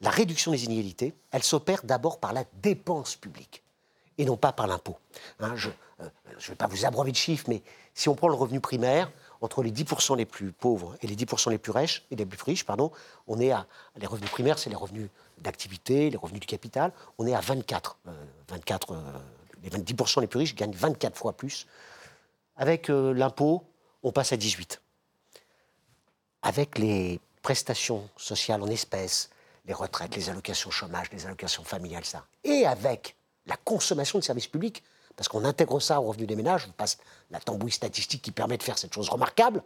la 0.00 0.10
réduction 0.10 0.52
des 0.52 0.64
inégalités, 0.64 1.14
elle 1.30 1.42
s'opère 1.42 1.82
d'abord 1.84 2.20
par 2.20 2.32
la 2.32 2.44
dépense 2.62 3.16
publique 3.16 3.62
et 4.16 4.24
non 4.24 4.36
pas 4.36 4.52
par 4.52 4.66
l'impôt. 4.66 4.96
Hein, 5.40 5.54
je 5.56 5.68
ne 5.68 6.04
euh, 6.04 6.08
vais 6.48 6.54
pas 6.54 6.66
vous 6.66 6.84
abreuver 6.84 7.12
de 7.12 7.16
chiffres, 7.16 7.46
mais 7.48 7.62
si 7.94 8.08
on 8.08 8.14
prend 8.14 8.28
le 8.28 8.34
revenu 8.34 8.60
primaire, 8.60 9.10
entre 9.40 9.62
les 9.62 9.70
10% 9.70 10.16
les 10.16 10.26
plus 10.26 10.52
pauvres 10.52 10.96
et 11.00 11.06
les 11.06 11.14
10% 11.14 11.50
les 11.50 11.58
plus 11.58 11.70
riches, 11.70 12.04
les 12.10 12.26
plus 12.26 12.42
riches, 12.42 12.64
pardon, 12.64 12.90
on 13.28 13.38
est 13.38 13.52
à 13.52 13.66
les 13.96 14.06
revenus 14.06 14.30
primaires, 14.30 14.58
c'est 14.58 14.70
les 14.70 14.76
revenus 14.76 15.08
d'activité, 15.38 16.10
les 16.10 16.16
revenus 16.16 16.40
du 16.40 16.46
capital, 16.46 16.92
on 17.18 17.26
est 17.26 17.34
à 17.34 17.40
24. 17.40 17.98
24 18.48 18.92
euh, 18.92 18.94
euh, 18.94 19.18
les 19.62 19.70
10% 19.70 20.20
les 20.20 20.26
plus 20.26 20.38
riches 20.38 20.54
gagnent 20.54 20.72
24 20.72 21.16
fois 21.16 21.32
plus 21.32 21.66
avec 22.58 22.90
euh, 22.90 23.14
l'impôt, 23.14 23.64
on 24.02 24.12
passe 24.12 24.32
à 24.32 24.36
18. 24.36 24.82
Avec 26.42 26.78
les 26.78 27.20
prestations 27.40 28.08
sociales 28.16 28.62
en 28.62 28.66
espèces, 28.66 29.30
les 29.64 29.74
retraites, 29.74 30.14
les 30.16 30.28
allocations 30.28 30.70
chômage, 30.70 31.10
les 31.12 31.24
allocations 31.24 31.64
familiales, 31.64 32.04
ça. 32.04 32.26
Et 32.44 32.66
avec 32.66 33.16
la 33.46 33.56
consommation 33.56 34.18
de 34.18 34.24
services 34.24 34.48
publics, 34.48 34.82
parce 35.16 35.28
qu'on 35.28 35.44
intègre 35.44 35.80
ça 35.80 36.00
au 36.00 36.08
revenu 36.08 36.26
des 36.26 36.36
ménages, 36.36 36.66
on 36.68 36.72
passe 36.72 36.98
la 37.30 37.40
tambouille 37.40 37.72
statistique 37.72 38.22
qui 38.22 38.30
permet 38.30 38.56
de 38.56 38.62
faire 38.62 38.78
cette 38.78 38.92
chose 38.92 39.08
remarquable. 39.08 39.62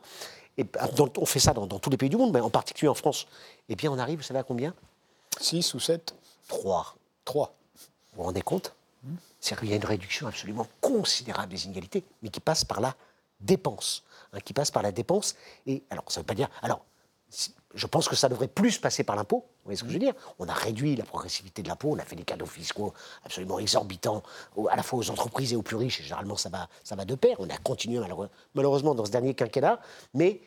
Et 0.56 0.64
bah, 0.64 0.88
on 1.18 1.26
fait 1.26 1.40
ça 1.40 1.52
dans, 1.52 1.66
tous 1.66 1.90
les 1.90 1.96
pays 1.96 2.08
du 2.08 2.16
monde, 2.16 2.32
mais 2.32 2.40
en 2.40 2.50
particulier 2.50 2.88
en 2.88 2.94
France. 2.94 3.26
Eh 3.68 3.76
bien, 3.76 3.90
on 3.90 3.98
arrive, 3.98 4.18
vous 4.18 4.24
savez 4.24 4.40
à 4.40 4.44
combien? 4.44 4.74
6 5.40 5.74
ou 5.74 5.80
7 5.80 6.14
3. 6.48 6.96
3. 7.24 7.54
Vous 7.74 8.16
vous 8.16 8.22
rendez 8.22 8.42
compte? 8.42 8.74
C'est 9.40 9.58
qu'il 9.58 9.70
y 9.70 9.72
a 9.72 9.76
une 9.76 9.84
réduction 9.84 10.26
absolument 10.26 10.66
considérable 10.80 11.52
des 11.52 11.66
inégalités, 11.66 12.04
mais 12.22 12.28
qui 12.28 12.40
passe 12.40 12.64
par 12.64 12.80
la 12.80 12.94
dépense. 13.40 14.04
Hein, 14.32 14.38
qui 14.40 14.52
passe 14.52 14.70
par 14.70 14.82
la 14.82 14.92
dépense. 14.92 15.34
Et 15.66 15.82
alors, 15.90 16.04
ça 16.08 16.20
ne 16.20 16.22
veut 16.22 16.26
pas 16.26 16.34
dire. 16.34 16.48
Alors, 16.62 16.84
je 17.74 17.86
pense 17.86 18.08
que 18.08 18.14
ça 18.14 18.28
devrait 18.28 18.48
plus 18.48 18.78
passer 18.78 19.04
par 19.04 19.16
l'impôt. 19.16 19.38
Vous 19.38 19.64
voyez 19.64 19.76
ce 19.76 19.82
que 19.82 19.88
je 19.88 19.94
veux 19.94 19.98
dire? 19.98 20.14
On 20.38 20.46
a 20.48 20.52
réduit 20.52 20.96
la 20.96 21.04
progressivité 21.04 21.62
de 21.62 21.68
l'impôt, 21.68 21.88
on 21.92 21.98
a 21.98 22.04
fait 22.04 22.16
des 22.16 22.24
cadeaux 22.24 22.46
fiscaux 22.46 22.92
absolument 23.24 23.58
exorbitants, 23.58 24.22
à 24.68 24.76
la 24.76 24.82
fois 24.82 24.98
aux 24.98 25.10
entreprises 25.10 25.52
et 25.52 25.56
aux 25.56 25.62
plus 25.62 25.76
riches, 25.76 26.00
et 26.00 26.02
généralement 26.02 26.36
ça 26.36 26.50
va, 26.50 26.68
ça 26.84 26.94
va 26.94 27.04
de 27.04 27.14
pair. 27.14 27.36
On 27.38 27.48
a 27.48 27.56
continué 27.56 28.00
malheureusement 28.54 28.94
dans 28.94 29.06
ce 29.06 29.10
dernier 29.10 29.34
quinquennat, 29.34 29.80
mais 30.12 30.42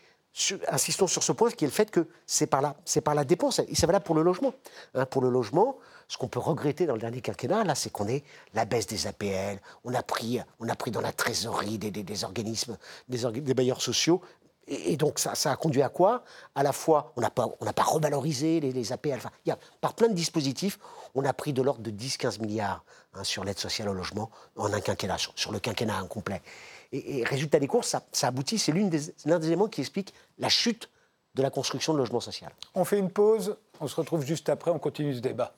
insistons 0.67 1.07
sur 1.07 1.23
ce 1.23 1.31
point, 1.31 1.49
qui 1.49 1.63
est 1.65 1.67
le 1.67 1.73
fait 1.73 1.89
que 1.89 2.07
c'est 2.27 2.45
par, 2.45 2.61
la, 2.61 2.75
par 3.03 3.15
la 3.15 3.23
dépense, 3.23 3.59
et 3.59 3.73
ça 3.73 3.87
va 3.87 3.93
là 3.93 3.99
pour 3.99 4.13
le 4.13 4.21
logement. 4.21 4.53
Hein, 4.93 5.05
pour 5.05 5.21
le 5.21 5.29
logement, 5.29 5.77
ce 6.07 6.17
qu'on 6.17 6.27
peut 6.27 6.39
regretter 6.39 6.85
dans 6.85 6.93
le 6.93 6.99
dernier 6.99 7.21
quinquennat, 7.21 7.63
là, 7.63 7.75
c'est 7.75 7.89
qu'on 7.89 8.07
ait 8.07 8.23
la 8.53 8.65
baisse 8.65 8.87
des 8.87 9.07
APL, 9.07 9.59
on 9.83 9.93
a 9.93 10.03
pris, 10.03 10.39
on 10.59 10.69
a 10.69 10.75
pris 10.75 10.91
dans 10.91 11.01
la 11.01 11.11
trésorerie 11.11 11.77
des, 11.77 12.23
organismes, 12.23 12.77
des, 13.07 13.53
bailleurs 13.53 13.81
sociaux, 13.81 14.21
et, 14.67 14.97
donc 14.97 15.19
ça, 15.19 15.33
a 15.51 15.55
conduit 15.55 15.83
à 15.83 15.89
quoi? 15.89 16.23
À 16.55 16.63
la 16.63 16.71
fois, 16.71 17.13
on 17.15 17.21
n'a 17.21 17.29
pas, 17.29 17.47
pas 17.47 17.83
revalorisé 17.83 18.59
les, 18.59 18.91
APL, 18.91 19.19
par 19.81 19.93
plein 19.93 20.07
de 20.07 20.13
dispositifs, 20.13 20.79
on 21.13 21.23
a 21.23 21.33
pris 21.33 21.53
de 21.53 21.61
l'ordre 21.61 21.81
de 21.81 21.91
10-15 21.91 22.41
milliards 22.41 22.83
hein, 23.13 23.23
sur 23.23 23.43
l'aide 23.43 23.59
sociale 23.59 23.89
au 23.89 23.93
logement 23.93 24.31
en 24.55 24.73
un 24.73 24.81
quinquennat, 24.81 25.17
sur, 25.35 25.51
le 25.51 25.59
quinquennat 25.59 25.97
incomplet. 25.97 26.41
Et, 26.91 27.23
résultat 27.23 27.59
des 27.59 27.67
courses, 27.67 27.89
ça, 27.89 28.03
ça 28.11 28.27
aboutit, 28.27 28.57
c'est 28.57 28.71
l'un 28.71 28.87
des, 28.87 28.99
des 29.25 29.47
éléments 29.47 29.67
qui 29.67 29.81
explique 29.81 30.13
la 30.39 30.49
chute 30.49 30.89
de 31.35 31.41
la 31.41 31.49
construction 31.49 31.93
de 31.93 31.99
logement 31.99 32.21
social. 32.21 32.51
On 32.73 32.85
fait 32.85 32.97
une 32.97 33.11
pause, 33.11 33.57
on 33.79 33.87
se 33.87 33.95
retrouve 33.95 34.25
juste 34.25 34.49
après, 34.49 34.71
on 34.71 34.79
continue 34.79 35.13
ce 35.13 35.19
débat. 35.19 35.53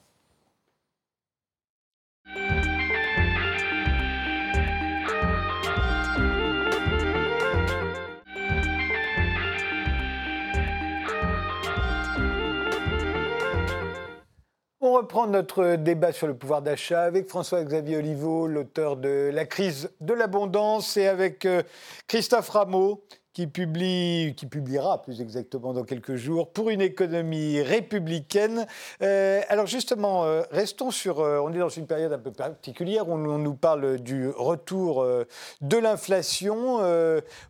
On 14.87 14.93
reprend 14.93 15.27
notre 15.27 15.75
débat 15.75 16.13
sur 16.13 16.27
le 16.27 16.33
pouvoir 16.33 16.61
d'achat 16.61 17.01
avec 17.01 17.27
François-Xavier 17.27 17.97
Oliveau, 17.97 18.47
l'auteur 18.47 18.95
de 18.95 19.29
La 19.33 19.45
crise 19.45 19.89
de 19.99 20.13
l'abondance, 20.13 20.95
et 20.95 21.07
avec 21.07 21.45
euh, 21.45 21.61
Christophe 22.07 22.47
Rameau, 22.47 23.03
qui, 23.37 23.45
publie, 23.45 24.33
qui 24.35 24.47
publiera 24.47 24.99
plus 25.03 25.21
exactement 25.21 25.71
dans 25.71 25.83
quelques 25.83 26.15
jours, 26.15 26.49
pour 26.49 26.71
une 26.71 26.81
économie 26.81 27.61
républicaine. 27.61 28.65
Euh, 29.03 29.41
alors 29.49 29.67
justement, 29.67 30.25
euh, 30.25 30.41
restons 30.49 30.89
sur... 30.89 31.19
Euh, 31.19 31.37
on 31.37 31.53
est 31.53 31.59
dans 31.59 31.69
une 31.69 31.85
période 31.85 32.11
un 32.11 32.17
peu 32.17 32.31
particulière 32.31 33.07
où 33.07 33.13
on, 33.13 33.37
nous 33.37 33.53
parle 33.53 33.99
du 33.99 34.27
retour 34.29 35.05
de 35.61 35.77
l'inflation. 35.77 36.79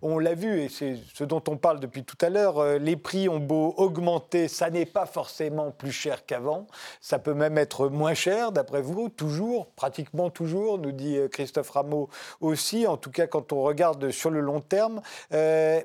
on 0.02 0.20
l'a 0.20 0.34
vu, 0.34 0.60
et 0.60 0.68
c'est 0.68 0.98
ce 1.14 1.24
dont 1.24 1.42
on 1.48 1.56
parle 1.56 1.80
depuis 1.80 2.04
tout 2.04 2.18
à 2.20 2.30
l'heure, 2.30 2.80
les 2.80 2.98
prix 2.98 3.30
ont 3.30 3.40
beau 3.40 3.74
augmenter, 3.78 4.50
ça 4.50 4.70
n'est 4.70 4.86
pas 4.86 5.06
forcément 5.06 5.72
plus 5.72 5.94
cher 5.94 6.26
qu'avant. 6.26 6.68
Ça 7.00 7.18
peut 7.18 7.34
même 7.34 7.58
être 7.58 7.88
moins 7.88 8.14
cher, 8.14 8.52
d'après 8.52 8.82
vous, 8.82 9.08
toujours, 9.08 9.68
pratiquement 9.68 10.30
toujours, 10.30 10.80
nous 10.80 10.92
dit 10.92 11.18
Christophe 11.32 11.70
Rameau 11.70 12.10
aussi, 12.42 12.86
en 12.88 12.98
tout 12.98 13.12
cas 13.12 13.28
quand 13.28 13.54
on 13.54 13.62
regarde 13.62 14.12
sur 14.12 14.32
le 14.32 14.42
long 14.42 14.60
terme 14.60 15.02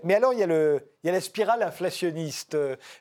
mais 0.05 0.14
alors, 0.14 0.33
il 0.33 0.40
y 0.40 1.09
a 1.09 1.12
la 1.12 1.20
spirale 1.20 1.62
inflationniste, 1.62 2.57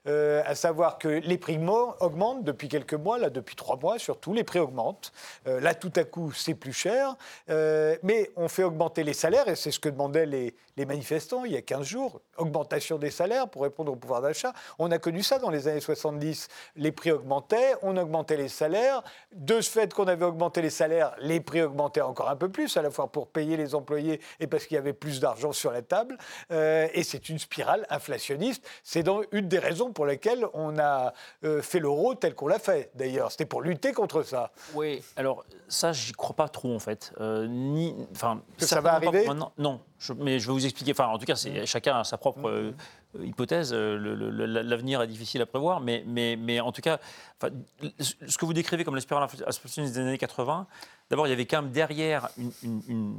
euh, 0.07 0.43
à 0.45 0.55
savoir 0.55 0.97
que 0.97 1.07
les 1.07 1.37
prix 1.37 1.59
augmentent 1.99 2.43
depuis 2.43 2.67
quelques 2.67 2.93
mois, 2.93 3.17
là 3.17 3.29
depuis 3.29 3.55
trois 3.55 3.77
mois 3.77 3.99
surtout, 3.99 4.33
les 4.33 4.43
prix 4.43 4.59
augmentent. 4.59 5.11
Euh, 5.47 5.59
là 5.59 5.73
tout 5.73 5.91
à 5.95 6.03
coup 6.03 6.31
c'est 6.31 6.53
plus 6.53 6.73
cher, 6.73 7.15
euh, 7.49 7.95
mais 8.03 8.31
on 8.35 8.47
fait 8.47 8.63
augmenter 8.63 9.03
les 9.03 9.13
salaires 9.13 9.47
et 9.47 9.55
c'est 9.55 9.71
ce 9.71 9.79
que 9.79 9.89
demandaient 9.89 10.25
les, 10.25 10.55
manifestants 10.87 11.45
il 11.45 11.51
y 11.51 11.57
a 11.57 11.61
15 11.61 11.85
jours, 11.85 12.21
augmentation 12.37 12.97
des 12.97 13.11
salaires 13.11 13.47
pour 13.47 13.61
répondre 13.61 13.91
au 13.91 13.95
pouvoir 13.95 14.23
d'achat. 14.23 14.51
On 14.79 14.89
a 14.89 14.97
connu 14.97 15.21
ça 15.21 15.37
dans 15.37 15.51
les 15.51 15.67
années 15.67 15.79
70, 15.79 16.47
les 16.75 16.91
prix 16.91 17.11
augmentaient, 17.11 17.75
on 17.83 17.95
augmentait 17.97 18.35
les 18.35 18.49
salaires. 18.49 19.03
De 19.31 19.61
ce 19.61 19.69
fait 19.69 19.93
qu'on 19.93 20.07
avait 20.07 20.25
augmenté 20.25 20.63
les 20.63 20.71
salaires, 20.71 21.13
les 21.19 21.39
prix 21.39 21.61
augmentaient 21.61 22.01
encore 22.01 22.29
un 22.29 22.35
peu 22.35 22.49
plus, 22.49 22.77
à 22.77 22.81
la 22.81 22.89
fois 22.89 23.11
pour 23.11 23.27
payer 23.27 23.57
les 23.57 23.75
employés 23.75 24.21
et 24.39 24.47
parce 24.47 24.65
qu'il 24.65 24.73
y 24.73 24.79
avait 24.79 24.93
plus 24.93 25.19
d'argent 25.19 25.51
sur 25.51 25.71
la 25.71 25.83
table. 25.83 26.17
Et 26.93 27.03
c'est 27.03 27.29
une 27.29 27.39
spirale 27.39 27.85
inflationniste. 27.89 28.67
C'est 28.83 29.05
une 29.31 29.47
des 29.47 29.59
raisons 29.59 29.91
pour 29.91 30.05
lesquelles 30.05 30.45
on 30.53 30.77
a 30.79 31.13
euh, 31.43 31.61
fait 31.61 31.79
l'euro 31.79 32.15
tel 32.15 32.35
qu'on 32.35 32.47
l'a 32.47 32.59
fait, 32.59 32.91
d'ailleurs. 32.95 33.31
C'était 33.31 33.45
pour 33.45 33.61
lutter 33.61 33.91
contre 33.93 34.23
ça. 34.23 34.51
Oui, 34.73 35.03
alors 35.15 35.45
ça, 35.67 35.91
j'y 35.91 36.11
crois 36.11 36.35
pas 36.35 36.49
trop, 36.49 36.73
en 36.73 36.79
fait. 36.79 37.13
Euh, 37.19 37.47
ni, 37.47 37.95
que 38.57 38.65
ça 38.65 38.81
va 38.81 38.93
arriver 38.93 39.27
Non, 39.57 39.81
mais 40.17 40.39
je 40.39 40.47
vais 40.47 40.53
vous 40.53 40.65
expliquer. 40.65 40.91
Enfin, 40.91 41.07
en 41.07 41.17
tout 41.17 41.25
cas, 41.25 41.33
mmh. 41.33 41.65
chacun 41.65 41.99
a 41.99 42.03
sa 42.03 42.17
propre 42.17 42.39
mmh. 42.39 42.73
euh, 43.17 43.25
hypothèse. 43.25 43.73
L'avenir 43.73 45.01
est 45.01 45.07
difficile 45.07 45.41
à 45.41 45.45
prévoir, 45.45 45.79
mais, 45.79 46.03
mais, 46.07 46.35
mais 46.35 46.59
en 46.59 46.71
tout 46.71 46.81
cas, 46.81 46.99
ce 47.99 48.37
que 48.37 48.45
vous 48.45 48.53
décrivez 48.53 48.83
comme 48.83 48.95
la 48.95 49.01
spirale 49.01 49.23
inflationniste 49.23 49.95
des 49.95 50.01
années 50.01 50.17
80, 50.17 50.67
D'abord, 51.11 51.27
il 51.27 51.31
y 51.31 51.33
avait 51.33 51.45
quand 51.45 51.61
même 51.61 51.73
derrière 51.73 52.29
une, 52.63 53.11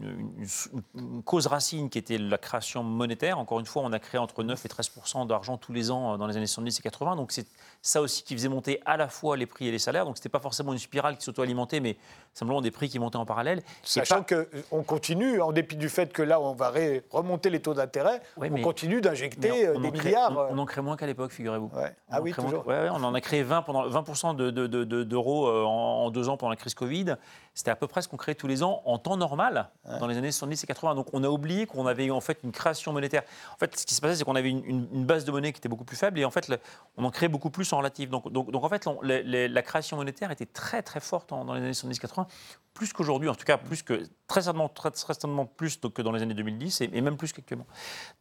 cause 1.27 1.47
racine 1.47 1.91
qui 1.91 1.99
était 1.99 2.17
la 2.17 2.39
création 2.39 2.83
monétaire. 2.83 3.39
Encore 3.39 3.61
une 3.61 3.67
fois, 3.67 3.83
on 3.85 3.93
a 3.93 3.99
créé 3.99 4.19
entre 4.19 4.43
9 4.43 4.65
et 4.65 4.69
13% 4.69 5.27
d'argent 5.27 5.59
tous 5.59 5.75
les 5.75 5.91
ans 5.91 6.17
dans 6.17 6.27
les 6.27 6.39
années 6.39 6.47
70 6.47 6.79
et 6.79 6.83
80. 6.83 7.17
Donc 7.17 7.33
c'est 7.33 7.47
ça 7.83 8.01
aussi 8.01 8.23
qui 8.23 8.35
faisait 8.35 8.49
monter 8.49 8.81
à 8.87 8.97
la 8.97 9.09
fois 9.09 9.37
les 9.37 9.47
prix 9.47 9.67
et 9.67 9.73
les 9.73 9.81
salaires. 9.81 10.05
Donc 10.05 10.17
ce 10.17 10.21
n'était 10.21 10.29
pas 10.29 10.39
forcément 10.39 10.73
une 10.73 10.79
spirale 10.79 11.17
qui 11.17 11.25
s'auto-alimentait, 11.25 11.81
mais 11.81 11.97
simplement 12.33 12.61
des 12.61 12.71
prix 12.71 12.89
qui 12.89 13.01
montaient 13.01 13.17
en 13.17 13.27
parallèle. 13.27 13.63
Sachant 13.83 14.23
qu'on 14.23 14.37
euh, 14.37 14.83
continue, 14.87 15.43
en 15.43 15.51
dépit 15.51 15.77
du 15.77 15.89
fait 15.89 16.13
que 16.13 16.23
là, 16.23 16.41
on 16.41 16.55
va 16.55 16.73
remonter 17.11 17.51
les 17.51 17.61
taux 17.61 17.75
d'intérêt, 17.75 18.23
on 18.37 18.63
continue 18.63 19.01
d'injecter 19.01 19.67
euh, 19.67 19.79
des 19.79 19.91
milliards. 19.91 20.33
on, 20.51 20.57
en 20.57 20.65
crée 20.65 20.81
moins 20.81 20.97
qu'à 20.97 21.07
l'époque, 21.07 21.33
figurez-vous. 21.33 21.71
Ah 22.09 22.23
oui, 22.23 22.33
toujours. 22.33 22.65
on 22.67 23.03
en 23.03 23.15
a 23.15 23.21
créé 23.21 23.43
20 23.43 23.63
pendant 23.63 23.89
20 23.89 24.35
d'euros 24.35 25.49
euh, 25.49 25.65
en, 25.65 26.05
en 26.05 26.11
deux 26.11 26.29
ans 26.29 26.37
pendant 26.37 26.51
la 26.51 26.57
crise 26.57 26.75
Covid 26.75 27.17
c'était 27.55 27.71
à 27.71 27.77
peu 27.77 27.87
près 27.87 28.01
ce 28.01 28.09
qu'on 28.09 28.17
créait 28.17 28.35
tous 28.35 28.47
les 28.47 28.63
ans 28.63 28.83
en 28.87 28.99
temps 28.99 29.17
normal 29.17 29.69
dans 29.85 30.07
les 30.07 30.17
années 30.17 30.33
70 30.33 30.65
et 30.65 30.67
80. 30.67 30.95
Donc 30.95 31.09
on 31.13 31.23
a 31.23 31.29
oublié 31.29 31.67
qu'on 31.67 31.87
avait 31.87 32.11
en 32.11 32.21
fait 32.21 32.39
une 32.45 32.53
création 32.53 32.93
monétaire. 32.93 33.23
En 33.55 33.59
fait, 33.59 33.77
ce 33.77 33.85
qui 33.85 33.95
se 33.95 34.01
passait, 34.01 34.17
c'est 34.17 34.25
qu'on 34.25 34.37
avait 34.37 34.51
une, 34.51 35.05
base 35.05 35.25
de 35.25 35.33
monnaie 35.33 35.53
qui 35.53 35.59
était 35.59 35.69
beaucoup 35.69 35.85
plus 35.85 35.97
faible 35.97 36.19
et 36.19 36.25
en 36.25 36.31
fait, 36.31 36.51
on 36.97 37.05
en 37.05 37.11
créait 37.11 37.29
beaucoup 37.29 37.51
plus 37.51 37.72
relatif. 37.79 38.11
Donc, 38.11 38.31
donc, 38.31 38.51
donc 38.51 38.65
en 38.65 38.69
fait, 38.69 38.87
la 39.03 39.63
création 39.63 39.97
monétaire 39.97 40.31
était 40.31 40.47
très 40.47 40.83
très 40.83 41.01
forte 41.01 41.31
dans 41.31 41.55
les 41.55 41.63
années 41.63 41.73
70-80 41.73 42.27
plus 42.75 42.93
qu'aujourd'hui, 42.93 43.29
en 43.29 43.35
tout 43.35 43.45
cas 43.45 43.59
plus 43.59 43.83
que 43.83 44.03
très 44.27 44.43
certainement, 44.43 44.69
très, 44.69 44.91
certainement 44.95 45.47
plus 45.47 45.79
que 45.79 46.03
dans 46.03 46.13
les 46.13 46.23
années 46.23 46.35
2010 46.35 46.81
et, 46.81 47.01
même 47.01 47.17
plus 47.17 47.33
qu'actuellement. 47.33 47.67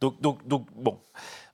Donc, 0.00 0.20
donc, 0.20 0.46
donc 0.46 0.66
bon. 0.74 1.00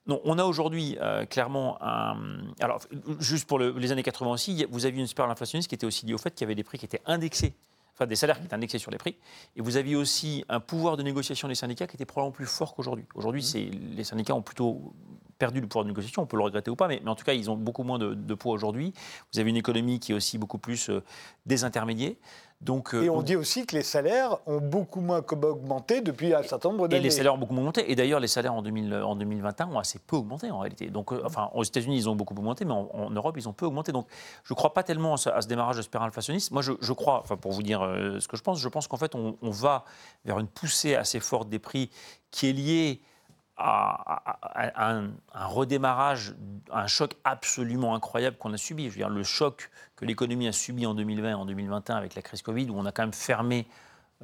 Non, 0.07 0.21
on 0.25 0.39
a 0.39 0.45
aujourd'hui 0.45 0.97
euh, 1.01 1.27
clairement 1.27 1.79
un. 1.83 2.17
Alors, 2.61 2.81
juste 3.21 3.47
pour 3.47 3.59
les 3.59 3.93
années 3.93 4.03
80 4.03 4.31
aussi, 4.31 4.67
vous 4.71 4.87
aviez 4.87 5.01
une 5.01 5.07
spirale 5.07 5.31
inflationniste 5.31 5.69
qui 5.69 5.75
était 5.75 5.87
aussi 5.87 6.07
liée 6.07 6.15
au 6.15 6.19
fait 6.19 6.31
qu'il 6.31 6.43
y 6.43 6.47
avait 6.47 6.55
des 6.55 6.65
prix 6.65 6.79
qui 6.79 6.87
étaient 6.87 7.03
indexés 7.07 7.55
enfin 7.99 8.07
des 8.07 8.17
salaires 8.17 8.39
qui 8.39 8.45
étaient 8.45 8.55
indexés 8.55 8.79
sur 8.79 8.93
les 8.93 8.99
prix. 8.99 9.17
Et 9.57 9.61
vous 9.61 9.77
aviez 9.77 9.97
aussi 9.97 10.45
un 10.49 10.61
pouvoir 10.61 10.97
de 10.97 11.03
négociation 11.03 11.49
des 11.49 11.57
syndicats 11.57 11.89
qui 11.89 11.97
était 11.97 12.05
probablement 12.05 12.33
plus 12.33 12.47
fort 12.47 12.75
qu'aujourd'hui. 12.75 13.05
Aujourd'hui, 13.15 13.43
mmh. 13.43 13.97
les 13.97 14.05
syndicats 14.05 14.35
ont 14.35 14.43
plutôt 14.43 14.95
perdu 15.39 15.61
le 15.61 15.69
pouvoir 15.69 15.85
de 15.85 15.91
négociation, 15.91 16.23
on 16.23 16.27
peut 16.27 16.37
le 16.37 16.43
regretter 16.43 16.71
ou 16.71 16.77
pas, 16.77 16.89
mais, 16.89 17.01
en 17.07 17.15
tout 17.15 17.25
cas, 17.25 17.33
ils 17.33 17.51
ont 17.51 17.57
beaucoup 17.57 17.85
moins 17.85 17.99
de, 17.99 18.35
poids 18.35 18.53
aujourd'hui. 18.53 18.93
Vous 19.33 19.41
avez 19.41 19.51
une 19.51 19.57
économie 19.57 20.01
qui 20.01 20.13
est 20.13 20.15
aussi 20.15 20.39
beaucoup 20.39 20.59
plus 20.59 20.91
euh, 20.91 21.03
désintermédiée. 21.47 22.19
Donc, 22.61 22.93
euh, 22.93 23.03
et 23.03 23.11
on 23.11 23.23
dit 23.23 23.37
aussi 23.37 23.67
que 23.67 23.77
les 23.77 23.85
salaires 23.85 24.39
ont 24.47 24.61
beaucoup 24.61 25.01
moins 25.01 25.23
augmenté 25.31 26.01
depuis 26.01 26.35
un 26.35 26.43
certain 26.43 26.71
nombre 26.71 26.89
d'années. 26.89 27.01
Et 27.01 27.05
les 27.05 27.11
salaires 27.11 27.35
ont 27.35 27.39
beaucoup 27.39 27.53
moins 27.53 27.63
augmenté. 27.63 27.91
Et 27.91 27.95
d'ailleurs, 27.95 28.19
les 28.19 28.27
salaires 28.27 28.55
en, 28.55 28.63
2000, 28.63 28.95
en 28.95 29.15
2021 29.15 29.69
ont 29.69 29.79
assez 29.79 30.01
peu 30.01 30.17
augmenté 30.17 30.51
en 30.51 30.59
réalité. 30.59 30.91
Donc, 30.91 31.13
euh, 31.13 31.23
enfin, 31.25 31.51
aux 31.55 31.63
États-Unis, 31.63 31.97
ils 31.97 32.09
ont 32.09 32.17
beaucoup 32.17 32.35
augmenté, 32.35 32.65
mais 32.65 32.73
en, 32.73 33.11
Europe, 33.11 33.37
ils 33.39 33.49
ont 33.49 33.53
peu 33.53 33.67
augmenté. 33.67 33.93
Donc, 33.93 34.09
je 34.43 34.53
ne 34.53 34.57
crois 34.57 34.75
pas 34.75 34.83
tellement 34.83 35.15
à 35.15 35.17
ce, 35.17 35.47
démarrage 35.47 35.77
de 35.77 35.83
spirale 35.83 36.09
inflationniste. 36.09 36.51
Moi, 36.51 36.63
je, 36.63 36.93
crois, 36.93 37.21
enfin, 37.21 37.37
pour 37.37 37.53
vous 37.53 37.63
dire 37.63 37.81
ce 38.19 38.27
que 38.27 38.37
je 38.37 38.43
pense, 38.43 38.61
je 38.61 38.69
pense 38.69 38.89
qu'en 38.89 38.97
fait, 38.97 39.15
on, 39.15 39.37
on, 39.41 39.51
va 39.51 39.85
vers 40.25 40.41
une 40.41 40.49
poussée 40.49 40.97
assez 40.97 41.21
forte 41.21 41.49
des 41.49 41.61
prix 41.61 41.91
qui 42.31 42.49
est 42.49 42.53
liée 42.53 43.01
à, 43.59 44.23
un, 44.77 45.11
redémarrage, 45.35 46.35
un 46.73 46.87
choc 46.87 47.17
absolument 47.25 47.95
incroyable 47.95 48.37
qu'on 48.37 48.53
a 48.53 48.57
subi. 48.57 48.85
Je 48.85 48.91
veux 48.91 48.97
dire, 48.97 49.09
le 49.09 49.25
choc 49.25 49.71
que 49.97 50.05
l'économie 50.05 50.47
a 50.47 50.53
subi 50.53 50.87
en 50.87 50.95
2020 50.95 51.35
en 51.35 51.45
2021 51.45 51.97
avec 51.97 52.15
la 52.15 52.23
crise 52.23 52.43
Covid, 52.43 52.71
où 52.71 52.79
on 52.79 52.87
a 52.87 52.93
quand 52.93 53.03
même 53.03 53.13
fermé 53.13 53.67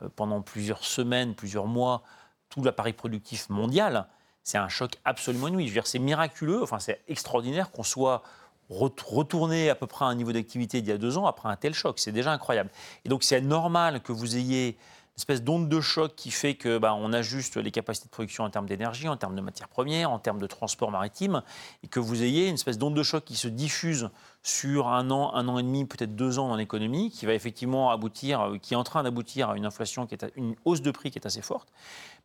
euh, 0.02 0.08
pendant 0.14 0.40
plusieurs 0.40 0.84
semaines, 0.84 1.34
plusieurs 1.34 1.66
mois, 1.66 2.02
tout 2.48 2.62
l'appareil 2.62 2.92
productif 2.92 3.48
mondial, 3.50 4.06
c'est 4.44 4.58
un 4.58 4.68
choc 4.68 4.92
absolument 5.04 5.48
inouï. 5.48 5.64
Je 5.64 5.70
veux 5.70 5.74
dire, 5.74 5.86
c'est 5.86 5.98
miraculeux, 5.98 6.62
enfin, 6.62 6.78
c'est 6.78 7.02
extraordinaire 7.08 7.72
qu'on 7.72 7.82
soit 7.82 8.22
retourné 8.70 9.68
à 9.68 9.74
peu 9.74 9.86
près 9.86 10.04
à 10.04 10.08
un 10.08 10.14
niveau 10.14 10.32
d'activité 10.32 10.80
d'il 10.80 10.90
y 10.90 10.92
a 10.92 10.98
deux 10.98 11.18
ans 11.18 11.26
après 11.26 11.48
un 11.48 11.56
tel 11.56 11.74
choc. 11.74 11.98
C'est 11.98 12.12
déjà 12.12 12.32
incroyable. 12.32 12.70
Et 13.04 13.08
donc, 13.08 13.24
c'est 13.24 13.40
normal 13.40 14.00
que 14.00 14.12
vous 14.12 14.36
ayez 14.36 14.78
espèce 15.16 15.42
d'onde 15.42 15.68
de 15.68 15.80
choc 15.80 16.14
qui 16.16 16.30
fait 16.30 16.54
que 16.54 16.78
bah, 16.78 16.94
on 16.94 17.12
ajuste 17.12 17.56
les 17.56 17.70
capacités 17.70 18.06
de 18.06 18.10
production 18.10 18.44
en 18.44 18.50
termes 18.50 18.66
d'énergie, 18.66 19.08
en 19.08 19.16
termes 19.16 19.36
de 19.36 19.40
matières 19.40 19.68
premières, 19.68 20.10
en 20.10 20.18
termes 20.18 20.40
de 20.40 20.46
transport 20.46 20.90
maritime, 20.90 21.42
et 21.82 21.88
que 21.88 22.00
vous 22.00 22.22
ayez 22.22 22.48
une 22.48 22.54
espèce 22.54 22.78
d'onde 22.78 22.94
de 22.94 23.02
choc 23.02 23.24
qui 23.24 23.36
se 23.36 23.46
diffuse 23.46 24.10
sur 24.42 24.88
un 24.88 25.10
an, 25.10 25.32
un 25.34 25.46
an 25.48 25.58
et 25.58 25.62
demi, 25.62 25.84
peut-être 25.84 26.16
deux 26.16 26.38
ans 26.38 26.48
dans 26.48 26.56
l'économie, 26.56 27.10
qui 27.10 27.26
va 27.26 27.34
effectivement 27.34 27.90
aboutir, 27.90 28.40
euh, 28.40 28.58
qui 28.58 28.74
est 28.74 28.76
en 28.76 28.84
train 28.84 29.02
d'aboutir 29.04 29.50
à 29.50 29.56
une 29.56 29.66
inflation 29.66 30.06
qui 30.06 30.14
est 30.14 30.26
une 30.36 30.56
hausse 30.64 30.82
de 30.82 30.90
prix 30.90 31.10
qui 31.10 31.18
est 31.18 31.26
assez 31.26 31.42
forte. 31.42 31.68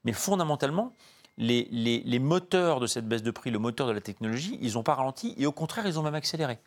Mais 0.03 0.13
fondamentalement, 0.13 0.93
les, 1.37 1.69
les 1.71 2.19
moteurs 2.19 2.81
de 2.81 2.87
cette 2.87 3.07
baisse 3.07 3.23
de 3.23 3.31
prix, 3.31 3.49
le 3.49 3.59
moteur 3.59 3.87
de 3.87 3.93
la 3.93 4.01
technologie, 4.01 4.57
ils 4.61 4.73
n'ont 4.73 4.83
pas 4.83 4.95
ralenti 4.95 5.33
et 5.37 5.45
au 5.45 5.53
contraire, 5.53 5.87
ils 5.87 5.97
ont 5.97 6.03
même 6.03 6.15
accéléré. 6.15 6.59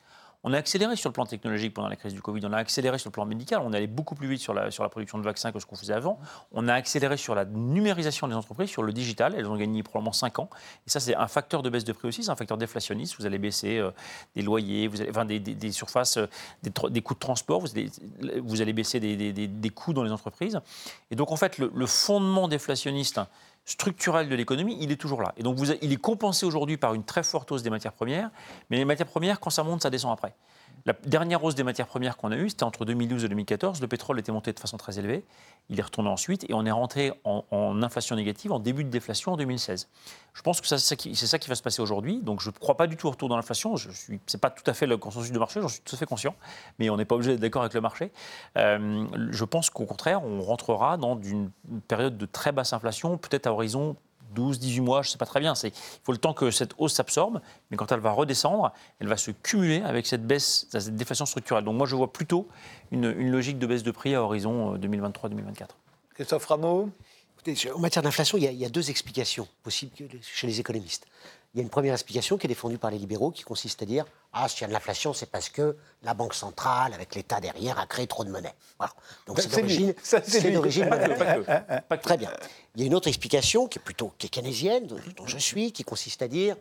On 0.44 0.52
a 0.52 0.58
accéléré 0.58 0.96
sur 0.96 1.08
le 1.08 1.12
plan 1.12 1.24
technologique 1.24 1.72
pendant 1.72 1.88
la 1.88 1.94
crise 1.94 2.14
du 2.14 2.20
Covid, 2.20 2.40
on 2.44 2.52
a 2.52 2.56
accéléré 2.56 2.98
sur 2.98 3.10
le 3.10 3.12
plan 3.12 3.24
médical, 3.24 3.60
on 3.64 3.72
allait 3.72 3.86
beaucoup 3.86 4.16
plus 4.16 4.28
vite 4.28 4.40
sur 4.40 4.54
la, 4.54 4.72
sur 4.72 4.82
la 4.82 4.88
production 4.88 5.18
de 5.18 5.22
vaccins 5.22 5.52
que 5.52 5.60
ce 5.60 5.66
qu'on 5.66 5.76
faisait 5.76 5.92
avant. 5.92 6.18
On 6.50 6.66
a 6.66 6.74
accéléré 6.74 7.16
sur 7.16 7.36
la 7.36 7.44
numérisation 7.44 8.26
des 8.26 8.34
entreprises, 8.34 8.68
sur 8.68 8.82
le 8.82 8.92
digital, 8.92 9.34
elles 9.36 9.46
ont 9.46 9.56
gagné 9.56 9.84
probablement 9.84 10.12
5 10.12 10.40
ans. 10.40 10.50
Et 10.86 10.90
ça, 10.90 10.98
c'est 10.98 11.14
un 11.14 11.28
facteur 11.28 11.62
de 11.62 11.70
baisse 11.70 11.84
de 11.84 11.92
prix 11.92 12.08
aussi, 12.08 12.24
c'est 12.24 12.30
un 12.30 12.36
facteur 12.36 12.58
déflationniste. 12.58 13.14
Vous 13.18 13.26
allez 13.26 13.38
baisser 13.38 13.78
euh, 13.78 13.92
des 14.34 14.42
loyers, 14.42 14.88
vous 14.88 15.00
allez, 15.00 15.10
enfin, 15.10 15.24
des, 15.24 15.72
surfaces, 15.72 16.16
euh, 16.16 16.26
des, 16.62 17.02
coûts 17.02 17.14
de 17.14 17.20
transport, 17.20 17.60
vous 17.60 17.70
allez, 17.70 17.90
vous 18.42 18.60
allez 18.60 18.72
baisser 18.72 18.98
des, 18.98 19.70
coûts 19.70 19.92
dans 19.92 20.02
les 20.02 20.12
entreprises. 20.12 20.60
Et 21.12 21.16
donc, 21.16 21.30
en 21.30 21.36
fait, 21.36 21.58
le 21.58 21.86
fondement 21.86 22.48
déflationniste 22.48 23.20
structurel 23.64 24.28
de 24.28 24.34
l'économie, 24.34 24.76
il 24.80 24.90
est 24.90 24.96
toujours 24.96 25.22
là. 25.22 25.32
Et 25.36 25.42
donc, 25.42 25.58
il 25.82 25.92
est 25.92 25.96
compensé 25.96 26.46
aujourd'hui 26.46 26.76
par 26.76 26.94
une 26.94 27.04
très 27.04 27.22
forte 27.22 27.52
hausse 27.52 27.62
des 27.62 27.70
matières 27.70 27.92
premières. 27.92 28.30
Mais 28.70 28.78
les 28.78 28.84
matières 28.84 29.06
premières, 29.06 29.40
quand 29.40 29.50
ça 29.50 29.62
monte, 29.62 29.82
ça 29.82 29.90
descend 29.90 30.12
après. 30.12 30.34
La 30.84 30.94
dernière 31.06 31.42
hausse 31.44 31.54
des 31.54 31.62
matières 31.62 31.86
premières 31.86 32.16
qu'on 32.16 32.32
a 32.32 32.36
eue, 32.36 32.50
c'était 32.50 32.64
entre 32.64 32.84
2012 32.84 33.24
et 33.24 33.28
2014. 33.28 33.80
Le 33.80 33.86
pétrole 33.86 34.18
était 34.18 34.32
monté 34.32 34.52
de 34.52 34.58
façon 34.58 34.76
très 34.76 34.98
élevée. 34.98 35.24
Il 35.68 35.78
est 35.78 35.82
retourné 35.82 36.10
ensuite 36.10 36.44
et 36.50 36.54
on 36.54 36.66
est 36.66 36.72
rentré 36.72 37.12
en, 37.24 37.82
inflation 37.82 38.16
négative, 38.16 38.52
en 38.52 38.58
début 38.58 38.82
de 38.82 38.90
déflation 38.90 39.32
en 39.32 39.36
2016. 39.36 39.88
Je 40.34 40.42
pense 40.42 40.60
que 40.60 40.66
c'est 40.66 40.78
ça, 40.78 40.96
qui 40.96 41.48
va 41.48 41.54
se 41.54 41.62
passer 41.62 41.82
aujourd'hui. 41.82 42.20
Donc 42.20 42.40
je 42.40 42.50
ne 42.50 42.54
crois 42.54 42.76
pas 42.76 42.88
du 42.88 42.96
tout 42.96 43.06
au 43.06 43.10
retour 43.10 43.28
dans 43.28 43.36
l'inflation. 43.36 43.76
Ce 43.76 44.10
n'est 44.10 44.40
pas 44.40 44.50
tout 44.50 44.68
à 44.68 44.74
fait 44.74 44.86
le 44.86 44.96
consensus 44.96 45.30
du 45.30 45.38
marché, 45.38 45.60
j'en 45.60 45.68
suis 45.68 45.80
tout 45.82 45.94
à 45.94 45.98
fait 45.98 46.06
conscient. 46.06 46.34
Mais 46.78 46.90
on 46.90 46.96
n'est 46.96 47.04
pas 47.04 47.14
obligé 47.14 47.32
d'être 47.32 47.40
d'accord 47.40 47.62
avec 47.62 47.74
le 47.74 47.80
marché. 47.80 48.10
Euh, 48.56 49.06
je 49.30 49.44
pense 49.44 49.70
qu'au 49.70 49.86
contraire, 49.86 50.24
on 50.24 50.42
rentrera 50.42 50.96
dans 50.96 51.20
une 51.22 51.50
période 51.86 52.18
de 52.18 52.26
très 52.26 52.50
basse 52.50 52.72
inflation, 52.72 53.18
peut-être 53.18 53.46
à 53.46 53.52
horizon 53.52 53.96
12, 54.34 54.58
18 54.58 54.80
mois, 54.80 55.02
je 55.02 55.08
ne 55.08 55.12
sais 55.12 55.18
pas 55.18 55.26
très 55.26 55.40
bien. 55.40 55.54
Il 55.62 55.72
faut 56.02 56.12
le 56.12 56.18
temps 56.18 56.34
que 56.34 56.50
cette 56.50 56.74
hausse 56.78 56.94
s'absorbe, 56.94 57.40
mais 57.70 57.76
quand 57.76 57.90
elle 57.92 58.00
va 58.00 58.12
redescendre, 58.12 58.72
elle 59.00 59.08
va 59.08 59.16
se 59.16 59.30
cumuler 59.30 59.82
avec 59.82 60.06
cette 60.06 60.26
baisse, 60.26 60.66
cette 60.70 60.96
déflation 60.96 61.26
structurelle. 61.26 61.64
Donc 61.64 61.76
moi, 61.76 61.86
je 61.86 61.96
vois 61.96 62.12
plutôt 62.12 62.48
une, 62.90 63.10
logique 63.10 63.58
de 63.58 63.66
baisse 63.66 63.82
de 63.82 63.90
prix 63.90 64.14
à 64.14 64.22
horizon 64.22 64.76
2023-2024. 64.76 65.62
Euh, 65.62 65.66
Christophe 66.14 66.46
Rameau? 66.46 66.90
En 67.74 67.78
matière 67.80 68.04
d'inflation, 68.04 68.38
il, 68.38 68.44
il, 68.44 68.54
y 68.54 68.64
a 68.64 68.68
deux 68.68 68.90
explications 68.90 69.48
possibles 69.64 69.92
chez 70.20 70.46
les 70.46 70.60
économistes. 70.60 71.06
Il 71.54 71.58
y 71.58 71.60
a 71.60 71.62
une 71.62 71.70
première 71.70 71.92
explication 71.92 72.38
qui 72.38 72.46
est 72.46 72.48
défendue 72.48 72.78
par 72.78 72.90
les 72.90 72.98
libéraux 72.98 73.30
qui 73.30 73.42
consiste 73.42 73.82
à 73.82 73.84
dire 73.84 74.06
Ah, 74.32 74.48
s'il 74.48 74.62
y 74.62 74.64
a 74.64 74.68
de 74.68 74.72
l'inflation, 74.72 75.12
c'est 75.12 75.30
parce 75.30 75.50
que 75.50 75.76
la 76.02 76.14
Banque 76.14 76.34
centrale, 76.34 76.94
avec 76.94 77.14
l'État 77.14 77.40
derrière, 77.40 77.78
a 77.78 77.86
créé 77.86 78.06
trop 78.06 78.24
de 78.24 78.30
monnaie. 78.30 78.54
Voilà. 78.78 78.94
Donc 79.26 79.40
c'est 79.40 79.50
d'origine. 79.50 79.94
C'est 80.02 80.50
d'origine. 80.50 80.88
Très 82.02 82.16
bien. 82.16 82.32
Il 82.74 82.80
y 82.80 82.84
a 82.84 82.86
une 82.86 82.94
autre 82.94 83.08
explication 83.08 83.68
qui 83.68 83.78
est 83.78 83.82
plutôt 83.82 84.12
qui 84.16 84.26
est 84.26 84.30
keynésienne, 84.30 84.86
dont 84.86 85.26
je 85.26 85.38
suis, 85.38 85.72
qui 85.72 85.84
consiste 85.84 86.22
à 86.22 86.28
dire 86.28 86.56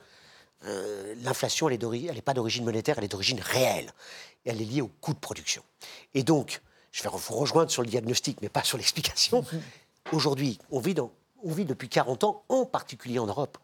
euh, 0.66 1.16
l'inflation, 1.24 1.70
elle 1.70 1.80
n'est 1.80 2.22
pas 2.22 2.34
d'origine 2.34 2.64
monétaire, 2.64 2.96
elle 2.98 3.06
est 3.06 3.12
d'origine 3.12 3.40
réelle. 3.40 3.92
Elle 4.46 4.62
est 4.62 4.66
liée 4.66 4.82
au 4.82 4.88
coût 4.88 5.14
de 5.14 5.20
production. 5.20 5.64
Et 6.14 6.24
donc, 6.24 6.62
je 6.92 7.04
vais 7.04 7.10
vous 7.10 7.36
rejoindre 7.36 7.72
sur 7.72 7.82
le 7.82 7.88
diagnostic, 7.88 8.42
mais 8.42 8.50
pas 8.50 8.64
sur 8.64 8.78
l'explication. 8.78 9.46
Aujourd'hui, 10.12 10.60
on 10.72 10.80
vit, 10.80 10.96
on 11.44 11.52
vit 11.52 11.66
depuis 11.66 11.90
40 11.90 12.24
ans, 12.24 12.44
en 12.50 12.66
particulier 12.66 13.20
en 13.20 13.28
Europe, 13.28 13.58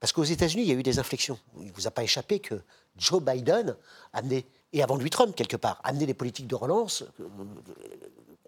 parce 0.00 0.12
qu'aux 0.12 0.24
États-Unis, 0.24 0.62
il 0.62 0.68
y 0.68 0.72
a 0.72 0.74
eu 0.74 0.82
des 0.82 0.98
inflexions. 0.98 1.38
Il 1.58 1.66
ne 1.66 1.72
vous 1.72 1.86
a 1.86 1.90
pas 1.90 2.02
échappé 2.02 2.40
que 2.40 2.62
Joe 2.96 3.22
Biden 3.22 3.76
a 4.12 4.18
amené, 4.18 4.46
et 4.72 4.82
avant 4.82 4.96
lui 4.96 5.10
Trump 5.10 5.34
quelque 5.34 5.56
part, 5.56 5.80
a 5.82 5.88
amené 5.88 6.06
des 6.06 6.14
politiques 6.14 6.46
de 6.46 6.54
relance 6.54 7.02
euh, 7.20 7.28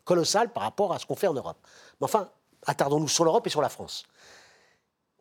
colossales 0.04 0.52
par 0.52 0.62
rapport 0.62 0.92
à 0.92 0.98
ce 0.98 1.06
qu'on 1.06 1.16
fait 1.16 1.26
en 1.26 1.34
Europe. 1.34 1.58
Mais 2.00 2.04
enfin, 2.04 2.28
attardons-nous 2.66 3.08
sur 3.08 3.24
l'Europe 3.24 3.46
et 3.46 3.50
sur 3.50 3.62
la 3.62 3.68
France. 3.68 4.04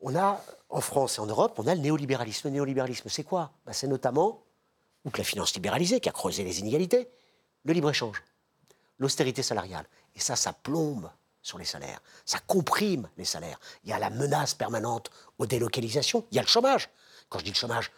On 0.02 0.16
a, 0.16 0.42
en 0.70 0.82
France 0.82 1.18
et 1.18 1.22
en 1.22 1.26
Europe, 1.26 1.58
on 1.58 1.68
a 1.68 1.74
le 1.74 1.82
néolibéralisme. 1.82 2.50
Le 2.50 2.54
néolibéralisme, 2.54 3.10
c'est 3.10 3.24
quoi? 3.24 3.52
Ben, 3.66 3.74
C'est 3.74 3.88
notamment, 3.88 4.44
ou 5.06 5.10
que 5.10 5.18
la 5.18 5.24
finance 5.24 5.56
libéralisée, 5.56 6.00
qui 6.00 6.10
a 6.10 6.12
creusé 6.12 6.44
les 6.44 6.60
inégalités, 6.60 7.10
le 7.64 7.74
libre-échange, 7.74 8.22
l'austérité 8.98 9.44
salariale. 9.44 9.86
Et 10.16 10.20
ça, 10.20 10.36
ça 10.36 10.54
plombe 10.54 11.10
sur 11.48 11.58
les 11.58 11.66
salaires. 11.66 12.02
Ça 12.26 12.40
comprime 12.46 13.08
les 13.18 13.26
salaires. 13.26 13.60
Il 13.84 13.90
y 13.90 13.94
a 13.94 14.00
la 14.00 14.10
menace 14.10 14.54
permanente 14.54 15.10
aux 15.40 15.46
délocalisations. 15.46 16.26
Il 16.32 16.36
y 16.36 16.40
a 16.40 16.42
le 16.42 16.48
chômage. 16.48 16.90
Quand 17.30 17.40
je 17.40 17.46
dis 17.46 17.52
le 17.52 17.56
chômage, 17.56 17.92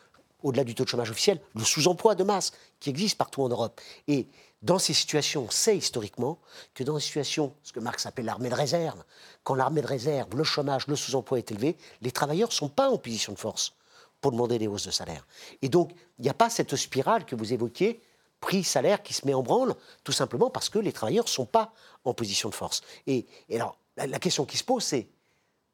au-delà 0.43 0.63
du 0.63 0.75
taux 0.75 0.83
de 0.83 0.89
chômage 0.89 1.09
officiel, 1.09 1.41
le 1.55 1.63
sous-emploi 1.63 2.15
de 2.15 2.23
masse 2.23 2.51
qui 2.79 2.89
existe 2.89 3.17
partout 3.17 3.41
en 3.41 3.49
Europe. 3.49 3.81
Et 4.07 4.27
dans 4.61 4.79
ces 4.79 4.93
situations, 4.93 5.45
on 5.45 5.49
sait 5.49 5.77
historiquement 5.77 6.39
que 6.73 6.83
dans 6.83 6.95
des 6.95 7.01
situations, 7.01 7.53
ce 7.63 7.73
que 7.73 7.79
Marx 7.79 8.05
appelle 8.05 8.25
l'armée 8.25 8.49
de 8.49 8.55
réserve, 8.55 9.03
quand 9.43 9.55
l'armée 9.55 9.81
de 9.81 9.87
réserve, 9.87 10.35
le 10.35 10.43
chômage, 10.43 10.87
le 10.87 10.95
sous-emploi 10.95 11.39
est 11.39 11.51
élevé, 11.51 11.75
les 12.01 12.11
travailleurs 12.11 12.49
ne 12.49 12.53
sont 12.53 12.69
pas 12.69 12.89
en 12.89 12.97
position 12.97 13.33
de 13.33 13.39
force 13.39 13.73
pour 14.21 14.31
demander 14.31 14.59
des 14.59 14.67
hausses 14.67 14.85
de 14.85 14.91
salaire. 14.91 15.25
Et 15.61 15.69
donc, 15.69 15.91
il 16.19 16.23
n'y 16.23 16.29
a 16.29 16.33
pas 16.33 16.49
cette 16.49 16.75
spirale 16.75 17.25
que 17.25 17.35
vous 17.35 17.53
évoquiez 17.53 18.01
prix-salaire 18.39 19.03
qui 19.03 19.13
se 19.13 19.25
met 19.25 19.33
en 19.33 19.43
branle, 19.43 19.75
tout 20.03 20.11
simplement 20.11 20.49
parce 20.49 20.69
que 20.69 20.79
les 20.79 20.93
travailleurs 20.93 21.25
ne 21.25 21.29
sont 21.29 21.45
pas 21.45 21.73
en 22.05 22.13
position 22.13 22.49
de 22.49 22.55
force. 22.55 22.81
Et, 23.07 23.25
alors, 23.53 23.77
la, 23.97 24.19
question 24.19 24.45
qui 24.45 24.57
se 24.57 24.63
pose, 24.63 24.83
c'est 24.83 25.07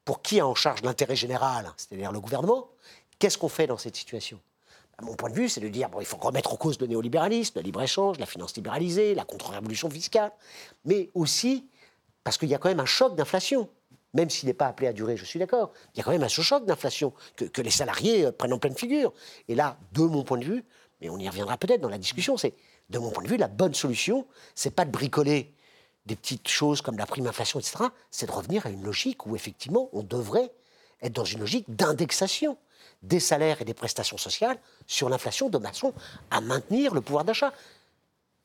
pour 0.03 0.21
qui 0.21 0.39
a 0.39 0.47
en 0.47 0.55
charge 0.55 0.81
l'intérêt 0.81 1.15
général, 1.15 1.71
c'est-à-dire 1.77 2.11
le 2.11 2.19
gouvernement, 2.19 2.69
qu'est-ce 3.19 3.37
qu'on 3.37 3.49
fait 3.49 3.67
dans 3.67 3.77
cette 3.77 3.95
situation? 3.95 4.39
Mon 5.01 5.15
point 5.15 5.29
de 5.29 5.35
vue, 5.35 5.49
c'est 5.49 5.59
de 5.59 5.67
dire 5.67 5.89
bon, 5.89 5.99
il 5.99 6.05
faut 6.05 6.17
remettre 6.17 6.53
en 6.53 6.55
cause 6.55 6.79
le 6.79 6.87
néolibéralisme, 6.87 7.59
le 7.59 7.63
libre-échange, 7.63 8.17
la 8.17 8.25
finance 8.25 8.55
libéralisée, 8.55 9.13
la 9.13 9.25
contre-révolution 9.25 9.89
fiscale, 9.89 10.31
mais 10.85 11.09
aussi 11.13 11.67
parce 12.23 12.37
qu'il 12.37 12.49
y 12.49 12.55
a 12.55 12.57
quand 12.57 12.69
même 12.69 12.79
un 12.79 12.85
choc 12.85 13.15
d'inflation. 13.15 13.69
Même 14.13 14.29
s'il 14.29 14.47
n'est 14.47 14.53
pas 14.53 14.67
appelé 14.67 14.87
à 14.87 14.93
durer, 14.93 15.17
je 15.17 15.25
suis 15.25 15.39
d'accord, 15.39 15.73
il 15.93 15.97
y 15.97 16.01
a 16.01 16.03
quand 16.05 16.11
même 16.11 16.23
un 16.23 16.29
choc 16.29 16.65
d'inflation 16.65 17.13
que, 17.35 17.43
que, 17.43 17.61
les 17.61 17.69
salariés 17.69 18.25
euh, 18.25 18.31
prennent 18.31 18.53
en 18.53 18.59
pleine 18.59 18.75
figure. 18.75 19.11
Et 19.49 19.55
là, 19.55 19.77
de 19.91 20.03
mon 20.03 20.23
point 20.23 20.37
de 20.37 20.45
vue, 20.45 20.63
mais 21.05 21.09
on 21.09 21.19
y 21.19 21.29
reviendra 21.29 21.57
peut-être 21.57 21.81
dans 21.81 21.89
la 21.89 21.99
discussion, 21.99 22.35
c'est, 22.35 22.53
de 22.89 22.97
mon 22.97 23.11
point 23.11 23.23
de 23.23 23.29
vue, 23.29 23.37
la 23.37 23.47
bonne 23.47 23.75
solution, 23.75 24.25
c'est 24.55 24.71
pas 24.71 24.85
de 24.85 24.91
bricoler 24.91 25.53
des 26.07 26.15
petites 26.15 26.47
choses 26.47 26.81
comme 26.81 26.97
la 26.97 27.05
prime 27.05 27.27
inflation, 27.27 27.59
etc., 27.59 27.85
c'est 28.09 28.25
de 28.25 28.31
revenir 28.31 28.65
à 28.65 28.69
une 28.69 28.83
logique 28.83 29.25
où 29.25 29.35
effectivement 29.35 29.89
on 29.93 30.01
devrait 30.01 30.51
être 31.01 31.13
dans 31.13 31.25
une 31.25 31.39
logique 31.39 31.65
d'indexation 31.67 32.57
des 33.03 33.19
salaires 33.19 33.61
et 33.61 33.65
des 33.65 33.73
prestations 33.73 34.17
sociales 34.17 34.57
sur 34.87 35.09
l'inflation 35.09 35.49
de 35.49 35.59
façon 35.59 35.93
à 36.31 36.41
maintenir 36.41 36.93
le 36.93 37.01
pouvoir 37.01 37.23
d'achat. 37.23 37.53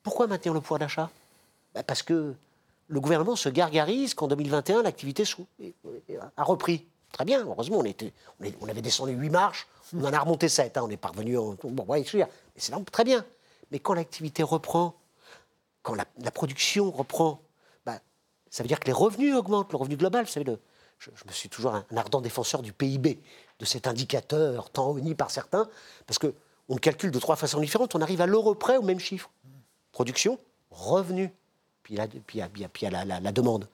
Pourquoi 0.03 0.27
maintenir 0.27 0.53
le 0.53 0.61
pouvoir 0.61 0.79
d'achat? 0.79 1.09
Ben, 1.73 1.83
Parce 1.83 2.03
que 2.03 2.35
le 2.87 2.99
gouvernement 2.99 3.35
se 3.35 3.49
gargarise 3.49 4.13
qu'en 4.13 4.27
2021, 4.27 4.83
l'activité 4.83 5.23
a 6.37 6.43
repris. 6.43 6.85
Très 7.11 7.25
bien, 7.25 7.43
heureusement, 7.43 7.79
on, 7.79 8.45
on 8.61 8.67
avait 8.67 8.81
descendu 8.81 9.13
8 9.13 9.29
marches, 9.29 9.67
on 9.93 10.03
en 10.03 10.13
a 10.13 10.19
remonté 10.19 10.49
7, 10.49 10.77
hein, 10.77 10.83
on 10.85 10.89
est 10.89 10.97
parvenu. 10.97 11.37
En, 11.37 11.55
bon, 11.63 11.85
ouais, 11.85 12.03
c'est 12.55 12.91
très 12.91 13.03
bien. 13.03 13.25
Mais 13.71 13.79
quand 13.79 13.93
l'activité 13.93 14.43
reprend, 14.43 14.95
quand 15.81 15.95
la, 15.95 16.31
production 16.31 16.91
reprend, 16.91 17.41
bah, 17.85 17.99
ça 18.49 18.63
veut 18.63 18.67
dire 18.67 18.79
que 18.79 18.87
les 18.87 18.93
revenus 18.93 19.35
augmentent, 19.35 19.71
le 19.71 19.77
revenu 19.77 19.97
global. 19.97 20.25
Vous 20.25 20.31
savez, 20.31 20.45
le, 20.45 20.59
je, 20.99 21.09
me 21.27 21.31
suis 21.31 21.49
toujours 21.49 21.73
un, 21.73 21.85
ardent 21.95 22.21
défenseur 22.21 22.61
du 22.61 22.73
PIB, 22.73 23.19
de 23.59 23.65
cet 23.65 23.87
indicateur 23.87 24.69
tant 24.69 24.97
uni 24.97 25.15
par 25.15 25.31
certains, 25.31 25.67
parce 26.05 26.19
qu'on 26.19 26.33
le 26.69 26.79
calcule 26.79 27.11
de 27.11 27.19
trois 27.19 27.35
façons 27.35 27.59
différentes, 27.59 27.95
on 27.95 28.01
arrive 28.01 28.21
à 28.21 28.25
l'euro 28.25 28.55
près 28.55 28.77
au 28.77 28.81
même 28.81 28.99
chiffre. 28.99 29.29
Production, 29.91 30.37
revenu, 30.69 31.33
puis, 31.83 31.95
la, 31.95 32.07
puis, 32.07 32.41
puis, 32.71 32.89
la, 32.89 33.05
la, 33.05 33.31
demande. 33.31 33.67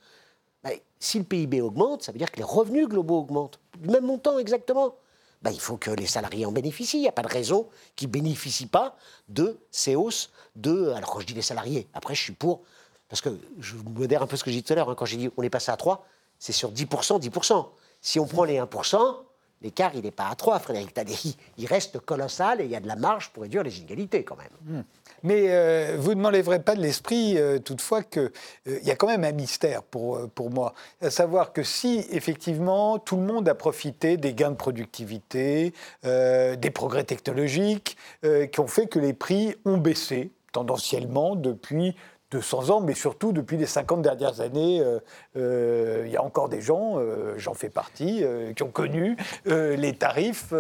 Bah, 0.64 0.70
si 1.00 1.20
le 1.20 1.26
PIB 1.26 1.62
augmente, 1.62 2.04
ça 2.04 2.12
veut 2.12 2.18
dire 2.18 2.32
que 2.32 2.38
les 2.38 2.44
revenus 2.44 2.88
globaux 2.88 3.20
augmentent, 3.20 3.60
du 3.78 3.90
même 3.90 4.06
montant 4.06 4.40
exactement. 4.40 4.96
Bah, 5.42 5.52
il 5.52 5.60
faut 5.60 5.78
que 5.78 5.92
les 5.92 6.08
salariés 6.08 6.46
en 6.46 6.52
bénéficient. 6.52 6.98
Il 6.98 7.02
n'y 7.02 7.08
a 7.08 7.12
pas 7.12 7.22
de 7.22 7.28
raison 7.28 7.68
qu'ils 7.96 8.08
ne 8.08 8.14
bénéficient 8.14 8.68
pas 8.68 8.98
de 9.30 9.60
ces 9.72 9.96
hausses 9.96 10.32
de. 10.56 10.90
Alors, 10.90 11.12
quand 11.12 11.20
je 11.20 11.28
dis 11.28 11.34
les 11.34 11.42
salariés, 11.42 11.88
après, 11.94 12.16
je 12.16 12.22
suis 12.22 12.34
pour. 12.34 12.62
Parce 13.10 13.22
que 13.22 13.30
je 13.60 13.76
modère 13.76 14.22
un 14.22 14.28
peu 14.28 14.36
ce 14.36 14.44
que 14.44 14.52
j'ai 14.52 14.58
dit 14.58 14.64
tout 14.64 14.74
à 14.74 14.76
l'heure. 14.76 14.90
Hein, 14.90 14.96
quand 14.98 15.06
j'ai 15.06 15.18
dit 15.18 15.30
on 15.38 15.44
est 15.44 15.50
passé 15.50 15.72
à 15.72 15.78
3, 15.78 16.06
c'est 16.40 16.54
sur 16.54 16.72
10%, 16.72 17.22
10%. 17.22 17.68
Si 18.02 18.20
on 18.20 18.26
prend 18.26 18.44
les 18.44 18.60
1%, 18.60 19.16
l'écart, 19.62 19.92
il 19.96 20.02
n'est 20.02 20.12
pas 20.12 20.28
à 20.28 20.36
3, 20.36 20.60
Frédéric 20.60 20.94
Tadei. 20.94 21.16
Il 21.58 21.66
reste 21.68 22.00
colossal 22.00 22.62
et 22.62 22.66
il 22.66 22.72
y 22.72 22.76
a 22.76 22.80
de 22.80 22.88
la 22.88 22.96
marge 22.96 23.30
pour 23.30 23.44
réduire 23.44 23.64
les 23.64 23.78
inégalités 23.78 24.24
quand 24.24 24.38
même. 24.38 24.80
Hmm. 24.80 24.84
Mais 25.24 25.46
euh, 25.48 25.96
vous 25.98 26.14
ne 26.14 26.22
m'enlèverez 26.22 26.60
pas 26.60 26.76
de 26.76 26.82
l'esprit, 26.82 27.38
euh, 27.38 27.60
toutefois, 27.60 28.04
qu'il 28.04 28.32
euh, 28.68 28.80
y 28.84 28.92
a 28.92 28.96
quand 28.96 29.08
même 29.08 29.24
un 29.24 29.32
mystère 29.32 29.84
pour, 29.84 30.30
pour 30.30 30.50
moi. 30.52 30.74
À 31.02 31.10
savoir 31.10 31.54
que 31.54 31.64
si, 31.64 32.06
effectivement, 32.12 33.00
tout 33.00 33.18
le 33.18 33.24
monde 33.24 33.48
a 33.50 33.56
profité 33.56 34.18
des 34.18 34.34
gains 34.34 34.52
de 34.52 34.56
productivité, 34.56 35.74
des 36.04 36.72
progrès 36.74 37.04
technologiques, 37.04 37.98
qui 38.22 38.60
ont 38.60 38.68
fait 38.68 38.88
que 38.88 39.00
les 39.00 39.14
prix 39.14 39.56
ont 39.66 39.78
baissé 39.78 40.32
tendanciellement 40.52 41.36
depuis 41.36 41.96
200 42.32 42.70
ans, 42.72 42.82
mais 42.82 42.94
surtout 42.94 43.32
depuis 43.32 43.56
les 43.58 43.66
50 43.66 44.02
dernières 44.02 44.42
années, 44.42 44.82
euh, 44.82 45.00
euh, 45.38 46.04
il 46.06 46.12
y 46.12 46.18
a 46.18 46.24
encore 46.24 46.50
des 46.50 46.60
gens, 46.62 46.96
euh, 46.98 47.36
j'en 47.38 47.54
fais 47.54 47.70
partie, 47.70 48.24
qui 48.56 48.64
ont 48.64 48.72
connu 48.72 49.16
les 49.46 49.94
tarifs 49.94 50.54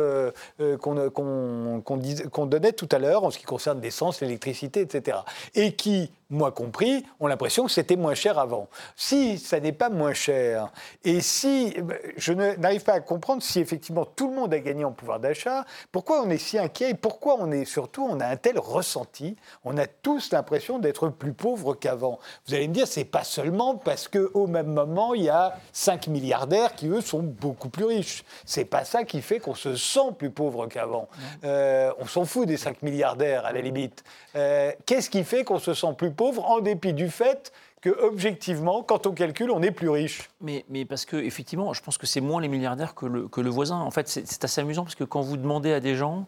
qu'on 0.80 2.45
donnait 2.45 2.72
tout 2.72 2.89
à 2.91 2.99
l'heure 2.99 3.24
en 3.24 3.32
ce 3.32 3.38
qui 3.38 3.45
concerne 3.45 3.82
l'essence, 3.82 4.22
l'électricité, 4.22 4.82
etc. 4.82 5.18
Et 5.55 5.74
qui 5.74 6.11
moi 6.30 6.51
compris, 6.51 7.05
ont 7.19 7.28
l'impression 7.28 7.65
que 7.65 7.71
c'était 7.71 7.95
moins 7.95 8.15
cher 8.15 8.39
avant. 8.39 8.67
Si 8.95 9.38
ça 9.38 9.59
n'est 9.59 9.71
pas 9.71 9.89
moins 9.89 10.13
cher, 10.13 10.71
et 11.03 11.21
si 11.21 11.75
je 12.17 12.34
n'arrive 12.34 12.84
pas 12.84 12.93
à 12.93 12.99
comprendre 12.99 13.41
si 13.41 13.59
effectivement 13.59 14.05
tout 14.05 14.30
le 14.30 14.36
monde 14.36 14.53
a 14.53 14.59
gagné 14.59 14.84
en 14.84 14.91
pouvoir 14.91 15.19
d'achat, 15.19 15.65
pourquoi 15.91 16.21
on 16.21 16.30
est 16.30 16.38
si 16.38 16.57
inquiet 16.57 16.91
et 16.91 16.93
pourquoi 16.93 17.38
on 17.39 17.51
est 17.51 17.65
surtout, 17.65 18.07
on 18.09 18.19
a 18.19 18.28
un 18.28 18.36
tel 18.36 18.59
ressenti, 18.59 19.36
on 19.63 19.78
a 19.78 19.88
tous 19.88 20.32
l'impression 20.32 20.80
d'être 20.80 21.09
plus 21.09 21.34
pauvres 21.34 21.73
qu'avant. 21.73 22.19
Vous 22.47 22.53
allez 22.53 22.67
me 22.67 22.73
dire, 22.73 22.88
c'est 22.88 23.05
pas 23.05 23.23
seulement 23.23 23.75
parce 23.75 24.07
qu'au 24.07 24.47
même 24.47 24.67
moment, 24.67 25.13
il 25.13 25.23
y 25.23 25.30
a 25.30 25.57
5 25.73 26.07
milliardaires 26.07 26.75
qui, 26.75 26.88
eux, 26.88 27.01
sont 27.01 27.23
beaucoup 27.23 27.69
plus 27.69 27.86
riches. 27.86 28.23
C'est 28.45 28.65
pas 28.65 28.86
ça 28.86 29.03
qui 29.03 29.21
fait 29.21 29.39
qu'on 29.39 29.55
se 29.55 29.75
sent 29.75 30.13
plus 30.17 30.30
pauvre 30.30 30.67
qu'avant. 30.67 31.07
Euh, 31.43 31.91
on 31.99 32.05
s'en 32.05 32.25
fout 32.25 32.47
des 32.47 32.57
5 32.57 32.82
milliardaires, 32.82 33.45
à 33.45 33.51
la 33.51 33.61
limite. 33.61 34.03
Euh, 34.36 34.71
qu'est-ce 34.86 35.09
qui 35.09 35.23
fait 35.23 35.43
qu'on 35.43 35.59
se 35.59 35.73
sent 35.73 35.93
plus 35.97 36.11
pauvre 36.18 36.43
en 36.49 36.59
dépit 36.59 36.93
du 36.93 37.09
fait 37.09 37.53
que, 37.80 37.89
objectivement, 37.89 38.84
quand 38.84 39.07
on 39.07 39.13
calcule, 39.13 39.51
on 39.51 39.61
est 39.61 39.72
plus 39.72 39.89
riche. 39.89 40.30
Mais, 40.41 40.65
mais 40.68 40.84
parce 40.84 41.05
que, 41.05 41.15
effectivement, 41.15 41.74
je 41.74 41.82
pense 41.82 41.97
que 41.97 42.07
c'est 42.07 42.22
moins 42.22 42.41
les 42.41 42.49
milliardaires 42.49 42.95
que 42.95 43.05
le, 43.05 43.28
que 43.30 43.39
le 43.39 43.49
voisin. 43.49 43.80
En 43.80 43.91
fait, 43.91 44.09
c'est 44.09 44.43
assez 44.43 44.59
amusant 44.59 44.84
parce 44.84 44.95
que 44.95 45.05
quand 45.05 45.22
vous 45.22 45.38
demandez 45.38 45.72
à 45.72 45.80
des 45.80 45.95
gens 45.95 46.26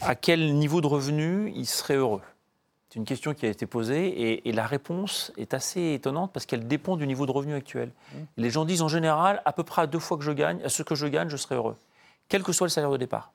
à 0.00 0.14
quel 0.14 0.54
niveau 0.54 0.80
de 0.80 0.86
revenu 0.86 1.52
ils 1.54 1.66
seraient 1.66 1.96
heureux, 1.96 2.22
c'est 2.88 2.98
une 2.98 3.04
question 3.04 3.34
qui 3.34 3.44
a 3.44 3.50
été 3.50 3.66
posée 3.66 4.48
et, 4.48 4.52
la 4.52 4.66
réponse 4.66 5.30
est 5.36 5.52
assez 5.52 5.92
étonnante 5.92 6.32
parce 6.32 6.46
qu'elle 6.46 6.66
dépend 6.66 6.96
du 6.96 7.06
niveau 7.06 7.26
de 7.26 7.32
revenu 7.32 7.54
actuel. 7.54 7.90
Mmh. 7.90 8.16
Les 8.38 8.50
gens 8.50 8.64
disent 8.64 8.80
en 8.80 8.88
général, 8.88 9.42
à 9.44 9.52
peu 9.52 9.62
près 9.62 9.82
à 9.82 9.86
deux 9.86 9.98
fois 9.98 10.16
que 10.16 10.24
je 10.24 10.32
gagne, 10.32 10.62
à 10.64 10.70
ce 10.70 10.82
que 10.82 10.94
je 10.94 11.06
gagne, 11.06 11.28
je 11.28 11.36
serai 11.36 11.56
heureux, 11.56 11.76
quel 12.28 12.42
que 12.42 12.52
soit 12.52 12.66
le 12.66 12.70
salaire 12.70 12.90
de 12.90 12.96
départ. 12.96 13.32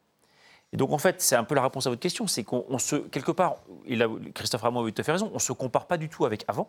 Et 0.74 0.78
donc, 0.78 0.92
en 0.92 0.98
fait, 0.98 1.22
c'est 1.22 1.36
un 1.36 1.44
peu 1.44 1.54
la 1.54 1.62
réponse 1.62 1.86
à 1.86 1.92
votre 1.92 2.02
question, 2.02 2.26
c'est 2.26 2.44
qu'on 2.44 2.80
se, 2.80 2.96
quelque 2.96 3.32
part, 3.32 3.58
il 3.86 4.06
Christophe 4.34 4.64
Ramon 4.64 4.84
a 4.84 4.92
tout 4.92 5.02
à 5.02 5.04
fait 5.04 5.12
raison, 5.12 5.30
on 5.32 5.36
ne 5.36 5.40
se 5.40 5.54
compare 5.54 5.86
pas 5.86 5.98
du 5.98 6.10
tout 6.10 6.26
avec 6.26 6.44
avant. 6.48 6.68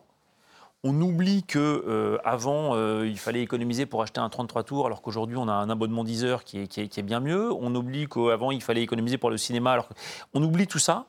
On 0.86 1.00
oublie 1.00 1.42
que 1.44 1.58
euh, 1.58 2.18
avant 2.22 2.74
euh, 2.74 3.08
il 3.08 3.18
fallait 3.18 3.40
économiser 3.40 3.86
pour 3.86 4.02
acheter 4.02 4.20
un 4.20 4.28
33 4.28 4.64
tours, 4.64 4.84
alors 4.84 5.00
qu'aujourd'hui 5.00 5.38
on 5.38 5.48
a 5.48 5.54
un 5.54 5.70
abonnement 5.70 6.04
10 6.04 6.24
heures 6.26 6.44
qui 6.44 6.60
est, 6.60 6.66
qui 6.66 6.80
est, 6.82 7.02
bien 7.02 7.20
mieux. 7.20 7.50
On 7.50 7.74
oublie 7.74 8.06
qu'avant 8.06 8.50
il 8.50 8.62
fallait 8.62 8.82
économiser 8.82 9.16
pour 9.16 9.30
le 9.30 9.38
cinéma, 9.38 9.72
alors 9.72 9.88
on 10.34 10.42
oublie 10.42 10.66
tout 10.66 10.78
ça. 10.78 11.06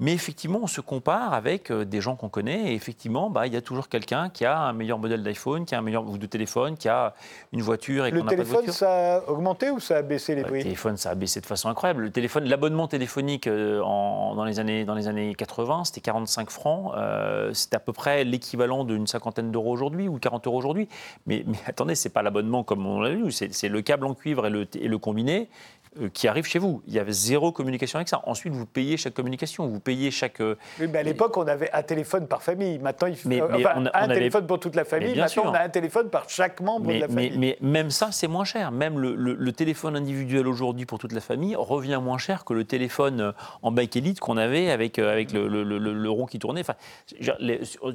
Mais 0.00 0.12
effectivement, 0.12 0.58
on 0.62 0.66
se 0.66 0.80
compare 0.80 1.34
avec 1.34 1.70
euh, 1.70 1.84
des 1.84 2.00
gens 2.00 2.16
qu'on 2.16 2.28
connaît. 2.28 2.72
Et 2.72 2.74
effectivement, 2.74 3.30
bah, 3.30 3.46
il 3.46 3.52
y 3.52 3.56
a 3.56 3.60
toujours 3.60 3.88
quelqu'un 3.88 4.28
qui 4.28 4.44
a 4.44 4.58
un 4.58 4.72
meilleur 4.72 4.98
modèle 4.98 5.22
d'iPhone, 5.22 5.64
qui 5.64 5.74
a 5.74 5.78
un 5.78 5.82
meilleur 5.82 6.04
ou 6.04 6.18
de 6.18 6.26
téléphone, 6.26 6.76
qui 6.76 6.88
a 6.88 7.14
une 7.52 7.62
voiture 7.62 8.04
et 8.06 8.10
qu'on 8.10 8.24
n'a 8.24 8.24
pas 8.24 8.36
de 8.36 8.42
voiture. 8.42 8.54
Le 8.56 8.60
téléphone, 8.62 8.74
ça 8.74 9.16
a 9.16 9.28
augmenté 9.28 9.70
ou 9.70 9.78
ça 9.78 9.98
a 9.98 10.02
baissé 10.02 10.34
les 10.34 10.42
prix 10.42 10.58
Le 10.58 10.62
téléphone, 10.64 10.96
ça 10.96 11.10
a 11.10 11.14
baissé 11.14 11.40
de 11.40 11.46
façon 11.46 11.68
incroyable. 11.68 12.02
Le 12.02 12.10
téléphone, 12.10 12.44
l'abonnement 12.44 12.88
téléphonique 12.88 13.46
euh, 13.46 13.80
en, 13.82 14.34
dans, 14.34 14.44
les 14.44 14.58
années, 14.58 14.84
dans 14.84 14.94
les 14.94 15.06
années 15.06 15.32
80, 15.34 15.84
c'était 15.84 16.00
45 16.00 16.50
francs. 16.50 16.92
Euh, 16.96 17.52
c'est 17.54 17.74
à 17.74 17.80
peu 17.80 17.92
près 17.92 18.24
l'équivalent 18.24 18.84
d'une 18.84 19.06
cinquantaine 19.06 19.52
d'euros 19.52 19.72
aujourd'hui 19.72 20.08
ou 20.08 20.18
40 20.18 20.48
euros 20.48 20.58
aujourd'hui. 20.58 20.88
Mais, 21.26 21.44
mais 21.46 21.58
attendez, 21.66 21.94
c'est 21.94 22.08
pas 22.08 22.22
l'abonnement 22.22 22.64
comme 22.64 22.84
on 22.84 23.00
l'a 23.00 23.10
vu. 23.10 23.30
C'est 23.30 23.68
le 23.68 23.82
câble 23.82 24.06
en 24.06 24.14
cuivre 24.14 24.46
et 24.46 24.50
le, 24.50 24.66
et 24.74 24.88
le 24.88 24.98
combiné 24.98 25.48
qui 26.12 26.28
arrive 26.28 26.44
chez 26.44 26.58
vous. 26.58 26.82
Il 26.86 26.94
y 26.94 26.98
avait 26.98 27.12
zéro 27.12 27.52
communication 27.52 27.98
avec 27.98 28.08
ça. 28.08 28.20
Ensuite, 28.24 28.52
vous 28.52 28.66
payez 28.66 28.96
chaque 28.96 29.14
communication, 29.14 29.66
vous 29.66 29.80
payez 29.80 30.10
chaque. 30.10 30.40
Euh, 30.40 30.56
oui, 30.80 30.86
mais 30.90 30.98
à 30.98 31.02
l'époque, 31.02 31.36
on 31.36 31.46
avait 31.46 31.70
un 31.72 31.82
téléphone 31.82 32.26
par 32.26 32.42
famille. 32.42 32.78
Maintenant, 32.78 33.08
il 33.08 33.16
faut 33.16 33.28
mais, 33.28 33.40
on 33.42 33.86
un 33.92 34.08
téléphone 34.08 34.46
pour 34.46 34.60
toute 34.60 34.74
la 34.74 34.84
famille. 34.84 35.16
Maintenant, 35.16 35.44
on 35.46 35.54
a 35.54 35.60
un 35.60 35.68
téléphone 35.68 36.10
par 36.10 36.28
chaque 36.28 36.60
membre 36.60 36.92
de 36.92 36.98
la 36.98 37.08
famille. 37.08 37.38
Mais, 37.38 37.58
même 37.60 37.90
ça, 37.90 38.10
c'est 38.12 38.28
moins 38.28 38.44
cher. 38.44 38.72
Même 38.72 38.98
le, 38.98 39.52
téléphone 39.54 39.94
individuel 39.94 40.48
aujourd'hui 40.48 40.84
pour 40.84 40.98
toute 40.98 41.12
la 41.12 41.20
famille 41.20 41.54
revient 41.54 42.00
moins 42.02 42.18
cher 42.18 42.44
que 42.44 42.52
le 42.54 42.64
téléphone 42.64 43.20
euh, 43.20 43.32
en 43.62 43.70
bike 43.70 43.94
élite 43.94 44.18
qu'on 44.18 44.36
avait 44.36 44.70
avec, 44.70 44.98
avec 44.98 45.32
le, 45.32 46.08
rond 46.08 46.26
qui 46.26 46.40
tournait. 46.40 46.62
Enfin, 46.62 46.74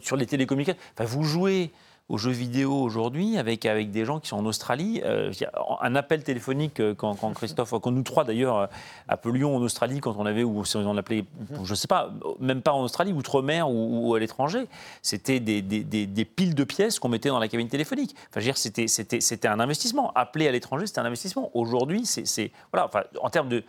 sur 0.02 0.16
les 0.16 0.26
télécommunications, 0.26 0.82
enfin, 0.96 1.04
vous 1.06 1.24
jouez 1.24 1.72
aux 2.10 2.18
jeux 2.18 2.32
vidéo 2.32 2.74
aujourd'hui 2.74 3.38
avec, 3.38 3.66
avec 3.66 3.92
des 3.92 4.04
gens 4.04 4.20
qui 4.20 4.30
sont 4.30 4.38
en 4.38 4.46
Australie. 4.46 5.02
Euh, 5.06 5.32
un 5.80 5.96
appel 5.96 6.24
téléphonique 6.24 6.80
euh, 6.80 6.96
quand, 6.96 7.16
Christophe, 7.34 7.74
quand 7.82 7.92
nous 7.92 8.02
trois 8.02 8.24
d'ailleurs 8.24 8.58
euh, 8.58 8.68
appelions 9.08 9.56
en 9.56 9.62
Australie 9.62 10.00
quand 10.00 10.16
on 10.18 10.26
avait, 10.26 10.44
ou 10.44 10.64
on 10.76 10.98
appelait, 10.98 11.26
je 11.64 11.70
ne 11.70 11.76
sais 11.76 11.88
pas, 11.88 12.12
même 12.40 12.64
pas 12.64 12.74
en 12.74 12.82
Australie, 12.82 13.14
outre-mer 13.14 13.70
ou, 13.70 14.14
à 14.16 14.20
l'étranger, 14.20 14.68
c'était 15.04 15.40
des, 15.40 15.62
des, 15.62 15.84
des, 15.84 16.26
piles 16.26 16.56
de 16.56 16.64
pièces 16.64 17.00
qu'on 17.00 17.10
mettait 17.10 17.30
dans 17.30 17.40
la 17.40 17.48
cabine 17.48 17.68
téléphonique. 17.68 18.16
Enfin, 18.30 18.40
je 18.40 18.52
veux 18.52 18.54
dire, 18.54 18.90
c'était 19.22 19.48
un 19.48 19.60
investissement. 19.60 20.12
Appeler 20.16 20.48
à 20.48 20.52
l'étranger, 20.52 20.88
c'était 20.88 21.00
un 21.00 21.06
investissement. 21.06 21.52
Aujourd'hui, 21.54 22.06
c'est. 22.06 22.52
Voilà, 22.74 22.88
enfin, 22.88 23.04
en 23.22 23.30
termes 23.30 23.50
de. 23.50 23.64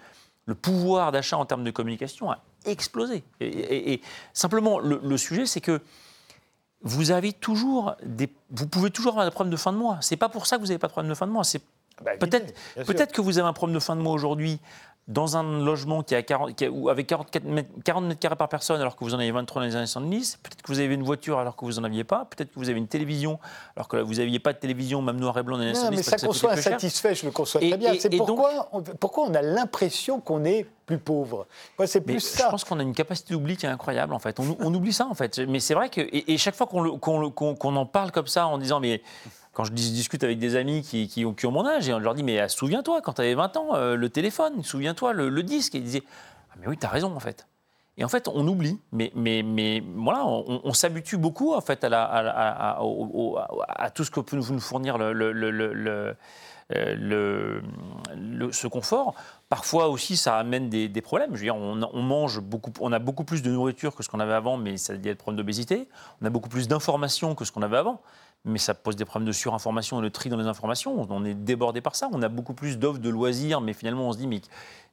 Le 0.46 0.54
pouvoir 0.54 1.12
d'achat 1.12 1.36
en 1.36 1.44
termes 1.44 1.62
de 1.62 1.70
communication 1.70 2.30
a 2.30 2.38
explosé. 2.64 3.22
Et, 3.40 4.00
simplement, 4.32 4.80
le 4.80 5.16
sujet, 5.16 5.46
c'est 5.46 5.60
que 5.60 5.80
vous 6.82 7.10
avez 7.10 7.32
toujours 7.32 7.96
des, 8.02 8.28
vous 8.50 8.66
pouvez 8.66 8.90
toujours 8.90 9.12
avoir 9.12 9.26
des 9.26 9.30
problèmes 9.30 9.52
de 9.52 9.56
fin 9.56 9.72
de 9.72 9.78
mois. 9.78 9.98
C'est 10.00 10.16
pas 10.16 10.28
pour 10.28 10.46
ça 10.46 10.56
que 10.56 10.62
vous 10.62 10.68
n'avez 10.68 10.78
pas 10.78 10.86
de 10.88 10.92
problème 10.92 11.10
de 11.10 11.14
fin 11.14 11.26
de 11.26 11.32
mois. 11.32 11.44
C'est 11.44 11.62
bah, 12.02 12.12
peut-être, 12.18 12.54
peut-être 12.86 13.12
que 13.12 13.20
vous 13.20 13.38
avez 13.38 13.46
un 13.46 13.52
problème 13.52 13.74
de 13.74 13.80
fin 13.80 13.94
de 13.94 14.00
mois 14.00 14.14
aujourd'hui 14.14 14.58
dans 15.10 15.36
un 15.36 15.64
logement 15.64 16.04
qui 16.04 16.14
a 16.14 16.22
40, 16.22 16.54
qui 16.54 16.64
avec 16.88 17.08
44 17.08 17.44
mètres, 17.44 17.68
40 17.84 18.04
mètres 18.04 18.20
carrés 18.20 18.36
par 18.36 18.48
personne 18.48 18.80
alors 18.80 18.94
que 18.94 19.04
vous 19.04 19.12
en 19.12 19.18
avez 19.18 19.32
23 19.32 19.60
dans 19.60 19.66
les 19.66 19.74
années 19.74 19.86
70, 19.86 20.38
peut-être 20.40 20.62
que 20.62 20.72
vous 20.72 20.78
avez 20.78 20.94
une 20.94 21.02
voiture 21.02 21.40
alors 21.40 21.56
que 21.56 21.64
vous 21.64 21.72
n'en 21.72 21.84
aviez 21.84 22.04
pas, 22.04 22.26
peut-être 22.30 22.54
que 22.54 22.58
vous 22.58 22.68
avez 22.68 22.78
une 22.78 22.86
télévision 22.86 23.40
alors 23.76 23.88
que 23.88 23.96
vous 23.96 24.14
n'aviez 24.14 24.38
pas 24.38 24.52
de 24.52 24.58
télévision, 24.58 25.02
même 25.02 25.18
noir 25.18 25.36
et 25.36 25.42
blanc 25.42 25.58
dans 25.58 25.64
les 25.64 25.70
années 25.70 25.78
70. 25.78 25.96
mais 25.96 26.02
ça, 26.02 26.26
conçoit 26.26 26.52
insatisfait, 26.52 27.14
je 27.16 27.26
le 27.26 27.32
conçois 27.32 27.60
très 27.60 27.76
bien. 27.76 27.94
C'est 27.98 28.08
pourquoi, 28.16 28.68
on, 28.72 28.82
pourquoi 28.82 29.24
on 29.24 29.34
a 29.34 29.42
l'impression 29.42 30.20
qu'on 30.20 30.44
est 30.44 30.64
plus 30.86 30.98
pauvre? 30.98 31.46
c'est 31.86 32.00
plus 32.00 32.20
ça. 32.20 32.44
Je 32.46 32.50
pense 32.50 32.64
qu'on 32.64 32.78
a 32.78 32.82
une 32.82 32.94
capacité 32.94 33.34
d'oubli 33.34 33.56
qui 33.56 33.66
est 33.66 33.68
incroyable, 33.68 34.14
en 34.14 34.18
fait. 34.20 34.38
On, 34.38 34.74
oublie 34.74 34.92
ça, 34.92 35.06
en 35.06 35.14
fait. 35.14 35.38
Mais 35.40 35.60
c'est 35.60 35.74
vrai 35.74 35.88
que, 35.88 36.00
et, 36.00 36.38
chaque 36.38 36.54
fois 36.54 36.66
qu'on 36.66 37.76
en 37.76 37.86
parle 37.86 38.12
comme 38.12 38.26
ça, 38.26 38.46
en 38.46 38.58
disant, 38.58 38.80
mais 38.80 39.02
quand 39.52 39.64
je 39.64 39.72
discute 39.72 40.22
avec 40.22 40.38
des 40.38 40.56
amis 40.56 40.82
qui, 40.82 41.08
qui, 41.08 41.24
ont, 41.24 41.34
mon 41.50 41.66
âge, 41.66 41.88
et 41.88 41.94
on 41.94 41.98
leur 41.98 42.14
dit, 42.14 42.22
mais 42.22 42.48
souviens-toi, 42.48 43.00
quand 43.02 43.14
tu 43.14 43.22
avais 43.22 43.34
20 43.34 43.56
ans, 43.56 43.74
euh, 43.74 43.96
le 43.96 44.08
téléphone, 44.08 44.62
souviens-toi, 44.62 45.12
le, 45.12 45.42
disque. 45.42 45.74
Et 45.74 45.78
ils 45.78 45.84
disaient, 45.84 46.04
ah, 46.52 46.54
mais 46.60 46.68
oui, 46.68 46.76
tu 46.78 46.86
as 46.86 46.90
raison, 46.90 47.14
en 47.14 47.20
fait. 47.20 47.46
Et 47.98 48.04
en 48.04 48.08
fait, 48.08 48.28
on 48.28 48.46
oublie, 48.46 48.78
mais, 48.92 49.10
mais, 49.14 49.42
mais 49.42 49.82
voilà, 49.96 50.24
on, 50.24 50.72
s'habitue 50.72 51.18
beaucoup 51.18 51.52
en 51.52 51.60
fait 51.60 51.84
à, 51.84 52.78
tout 53.94 54.04
ce 54.04 54.10
que 54.10 54.20
peut 54.20 54.36
nous 54.36 54.60
fournir 54.60 54.96
le, 54.96 55.12
le, 55.12 55.32
le, 55.32 56.16
le, 56.70 58.52
ce 58.52 58.66
confort. 58.68 59.14
Parfois 59.48 59.88
aussi, 59.88 60.16
ça 60.16 60.36
amène 60.38 60.70
des, 60.70 60.88
des 60.88 61.02
problèmes. 61.02 61.30
Je 61.34 61.40
veux 61.40 61.44
dire, 61.44 61.56
on, 61.56 62.02
mange 62.02 62.40
beaucoup, 62.40 62.72
on 62.80 62.92
a 62.92 62.98
beaucoup 62.98 63.24
plus 63.24 63.42
de 63.42 63.50
nourriture 63.50 63.94
que 63.94 64.02
ce 64.02 64.08
qu'on 64.08 64.20
avait 64.20 64.32
avant, 64.32 64.56
mais 64.56 64.76
ça 64.76 64.96
dit 64.96 65.08
être 65.08 65.18
problème 65.18 65.38
d'obésité. 65.38 65.88
On 66.22 66.26
a 66.26 66.30
beaucoup 66.30 66.48
plus 66.48 66.68
d'informations 66.68 67.34
que 67.34 67.44
ce 67.44 67.52
qu'on 67.52 67.62
avait 67.62 67.76
avant. 67.76 68.00
Mais 68.44 68.58
ça 68.58 68.74
pose 68.74 68.96
des 68.96 69.04
problèmes 69.04 69.26
de 69.26 69.32
surinformation 69.32 70.00
et 70.00 70.02
de 70.02 70.08
tri 70.08 70.30
dans 70.30 70.38
les 70.38 70.46
informations. 70.46 71.06
On 71.10 71.24
est 71.24 71.34
débordé 71.34 71.80
par 71.80 71.94
ça. 71.94 72.08
On 72.12 72.22
a 72.22 72.28
beaucoup 72.28 72.54
plus 72.54 72.78
d'offres 72.78 72.98
de 72.98 73.10
loisirs, 73.10 73.60
mais 73.60 73.74
finalement, 73.74 74.08
on 74.08 74.12
se 74.12 74.18
dit, 74.18 74.26
mais 74.26 74.40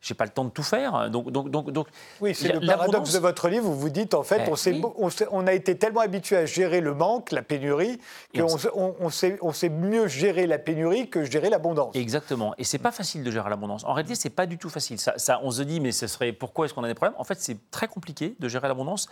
j'ai 0.02 0.14
pas 0.14 0.26
le 0.26 0.32
temps 0.32 0.44
de 0.44 0.50
tout 0.50 0.64
faire. 0.64 1.10
Donc, 1.10 1.32
donc, 1.32 1.50
donc, 1.50 1.72
donc 1.72 1.88
oui, 2.20 2.36
c'est 2.36 2.52
le 2.52 2.60
paradoxe 2.60 3.14
de 3.14 3.20
votre 3.20 3.48
livre. 3.48 3.64
Vous 3.64 3.80
vous 3.80 3.90
dites, 3.90 4.14
en 4.14 4.24
fait, 4.24 4.50
eh, 4.68 4.82
on, 4.98 5.10
on, 5.32 5.48
a 5.48 5.54
été 5.54 5.78
tellement 5.78 6.02
habitué 6.02 6.36
à 6.36 6.46
gérer 6.46 6.82
le 6.82 6.94
manque, 6.94 7.32
la 7.32 7.42
pénurie, 7.42 8.00
qu'on 8.36 8.48
on, 8.76 9.10
sait, 9.10 9.40
on 9.42 9.54
sait 9.54 9.70
mieux 9.70 10.08
gérer 10.08 10.46
la 10.46 10.60
pénurie 10.60 11.10
que 11.10 11.24
gérer 11.24 11.50
l'abondance. 11.50 11.96
Exactement. 11.96 12.54
Et 12.58 12.66
c'est 12.66 12.78
pas 12.80 12.92
facile 12.92 13.24
de 13.24 13.32
gérer 13.32 13.50
l'abondance. 13.50 13.86
En 13.86 13.94
réalité, 13.94 14.16
c'est 14.16 14.30
pas 14.30 14.46
du 14.46 14.58
tout 14.58 14.70
facile. 14.70 15.00
Ça, 15.00 15.14
ça, 15.18 15.40
on 15.42 15.52
se 15.52 15.62
dit, 15.62 15.80
mais 15.80 15.94
ce 15.94 16.08
serait 16.08 16.34
pourquoi 16.34 16.66
est-ce 16.66 16.74
qu'on 16.74 16.84
a 16.84 16.88
des 16.88 16.96
problèmes? 16.96 17.18
En 17.18 17.24
fait, 17.24 17.40
c'est 17.40 17.72
très 17.72 17.88
compliqué 17.88 18.36
de 18.40 18.50
gérer 18.50 18.68
l'abondance 18.68 19.08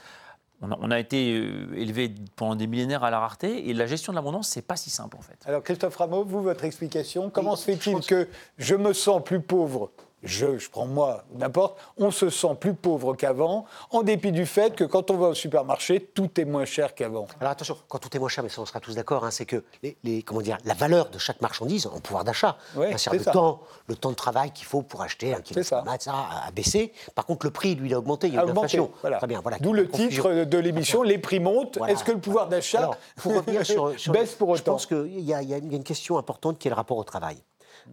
on 0.61 0.91
a, 0.91 0.99
été 0.99 1.33
euh, 1.33 1.75
élevé 1.75 2.13
pendant 2.35 2.55
des 2.55 2.67
millénaires 2.67 3.03
à 3.03 3.11
la 3.11 3.19
rareté 3.19 3.69
et 3.69 3.73
la 3.73 3.85
gestion 3.85 4.13
de 4.13 4.15
l'abondance, 4.15 4.47
c'est 4.47 4.61
pas 4.61 4.75
si 4.75 4.89
simple 4.89 5.17
en 5.17 5.21
fait. 5.21 5.37
Alors 5.45 5.63
Christophe 5.63 5.95
Rameau, 5.95 6.23
vous, 6.23 6.41
votre 6.41 6.63
explication, 6.63 7.29
comment 7.29 7.55
se 7.55 7.65
fait-il 7.65 7.99
que 8.05 8.27
je 8.57 8.75
me 8.75 8.93
sens 8.93 9.23
plus 9.23 9.41
pauvre 9.41 9.91
je, 10.23 10.57
je 10.57 10.69
prends 10.69 10.85
moi, 10.85 11.23
n'importe, 11.35 11.77
on 11.97 12.11
se 12.11 12.29
sent 12.29 12.55
plus 12.59 12.73
pauvre 12.73 13.15
qu'avant, 13.15 13.65
en 13.91 14.03
dépit 14.03 14.31
du 14.31 14.45
fait 14.45 14.75
que 14.75 14.83
quand 14.83 15.11
on 15.11 15.17
va 15.17 15.27
au 15.27 15.33
supermarché, 15.33 15.99
tout 16.13 16.39
est 16.39 16.45
moins 16.45 16.65
cher 16.65 16.95
qu'avant. 16.95 17.27
Alors 17.39 17.51
attention, 17.51 17.77
quand 17.87 17.99
tout 17.99 18.15
est 18.15 18.19
moins 18.19 18.29
cher, 18.29 18.43
mais 18.43 18.49
ça 18.49 18.61
on 18.61 18.65
sera 18.65 18.79
tous 18.79 18.95
d'accord, 18.95 19.23
hein, 19.23 19.31
c'est 19.31 19.45
que 19.45 19.63
les, 20.03 20.23
comment 20.23 20.41
dire, 20.41 20.57
la 20.65 20.73
valeur 20.73 21.09
de 21.09 21.19
chaque 21.19 21.41
marchandise 21.41 21.87
en 21.87 21.99
pouvoir 21.99 22.23
d'achat, 22.23 22.57
c'est 22.97 23.13
le 23.13 23.23
temps, 23.23 23.61
le 23.87 23.95
temps 23.95 24.09
de 24.09 24.15
travail 24.15 24.51
qu'il 24.51 24.65
faut 24.65 24.81
pour 24.81 25.01
acheter 25.01 25.33
un 25.33 25.41
kilo 25.41 25.61
de 25.61 25.65
ça 25.65 25.83
a, 26.07 26.51
baissé. 26.51 26.91
Par 27.13 27.25
contre, 27.25 27.45
le 27.45 27.51
prix, 27.51 27.75
lui, 27.75 27.89
il 27.89 27.93
a 27.93 27.99
augmenté, 27.99 28.27
il 28.27 28.33
y 28.33 28.37
a, 28.37 28.43
une 28.43 28.49
inflation. 28.49 28.91
Très 29.01 29.27
bien, 29.27 29.41
voilà. 29.41 29.57
D'où 29.59 29.73
le 29.73 29.87
titre 29.87 30.43
de 30.43 30.57
l'émission, 30.57 31.03
les 31.03 31.17
prix 31.17 31.39
montent. 31.39 31.79
Est-ce 31.87 32.03
que 32.03 32.11
le 32.11 32.19
pouvoir 32.19 32.47
d'achat 32.47 32.91
baisse 34.11 34.33
pour 34.33 34.49
autant 34.49 34.55
Je 34.55 34.63
pense 34.63 34.85
qu'il 34.85 35.19
y, 35.19 35.31
y, 35.31 35.33
a 35.33 35.57
une 35.57 35.83
question 35.83 36.17
importante 36.17 36.57
qui 36.57 36.67
est 36.67 36.71
le 36.71 36.75
rapport 36.75 36.97
au 36.97 37.03
travail. 37.03 37.37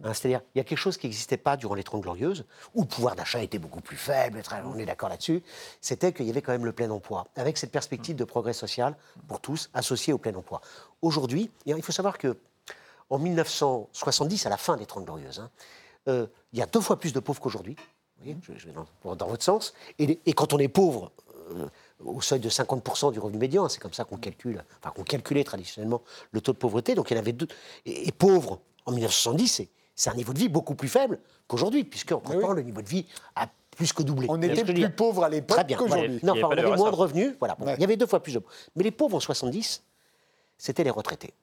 Hein, 0.03 0.13
c'est-à-dire, 0.13 0.41
il 0.53 0.57
y 0.57 0.61
a 0.61 0.63
quelque 0.63 0.77
chose 0.77 0.97
qui 0.97 1.07
n'existait 1.07 1.37
pas 1.37 1.57
durant 1.57 1.75
les 1.75 1.83
Trente 1.83 2.01
Glorieuses, 2.01 2.45
où 2.73 2.81
le 2.81 2.87
pouvoir 2.87 3.15
d'achat 3.15 3.41
était 3.41 3.59
beaucoup 3.59 3.81
plus 3.81 3.97
faible, 3.97 4.41
on 4.65 4.77
est 4.77 4.85
d'accord 4.85 5.09
là-dessus, 5.09 5.43
c'était 5.81 6.13
qu'il 6.13 6.25
y 6.25 6.29
avait 6.29 6.41
quand 6.41 6.51
même 6.51 6.65
le 6.65 6.71
plein 6.71 6.89
emploi, 6.89 7.27
avec 7.35 7.57
cette 7.57 7.71
perspective 7.71 8.15
de 8.15 8.23
progrès 8.23 8.53
social 8.53 8.95
pour 9.27 9.39
tous, 9.39 9.69
associée 9.73 10.13
au 10.13 10.17
plein 10.17 10.33
emploi. 10.35 10.61
Aujourd'hui, 11.01 11.51
il 11.65 11.81
faut 11.81 11.91
savoir 11.91 12.17
que 12.17 12.37
en 13.09 13.19
1970, 13.19 14.45
à 14.45 14.49
la 14.49 14.57
fin 14.57 14.77
des 14.77 14.85
Trente 14.85 15.05
Glorieuses, 15.05 15.39
hein, 15.39 15.51
euh, 16.07 16.27
il 16.51 16.59
y 16.59 16.61
a 16.61 16.65
deux 16.65 16.81
fois 16.81 16.99
plus 16.99 17.13
de 17.13 17.19
pauvres 17.19 17.41
qu'aujourd'hui, 17.41 17.75
je, 18.25 18.67
vais 18.67 18.73
dans, 19.03 19.27
votre 19.27 19.43
sens, 19.43 19.73
et, 19.99 20.33
quand 20.33 20.53
on 20.53 20.59
est 20.59 20.67
pauvre, 20.67 21.11
euh, 21.51 21.67
au 22.03 22.21
seuil 22.21 22.39
de 22.39 22.49
50% 22.49 23.11
du 23.11 23.19
revenu 23.19 23.37
médian, 23.37 23.67
c'est 23.69 23.79
comme 23.79 23.93
ça 23.93 24.03
qu'on 24.05 24.17
calcule, 24.17 24.63
enfin 24.79 24.91
qu'on 24.91 25.03
calculait 25.03 25.43
traditionnellement 25.43 26.01
le 26.31 26.41
taux 26.41 26.53
de 26.53 26.57
pauvreté, 26.57 26.95
donc 26.95 27.11
il 27.11 27.15
y 27.15 27.17
en 27.17 27.19
avait 27.19 27.33
deux, 27.33 27.47
et, 27.85 28.11
pauvres 28.11 28.59
en 28.85 28.91
1970, 28.91 29.63
c'est 29.95 30.09
un 30.09 30.15
niveau 30.15 30.33
de 30.33 30.39
vie 30.39 30.49
beaucoup 30.49 30.75
plus 30.75 30.87
faible 30.87 31.19
qu'aujourd'hui, 31.47 31.83
puisqu'en 31.83 32.19
temps, 32.19 32.53
le 32.53 32.61
niveau 32.61 32.81
de 32.81 32.89
vie 32.89 33.05
a 33.35 33.47
plus 33.71 33.93
que 33.93 34.03
doublé. 34.03 34.27
On 34.29 34.41
était 34.41 34.63
plus 34.63 34.89
pauvres 34.89 35.23
à 35.23 35.29
l'époque 35.29 35.65
qu'aujourd'hui. 35.77 36.19
Non, 36.23 36.33
on 36.41 36.49
avait 36.51 36.75
moins 36.75 36.91
de 36.91 36.95
revenus. 36.95 37.35
Voilà, 37.39 37.57
il 37.77 37.81
y 37.81 37.83
avait 37.83 37.97
deux 37.97 38.07
fois 38.07 38.21
plus 38.21 38.33
de. 38.33 38.41
Mais 38.75 38.83
les 38.83 38.91
pauvres 38.91 39.17
en 39.17 39.19
70, 39.19 39.83
c'était 40.57 40.83
les 40.83 40.89
retraités. 40.89 41.33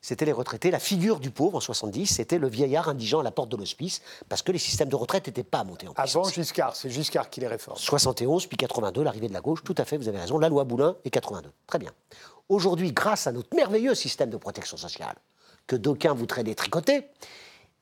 C'était 0.00 0.24
les 0.24 0.32
retraités. 0.32 0.70
La 0.70 0.78
figure 0.78 1.18
du 1.18 1.30
pauvre 1.30 1.56
en 1.56 1.60
70, 1.60 2.06
c'était 2.06 2.38
le 2.38 2.48
vieillard 2.48 2.88
indigent 2.88 3.18
à 3.18 3.22
la 3.24 3.32
porte 3.32 3.48
de 3.48 3.56
l'hospice, 3.56 4.00
parce 4.28 4.42
que 4.42 4.52
les 4.52 4.58
systèmes 4.58 4.88
de 4.88 4.96
retraite 4.96 5.26
n'étaient 5.26 5.42
pas 5.42 5.64
montés 5.64 5.88
en 5.88 5.92
puissance. 5.92 6.26
Avant 6.28 6.32
Giscard, 6.32 6.76
c'est 6.76 6.88
Giscard 6.88 7.28
qui 7.28 7.40
les 7.40 7.48
réforme. 7.48 7.76
71, 7.76 8.46
puis 8.46 8.56
82, 8.56 9.02
l'arrivée 9.02 9.28
de 9.28 9.32
la 9.32 9.40
gauche, 9.40 9.64
tout 9.64 9.74
à 9.76 9.84
fait, 9.84 9.96
vous 9.96 10.08
avez 10.08 10.20
raison, 10.20 10.38
la 10.38 10.48
loi 10.48 10.64
Boulin 10.64 10.96
et 11.04 11.10
82. 11.10 11.50
Très 11.66 11.80
bien. 11.80 11.90
Aujourd'hui, 12.48 12.92
grâce 12.92 13.26
à 13.26 13.32
notre 13.32 13.54
merveilleux 13.54 13.94
système 13.94 14.30
de 14.30 14.36
protection 14.36 14.76
sociale, 14.76 15.16
que 15.66 15.74
d'aucuns 15.76 16.14
voudraient 16.14 16.44
détricoter, 16.44 17.08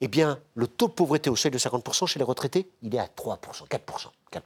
eh 0.00 0.08
bien, 0.08 0.40
le 0.54 0.66
taux 0.66 0.88
de 0.88 0.92
pauvreté 0.92 1.30
au 1.30 1.36
seuil 1.36 1.50
de 1.50 1.58
50% 1.58 2.06
chez 2.06 2.18
les 2.18 2.24
retraités, 2.24 2.70
il 2.82 2.94
est 2.94 2.98
à 2.98 3.06
3%, 3.06 3.38
4%. 3.68 4.08
4%. 4.32 4.40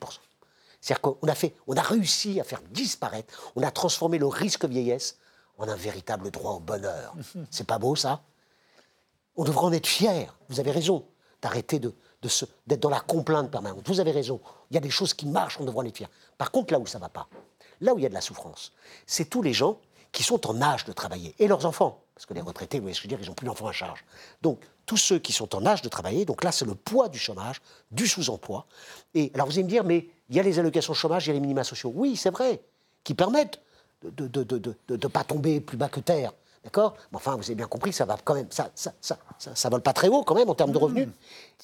C'est-à-dire 0.80 1.00
qu'on 1.00 1.28
a, 1.28 1.34
fait, 1.34 1.54
on 1.66 1.76
a 1.76 1.82
réussi 1.82 2.40
à 2.40 2.44
faire 2.44 2.62
disparaître, 2.70 3.52
on 3.56 3.62
a 3.62 3.70
transformé 3.70 4.18
le 4.18 4.26
risque 4.26 4.64
vieillesse 4.64 5.18
en 5.58 5.68
un 5.68 5.76
véritable 5.76 6.30
droit 6.30 6.52
au 6.52 6.60
bonheur. 6.60 7.14
C'est 7.50 7.66
pas 7.66 7.78
beau, 7.78 7.96
ça? 7.96 8.22
On 9.36 9.44
devrait 9.44 9.64
en 9.64 9.72
être 9.72 9.86
fier. 9.86 10.34
Vous 10.48 10.60
avez 10.60 10.70
raison 10.70 11.04
d'arrêter 11.42 11.78
de, 11.78 11.94
d'être 12.66 12.80
dans 12.80 12.90
la 12.90 13.00
complainte 13.00 13.50
permanente. 13.50 13.86
Vous 13.86 14.00
avez 14.00 14.10
raison. 14.10 14.40
Il 14.70 14.74
y 14.74 14.76
a 14.78 14.80
des 14.80 14.90
choses 14.90 15.14
qui 15.14 15.26
marchent, 15.26 15.58
on 15.60 15.64
devrait 15.64 15.84
en 15.84 15.88
être 15.88 15.96
fier. 15.96 16.08
Par 16.38 16.50
contre, 16.50 16.72
là 16.72 16.78
où 16.78 16.86
ça 16.86 16.98
ne 16.98 17.02
va 17.02 17.08
pas, 17.08 17.28
là 17.80 17.94
où 17.94 17.98
il 17.98 18.02
y 18.02 18.06
a 18.06 18.08
de 18.08 18.14
la 18.14 18.20
souffrance, 18.20 18.72
c'est 19.06 19.26
tous 19.26 19.42
les 19.42 19.52
gens 19.52 19.78
qui 20.12 20.22
sont 20.22 20.46
en 20.48 20.60
âge 20.60 20.84
de 20.84 20.92
travailler, 20.92 21.34
et 21.38 21.46
leurs 21.46 21.66
enfants? 21.66 22.02
Parce 22.20 22.26
que 22.26 22.34
les 22.34 22.42
retraités, 22.42 22.76
vous 22.76 22.82
voyez 22.82 22.94
ce 22.94 23.00
que 23.00 23.08
je 23.08 23.14
veux 23.14 23.16
dire, 23.16 23.24
ils 23.24 23.28
n'ont 23.30 23.34
plus 23.34 23.46
d'enfants 23.46 23.66
à 23.66 23.72
charge. 23.72 24.04
Donc, 24.42 24.60
tous 24.84 24.98
ceux 24.98 25.18
qui 25.18 25.32
sont 25.32 25.56
en 25.56 25.64
âge 25.64 25.80
de 25.80 25.88
travailler, 25.88 26.26
donc 26.26 26.44
là, 26.44 26.52
c'est 26.52 26.66
le 26.66 26.74
poids 26.74 27.08
du 27.08 27.18
chômage, 27.18 27.62
du 27.92 28.06
sous-emploi. 28.06 28.66
Et 29.14 29.30
alors, 29.32 29.46
vous 29.46 29.54
allez 29.54 29.62
me 29.62 29.70
dire, 29.70 29.84
mais 29.84 30.06
il 30.28 30.36
y 30.36 30.38
a 30.38 30.42
les 30.42 30.58
allocations 30.58 30.92
chômage, 30.92 31.24
il 31.24 31.28
y 31.28 31.30
a 31.30 31.32
les 31.32 31.40
minima 31.40 31.64
sociaux. 31.64 31.90
Oui, 31.94 32.16
c'est 32.16 32.28
vrai, 32.28 32.60
qui 33.04 33.14
permettent 33.14 33.62
de 34.02 34.24
ne 34.24 34.28
de, 34.28 34.58
de, 34.58 34.96
de, 34.96 35.06
pas 35.08 35.24
tomber 35.24 35.62
plus 35.62 35.78
bas 35.78 35.88
que 35.88 36.00
terre. 36.00 36.34
D'accord? 36.62 36.94
Mais 37.10 37.16
enfin, 37.16 37.36
vous 37.36 37.44
avez 37.44 37.54
bien 37.54 37.66
compris, 37.66 37.94
ça 37.94 38.04
va 38.04 38.18
quand 38.22 38.34
même, 38.34 38.48
ça, 38.50 38.70
ça, 38.74 38.92
ça, 39.00 39.16
ça, 39.38 39.68
vole 39.70 39.80
pas 39.80 39.94
très 39.94 40.08
haut 40.08 40.22
quand 40.22 40.34
même 40.34 40.50
en 40.50 40.54
termes 40.54 40.72
de 40.72 40.78
revenus. 40.78 41.08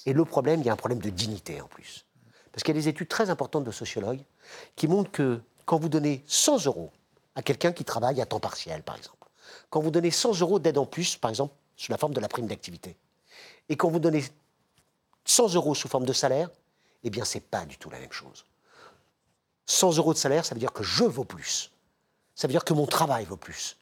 Et 0.06 0.14
le 0.14 0.24
problème, 0.24 0.60
il 0.60 0.66
y 0.66 0.70
a 0.70 0.72
un 0.72 0.76
problème 0.76 1.00
de 1.00 1.10
dignité 1.10 1.60
en 1.60 1.68
plus. 1.68 2.06
Parce 2.50 2.62
qu'il 2.62 2.74
y 2.74 2.78
a 2.78 2.80
des 2.80 2.88
études 2.88 3.08
très 3.08 3.28
importantes 3.28 3.64
de 3.64 3.72
sociologues 3.72 4.22
qui 4.74 4.88
montrent 4.88 5.10
que 5.10 5.38
quand 5.66 5.78
vous 5.78 5.90
donnez 5.90 6.24
100 6.26 6.64
euros 6.64 6.92
à 7.34 7.42
quelqu'un 7.42 7.72
qui 7.72 7.84
travaille 7.84 8.22
à 8.22 8.24
temps 8.24 8.40
partiel, 8.40 8.82
par 8.82 8.96
exemple, 8.96 9.15
quand 9.76 9.82
vous 9.82 9.90
donnez 9.90 10.10
100 10.10 10.40
euros 10.40 10.58
d'aide 10.58 10.78
en 10.78 10.86
plus, 10.86 11.16
par 11.16 11.28
exemple, 11.28 11.54
sous 11.76 11.92
la 11.92 11.98
forme 11.98 12.14
de 12.14 12.20
la 12.20 12.28
prime 12.28 12.46
d'activité, 12.46 12.96
et 13.68 13.76
quand 13.76 13.90
vous 13.90 13.98
donnez 13.98 14.24
100 15.26 15.52
euros 15.52 15.74
sous 15.74 15.86
forme 15.86 16.06
de 16.06 16.14
salaire, 16.14 16.48
eh 17.04 17.10
bien, 17.10 17.26
ce 17.26 17.36
n'est 17.36 17.42
pas 17.42 17.66
du 17.66 17.76
tout 17.76 17.90
la 17.90 17.98
même 17.98 18.10
chose. 18.10 18.46
100 19.66 19.98
euros 19.98 20.14
de 20.14 20.18
salaire, 20.18 20.46
ça 20.46 20.54
veut 20.54 20.60
dire 20.60 20.72
que 20.72 20.82
je 20.82 21.04
vaux 21.04 21.26
plus. 21.26 21.72
Ça 22.34 22.46
veut 22.46 22.52
dire 22.52 22.64
que 22.64 22.72
mon 22.72 22.86
travail 22.86 23.26
vaut 23.26 23.36
plus. 23.36 23.76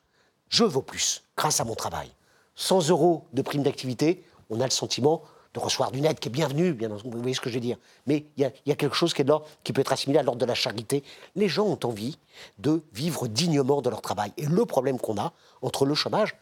Je 0.49 0.65
vaux 0.65 0.83
plus 0.83 1.23
grâce 1.37 1.61
à 1.61 1.65
mon 1.65 1.77
travail. 1.77 2.11
100 2.57 2.89
euros 2.89 3.29
de 3.33 3.43
prime 3.43 3.63
d'activité, 3.63 4.27
on 4.51 4.61
a 4.61 4.65
le 4.65 4.71
sentiment 4.71 5.23
de 5.55 5.61
recevoir 5.61 5.93
d'une 5.93 6.05
aide 6.05 6.19
qui 6.19 6.29
est 6.29 6.33
bienvenue, 6.33 6.73
bien 6.73 6.89
vous 6.89 7.11
voyez 7.13 7.35
ce 7.35 7.41
que 7.41 7.49
je 7.49 7.55
veux 7.55 7.61
dire. 7.61 7.79
Mais 8.07 8.27
il 8.37 8.51
y, 8.67 8.73
a 8.73 8.75
quelque 8.75 8.97
chose 8.97 9.15
qui, 9.15 9.23
est 9.23 9.31
qui 9.63 9.73
peut 9.73 9.81
être 9.81 9.93
assimilé 9.93 10.19
à 10.19 10.25
l'ordre 10.25 10.41
de 10.41 10.47
la 10.47 10.55
charité. 10.55 11.05
Les 11.37 11.49
gens 11.49 11.65
ont 11.65 11.79
envie 11.85 12.19
de 12.59 12.83
vivre 12.93 13.29
dignement 13.29 13.81
de 13.81 13.89
leur 13.89 14.03
travail. 14.03 14.33
Et 14.37 14.47
le 14.47 14.65
problème 14.67 14.99
qu'on 14.99 15.17
a 15.17 15.33
entre 15.63 15.87
le 15.87 15.95
chômage, 15.95 16.35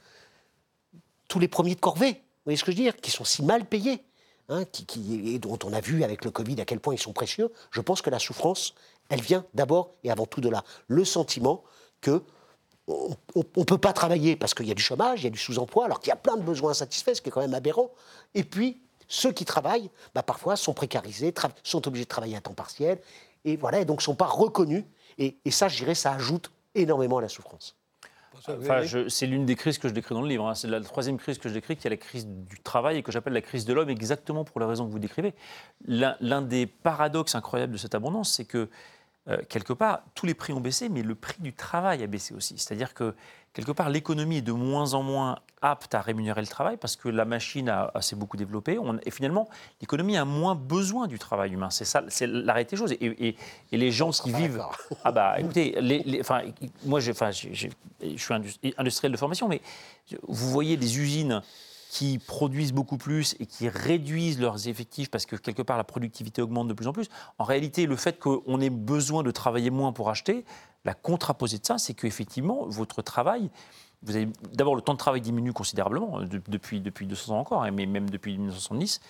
tous 1.28 1.38
les 1.38 1.48
premiers 1.48 1.74
de 1.74 1.80
corvée, 1.80 2.12
vous 2.12 2.46
voyez 2.46 2.56
ce 2.56 2.64
que 2.64 2.72
je 2.72 2.76
veux 2.78 2.82
dire, 2.82 2.96
qui 2.96 3.10
sont 3.10 3.24
si 3.24 3.42
mal 3.42 3.66
payés, 3.66 4.02
hein, 4.48 4.64
qui, 4.64 5.34
et 5.34 5.38
dont 5.38 5.58
on 5.62 5.74
a 5.74 5.80
vu 5.80 6.02
avec 6.04 6.24
le 6.24 6.30
Covid 6.30 6.58
à 6.62 6.64
quel 6.64 6.80
point 6.80 6.94
ils 6.94 7.00
sont 7.00 7.12
précieux, 7.12 7.52
je 7.70 7.82
pense 7.82 8.00
que 8.00 8.08
la 8.08 8.18
souffrance, 8.18 8.74
elle 9.10 9.20
vient 9.20 9.44
d'abord 9.52 9.90
et 10.04 10.10
avant 10.10 10.24
tout 10.24 10.40
de 10.40 10.48
là. 10.48 10.64
Le 10.88 11.04
sentiment 11.04 11.62
que 12.00 12.22
on 12.88 13.16
ne 13.56 13.64
peut 13.64 13.78
pas 13.78 13.92
travailler 13.92 14.36
parce 14.36 14.54
qu'il 14.54 14.66
y 14.66 14.72
a 14.72 14.74
du 14.74 14.82
chômage, 14.82 15.20
il 15.20 15.24
y 15.24 15.26
a 15.28 15.30
du 15.30 15.38
sous-emploi, 15.38 15.84
alors 15.84 16.00
qu'il 16.00 16.08
y 16.08 16.12
a 16.12 16.16
plein 16.16 16.36
de 16.36 16.42
besoins 16.42 16.72
insatisfaits, 16.72 17.14
ce 17.14 17.22
qui 17.22 17.28
est 17.28 17.32
quand 17.32 17.40
même 17.40 17.54
aberrant. 17.54 17.90
Et 18.34 18.42
puis, 18.42 18.80
ceux 19.12 19.30
qui 19.30 19.44
travaillent, 19.44 19.90
bah, 20.14 20.22
parfois, 20.22 20.56
sont 20.56 20.72
précarisés, 20.72 21.34
sont 21.62 21.86
obligés 21.86 22.04
de 22.04 22.08
travailler 22.08 22.34
à 22.34 22.40
temps 22.40 22.54
partiel, 22.54 22.98
et 23.44 23.56
voilà, 23.56 23.80
et 23.80 23.84
donc 23.84 23.98
ne 23.98 24.02
sont 24.02 24.14
pas 24.14 24.26
reconnus. 24.26 24.84
Et, 25.18 25.36
ça, 25.50 25.68
je 25.68 25.76
dirais, 25.76 25.94
ça 25.94 26.12
ajoute 26.12 26.50
énormément 26.74 27.18
à 27.18 27.20
la 27.20 27.28
souffrance. 27.28 27.76
Enfin, 28.48 28.80
c'est 29.08 29.26
l'une 29.26 29.44
des 29.44 29.54
crises 29.54 29.76
que 29.76 29.86
je 29.86 29.92
décris 29.92 30.14
dans 30.14 30.22
le 30.22 30.28
livre. 30.28 30.48
Hein. 30.48 30.54
C'est 30.54 30.66
la 30.66 30.80
troisième 30.80 31.18
crise 31.18 31.36
que 31.36 31.50
je 31.50 31.54
décris, 31.54 31.76
qui 31.76 31.86
est 31.86 31.90
la 31.90 31.98
crise 31.98 32.26
du 32.26 32.58
travail 32.60 32.96
et 32.96 33.02
que 33.02 33.12
j'appelle 33.12 33.34
la 33.34 33.42
crise 33.42 33.66
de 33.66 33.74
l'homme, 33.74 33.90
exactement 33.90 34.44
pour 34.44 34.58
la 34.60 34.66
raison 34.66 34.86
que 34.86 34.90
vous 34.90 34.98
décrivez. 34.98 35.34
L'un 35.86 36.40
des 36.40 36.66
paradoxes 36.66 37.34
incroyables 37.34 37.74
de 37.74 37.78
cette 37.78 37.94
abondance, 37.94 38.32
c'est 38.32 38.46
que 38.46 38.70
euh, 39.28 39.36
quelque 39.48 39.74
part, 39.74 40.02
tous 40.14 40.24
les 40.24 40.34
prix 40.34 40.54
ont 40.54 40.60
baissé, 40.60 40.88
mais 40.88 41.02
le 41.02 41.14
prix 41.14 41.40
du 41.40 41.52
travail 41.52 42.02
a 42.02 42.06
baissé 42.06 42.34
aussi. 42.34 42.56
C'est-à-dire 42.56 42.94
que 42.94 43.14
quelque 43.52 43.72
part, 43.72 43.90
l'économie 43.90 44.38
est 44.38 44.42
de 44.42 44.52
moins 44.52 44.94
en 44.94 45.02
moins 45.02 45.38
apte 45.60 45.94
à 45.94 46.00
rémunérer 46.00 46.40
le 46.40 46.46
travail 46.46 46.76
parce 46.76 46.96
que 46.96 47.08
la 47.08 47.24
machine 47.24 47.68
a, 47.68 47.92
s'est 48.00 48.16
beaucoup 48.16 48.36
développée. 48.36 48.78
et 49.04 49.10
finalement, 49.10 49.48
l'économie 49.80 50.16
a 50.16 50.24
moins 50.24 50.54
besoin 50.54 51.06
du 51.06 51.18
travail 51.18 51.52
humain. 51.52 51.70
C'est 51.70 51.84
ça, 51.84 52.02
c'est 52.08 52.26
la 52.26 52.52
réalité 52.52 52.76
des 52.76 52.80
choses. 52.80 52.94
Et, 53.00 53.36
les 53.70 53.90
gens 53.90 54.10
qui 54.10 54.32
vivent. 54.32 54.62
Ah 55.04 55.12
bah 55.12 55.34
écoutez, 55.38 55.76
les, 55.80 56.20
enfin, 56.20 56.42
moi, 56.84 57.00
je 57.00 57.12
suis 57.12 58.34
industriel 58.76 59.12
de 59.12 59.16
formation, 59.16 59.48
mais 59.48 59.60
vous 60.26 60.50
voyez 60.50 60.76
des 60.76 60.98
usines 60.98 61.42
qui 61.92 62.18
produisent 62.18 62.72
beaucoup 62.72 62.96
plus 62.96 63.36
et 63.38 63.44
qui 63.44 63.68
réduisent 63.68 64.40
leurs 64.40 64.66
effectifs 64.66 65.10
parce 65.10 65.26
que 65.26 65.36
quelque 65.36 65.60
part 65.60 65.76
la 65.76 65.84
productivité 65.84 66.40
augmente 66.40 66.66
de 66.66 66.72
plus 66.72 66.86
en 66.86 66.92
plus. 66.94 67.10
En 67.36 67.44
réalité, 67.44 67.84
le 67.84 67.96
fait 67.96 68.18
qu'on 68.18 68.60
ait 68.62 68.70
besoin 68.70 69.22
de 69.22 69.30
travailler 69.30 69.68
moins 69.68 69.92
pour 69.92 70.08
acheter, 70.08 70.46
la 70.84 70.94
contraposée 70.94 71.58
de 71.58 71.66
ça, 71.66 71.78
c'est 71.78 71.94
qu'effectivement, 71.94 72.66
votre 72.66 73.02
travail, 73.02 73.50
vous 74.02 74.16
avez 74.16 74.28
d'abord 74.52 74.74
le 74.74 74.82
temps 74.82 74.94
de 74.94 74.98
travail 74.98 75.20
diminue 75.20 75.52
considérablement 75.52 76.20
euh, 76.20 76.26
depuis, 76.48 76.80
depuis 76.80 77.06
200 77.06 77.34
ans 77.34 77.40
encore, 77.40 77.62
hein, 77.62 77.70
mais 77.70 77.86
même 77.86 78.10
depuis 78.10 78.32
1970. 78.32 79.00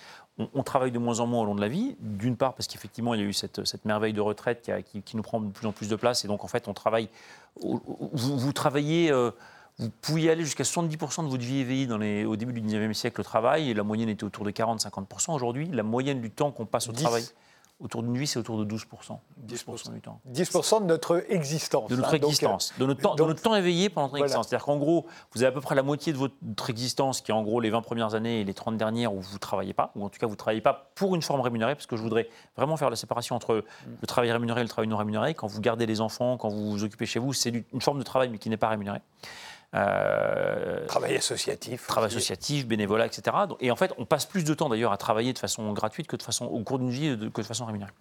On, 0.55 0.63
travaille 0.63 0.91
de 0.91 0.97
moins 0.97 1.19
en 1.19 1.27
moins 1.27 1.41
au 1.41 1.45
long 1.45 1.53
de 1.53 1.61
la 1.61 1.67
vie, 1.67 1.95
d'une 1.99 2.37
part 2.37 2.55
parce 2.55 2.67
qu'effectivement 2.67 3.13
il 3.13 3.21
y 3.21 3.23
a 3.23 3.27
eu 3.27 3.33
cette, 3.33 3.65
cette 3.65 3.85
merveille 3.85 4.13
de 4.13 4.21
retraite 4.21 4.67
qui, 4.91 5.03
qui, 5.03 5.15
nous 5.15 5.21
prend 5.21 5.39
de 5.39 5.51
plus 5.51 5.67
en 5.67 5.71
plus 5.71 5.87
de 5.89 5.95
place, 5.95 6.25
et 6.25 6.27
donc 6.27 6.43
en 6.43 6.47
fait 6.47 6.67
on 6.67 6.73
travaille, 6.73 7.07
vous, 7.61 7.79
vous 8.13 8.51
travaillez, 8.51 9.11
euh, 9.11 9.29
Vous 9.77 9.91
pouviez 10.01 10.31
aller 10.31 10.43
jusqu'à 10.43 10.63
70% 10.63 11.25
de 11.25 11.29
votre 11.29 11.43
vie 11.43 11.59
éveillée 11.59 11.85
dans 11.85 11.99
les, 11.99 12.25
au 12.25 12.35
début 12.35 12.59
du 12.59 12.61
19e 12.67 12.93
siècle 12.93 13.21
au 13.21 13.23
travail, 13.23 13.69
et 13.69 13.75
la 13.75 13.83
moyenne 13.83 14.09
était 14.09 14.23
autour 14.23 14.43
de 14.43 14.49
40-50%. 14.49 15.35
Aujourd'hui, 15.35 15.67
la 15.67 15.83
moyenne 15.83 16.19
du 16.19 16.31
temps 16.31 16.51
qu'on 16.51 16.65
passe 16.65 16.89
au 16.89 16.93
10. 16.93 17.03
travail 17.03 17.23
autour 17.79 18.03
d'une 18.03 18.17
vie, 18.17 18.27
c'est 18.27 18.39
autour 18.39 18.63
de 18.63 18.65
12%. 18.65 18.85
12% 19.45 19.93
du 19.93 20.01
temps. 20.01 20.21
10% 20.31 20.81
de 20.81 20.85
notre 20.85 21.25
existence. 21.29 21.89
De 21.89 21.95
notre 21.95 22.09
hein, 22.09 22.17
donc, 22.17 22.29
existence, 22.29 22.73
de, 22.77 22.85
notre 22.85 23.01
temps, 23.01 23.15
de 23.15 23.23
notre 23.23 23.41
temps 23.41 23.55
éveillé 23.55 23.89
pendant 23.89 24.07
notre 24.07 24.17
Voilà. 24.17 24.25
existence. 24.25 24.47
C'est-à-dire 24.47 24.65
qu'en 24.65 24.77
gros, 24.77 25.05
vous 25.33 25.43
avez 25.43 25.49
à 25.49 25.51
peu 25.51 25.61
près 25.61 25.75
la 25.75 25.83
moitié 25.83 26.13
de 26.13 26.17
votre 26.17 26.69
existence 26.69 27.21
qui 27.21 27.31
est 27.31 27.33
en 27.33 27.43
gros 27.43 27.59
les 27.59 27.69
20 27.69 27.81
premières 27.81 28.15
années 28.15 28.41
et 28.41 28.43
les 28.43 28.53
30 28.53 28.77
dernières 28.77 29.13
où 29.13 29.19
vous 29.19 29.33
ne 29.33 29.39
travaillez 29.39 29.73
pas, 29.73 29.91
ou 29.95 30.05
en 30.05 30.09
tout 30.09 30.19
cas 30.19 30.27
vous 30.27 30.33
ne 30.33 30.37
travaillez 30.37 30.61
pas 30.61 30.91
pour 30.95 31.15
une 31.15 31.21
forme 31.21 31.41
rémunérée, 31.41 31.75
parce 31.75 31.87
que 31.87 31.97
je 31.97 32.01
voudrais 32.01 32.29
vraiment 32.55 32.77
faire 32.77 32.89
la 32.89 32.95
séparation 32.95 33.35
entre 33.35 33.65
le 34.01 34.07
travail 34.07 34.31
rémunéré 34.31 34.61
et 34.61 34.63
le 34.63 34.69
travail 34.69 34.87
non 34.87 34.97
rémunéré. 34.97 35.33
Quand 35.33 35.47
vous 35.47 35.61
gardez 35.61 35.85
les 35.85 35.99
enfants, 35.99 36.37
quand 36.37 36.49
vous 36.49 36.71
vous 36.71 36.83
occupez 36.83 37.05
chez 37.05 37.19
vous, 37.19 37.33
c'est 37.33 37.49
une 37.49 37.81
forme 37.81 37.99
de 37.99 38.03
travail 38.03 38.29
mais 38.29 38.37
qui 38.37 38.49
n'est 38.49 38.57
pas 38.57 38.69
rémunéré. 38.69 38.99
Euh, 39.75 40.85
Travail 40.85 41.15
associatif. 41.15 41.87
travail 41.87 42.09
associatif, 42.09 42.67
bénévolat, 42.67 43.07
etc. 43.07 43.35
Et 43.59 43.71
en 43.71 43.75
fait, 43.75 43.91
on 43.97 44.05
passe 44.05 44.25
plus 44.25 44.43
de 44.43 44.53
temps 44.53 44.69
d'ailleurs 44.69 44.91
à 44.91 44.97
travailler 44.97 45.33
de 45.33 45.39
façon 45.39 45.71
gratuite 45.73 46.07
que 46.07 46.15
de 46.15 46.23
façon, 46.23 46.45
au 46.45 46.63
cours 46.63 46.79
d'une 46.79 46.91
vie 46.91 47.17
que 47.33 47.41
de 47.41 47.47
façon 47.47 47.65
rémunérée. 47.65 47.91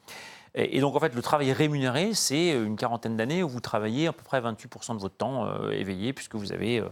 Et, 0.55 0.81
donc 0.81 0.95
en 0.95 1.01
fait, 1.01 1.14
le 1.14 1.23
travail 1.23 1.53
rémunéré, 1.53 2.12
c'est 2.12 2.51
une 2.51 2.77
quarantaine 2.77 3.16
d'années 3.16 3.43
où 3.43 3.49
vous 3.49 3.61
travaillez 3.61 4.09
à 4.09 4.12
peu 4.12 4.23
près 4.23 4.41
28% 4.41 4.97
de 4.97 5.01
votre 5.01 5.16
temps 5.16 5.47
euh, 5.47 5.70
éveillé, 5.70 6.12
puisque 6.12 6.35
vous 6.35 6.53
avez 6.53 6.79
euh, 6.79 6.89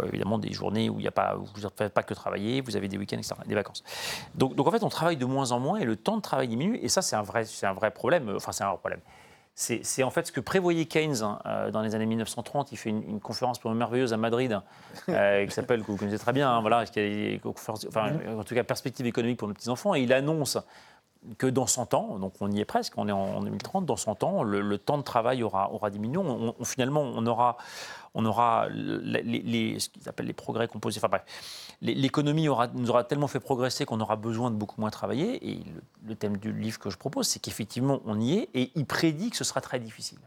euh, 0.00 0.06
évidemment 0.08 0.38
des 0.38 0.52
journées 0.52 0.90
où 0.90 0.98
y 0.98 1.06
a 1.06 1.12
pas, 1.12 1.36
où 1.36 1.44
vous 1.44 1.62
ne 1.62 1.68
faites 1.76 1.94
pas 1.94 2.02
que 2.02 2.14
travailler, 2.14 2.60
vous 2.60 2.76
avez 2.76 2.88
des 2.88 2.98
week-ends, 2.98 3.18
etc., 3.18 3.34
des 3.46 3.54
vacances. 3.54 3.84
Donc, 4.34 4.56
donc 4.56 4.66
en 4.66 4.72
fait, 4.72 4.82
on 4.82 4.88
travaille 4.88 5.16
de 5.16 5.24
moins 5.24 5.52
en 5.52 5.60
moins 5.60 5.78
et 5.78 5.84
le 5.84 5.94
temps 5.94 6.16
de 6.16 6.22
travail 6.22 6.48
diminue. 6.48 6.78
Et 6.82 6.88
ça, 6.88 7.00
c'est 7.00 7.14
un 7.14 7.22
vrai, 7.22 7.44
c'est 7.44 7.66
un 7.66 7.74
vrai 7.74 7.92
problème. 7.92 8.32
Enfin, 8.34 8.50
c'est 8.50 8.64
un 8.64 8.70
vrai 8.70 8.78
problème. 8.78 9.00
C'est 9.58 10.02
en 10.02 10.10
fait 10.10 10.26
ce 10.26 10.32
que 10.32 10.40
prévoyait 10.40 10.84
Keynes 10.84 11.22
hein, 11.22 11.38
euh, 11.46 11.70
dans 11.70 11.80
les 11.80 11.94
années 11.94 12.04
1930. 12.04 12.72
Il 12.72 12.76
fait 12.76 12.90
une, 12.90 13.02
une 13.08 13.20
conférence 13.20 13.64
merveilleuse 13.64 14.12
à 14.12 14.18
Madrid 14.18 14.60
euh, 15.08 15.46
qui 15.46 15.50
s'appelle, 15.50 15.82
que 15.82 15.86
vous 15.90 15.96
connaissez 15.96 16.18
très 16.18 16.34
bien, 16.34 16.50
hein, 16.50 16.60
voilà, 16.60 16.84
qui 16.84 17.00
est- 17.00 17.42
conférence- 17.42 17.86
enfin, 17.88 18.12
en 18.38 18.44
tout 18.44 18.54
cas, 18.54 18.64
perspective 18.64 19.06
économique 19.06 19.38
pour 19.38 19.48
nos 19.48 19.54
petits-enfants. 19.54 19.94
Et 19.94 20.02
il 20.02 20.12
annonce 20.12 20.58
que 21.38 21.46
dans 21.46 21.66
100 21.66 21.94
ans, 21.94 22.18
donc 22.18 22.34
on 22.40 22.50
y 22.52 22.60
est 22.60 22.66
presque, 22.66 22.92
on 22.98 23.08
est 23.08 23.12
en, 23.12 23.18
en 23.38 23.40
2030, 23.40 23.86
dans 23.86 23.96
100 23.96 24.22
ans, 24.24 24.42
le, 24.42 24.60
le 24.60 24.76
temps 24.78 24.98
de 24.98 25.02
travail 25.02 25.42
aura, 25.42 25.72
aura 25.72 25.88
diminué. 25.88 26.18
On, 26.18 26.54
on- 26.60 26.64
finalement, 26.64 27.00
on 27.00 27.24
aura, 27.26 27.56
on 28.18 28.24
aura 28.24 28.66
les, 28.70 29.78
ce 29.78 29.88
qu'ils 29.90 30.08
appellent 30.08 30.26
les 30.26 30.32
progrès 30.32 30.66
composés. 30.68 30.98
Enfin 30.98 31.08
bref, 31.08 31.22
l'économie 31.82 32.48
aura, 32.48 32.66
nous 32.68 32.90
aura 32.90 33.04
tellement 33.04 33.28
fait 33.28 33.40
progresser 33.40 33.84
qu'on 33.84 34.00
aura 34.00 34.16
besoin 34.16 34.50
de 34.50 34.56
beaucoup 34.56 34.80
moins 34.80 34.90
travailler. 34.90 35.48
Et 35.50 35.54
le, 35.56 35.82
le 36.08 36.14
thème 36.14 36.36
du 36.38 36.52
livre 36.52 36.78
que 36.78 36.90
je 36.90 36.96
propose, 36.96 37.28
c'est 37.28 37.38
qu'effectivement, 37.38 38.00
on 38.06 38.20
y 38.20 38.38
est 38.38 38.48
et 38.54 38.70
il 38.74 38.86
prédit 38.86 39.30
que 39.30 39.36
ce 39.36 39.44
sera 39.44 39.60
très 39.60 39.78
difficile. 39.78 40.18